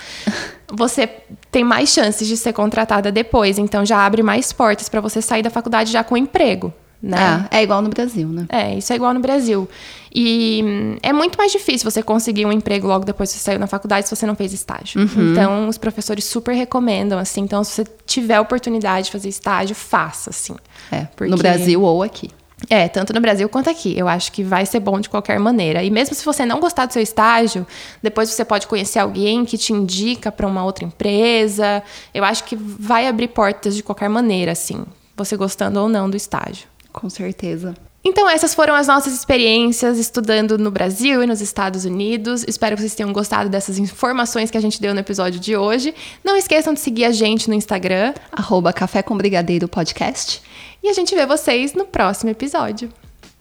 você 0.72 1.10
tem 1.50 1.64
mais 1.64 1.90
chances 1.90 2.28
de 2.28 2.38
ser 2.38 2.54
contratada 2.54 3.12
depois. 3.12 3.58
Então 3.58 3.84
já 3.84 4.06
abre 4.06 4.22
mais 4.22 4.54
portas 4.54 4.88
para 4.88 5.02
você 5.02 5.20
sair 5.20 5.42
da 5.42 5.50
faculdade 5.50 5.92
já 5.92 6.04
com 6.04 6.16
emprego. 6.16 6.72
Né? 7.02 7.48
É, 7.50 7.60
é 7.60 7.64
igual 7.64 7.82
no 7.82 7.90
Brasil, 7.90 8.28
né? 8.28 8.46
É, 8.50 8.76
isso 8.76 8.94
é 8.94 8.96
igual 8.96 9.12
no 9.12 9.22
Brasil. 9.22 9.68
E 10.14 10.62
hum, 10.64 10.98
é 11.02 11.12
muito 11.12 11.36
mais 11.36 11.52
difícil 11.52 11.90
você 11.90 12.04
conseguir 12.04 12.46
um 12.46 12.52
emprego 12.52 12.86
logo 12.86 13.06
depois 13.06 13.32
que 13.32 13.40
você 13.40 13.44
saiu 13.44 13.58
na 13.58 13.66
faculdade 13.66 14.08
se 14.08 14.16
você 14.16 14.28
não 14.28 14.36
fez 14.36 14.54
estágio. 14.54 15.02
Uhum. 15.02 15.32
Então, 15.32 15.68
os 15.68 15.80
professores 15.80 16.26
super 16.26 16.54
recomendam, 16.54 17.18
assim. 17.18 17.42
Então, 17.42 17.64
se 17.64 17.72
você 17.72 17.86
tiver 18.06 18.40
oportunidade 18.40 19.06
de 19.06 19.14
fazer 19.14 19.30
estágio, 19.30 19.76
faça, 19.76 20.30
assim. 20.30 20.56
É, 20.92 21.08
porque... 21.16 21.32
no 21.32 21.38
Brasil 21.38 21.82
ou 21.82 22.04
aqui. 22.04 22.30
É, 22.68 22.88
tanto 22.88 23.14
no 23.14 23.22
Brasil 23.22 23.48
quanto 23.48 23.70
aqui. 23.70 23.98
Eu 23.98 24.08
acho 24.08 24.32
que 24.32 24.44
vai 24.44 24.66
ser 24.66 24.80
bom 24.80 25.00
de 25.00 25.10
qualquer 25.10 25.40
maneira. 25.40 25.84
E 25.84 25.90
mesmo 25.90 26.16
se 26.16 26.26
você 26.26 26.46
não 26.46 26.60
gostar 26.60 26.86
do 26.86 26.94
seu 26.94 27.02
estágio, 27.02 27.66
depois 28.02 28.30
você 28.30 28.44
pode 28.44 28.68
conhecer 28.68 29.00
alguém 29.00 29.46
que 29.46 29.58
te 29.58 29.72
indica 29.72 30.32
para 30.32 30.48
uma 30.48 30.64
outra 30.64 30.84
empresa. 30.84 31.82
Eu 32.14 32.24
acho 32.24 32.44
que 32.44 32.56
vai 32.56 33.08
abrir 33.08 33.30
portas 33.30 33.76
de 33.76 33.84
qualquer 33.84 34.10
maneira, 34.10 34.52
assim, 34.52 34.84
você 35.16 35.38
gostando 35.38 35.80
ou 35.80 35.88
não 35.88 36.10
do 36.10 36.18
estágio. 36.18 36.68
Com 36.92 37.10
certeza. 37.10 37.76
Então, 38.04 38.30
essas 38.30 38.56
foram 38.56 38.74
as 38.74 38.88
nossas 38.88 39.14
experiências 39.14 39.98
estudando 39.98 40.58
no 40.58 40.72
Brasil 40.72 41.22
e 41.22 41.28
nos 41.28 41.42
Estados 41.42 41.84
Unidos. 41.84 42.46
Espero 42.48 42.76
que 42.76 42.82
vocês 42.82 42.96
tenham 42.96 43.12
gostado 43.12 43.50
dessas 43.50 43.78
informações 43.78 44.50
que 44.50 44.58
a 44.58 44.62
gente 44.62 44.82
deu 44.82 44.94
no 44.94 45.02
episódio 45.02 45.38
de 45.40 45.58
hoje. 45.58 45.94
Não 46.24 46.38
esqueçam 46.38 46.74
de 46.74 46.80
seguir 46.80 47.04
a 47.04 47.12
gente 47.12 47.50
no 47.50 47.54
Instagram. 47.54 48.14
Arroba 48.32 48.72
Café 48.72 49.04
com 49.04 49.18
Brigadeiro 49.18 49.68
Podcast. 49.68 50.42
E 50.82 50.90
a 50.90 50.94
gente 50.94 51.14
vê 51.16 51.26
vocês 51.26 51.74
no 51.74 51.86
próximo 51.86 52.30
episódio. 52.30 52.92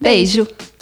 Beijo. 0.01 0.45
Beijo. 0.45 0.78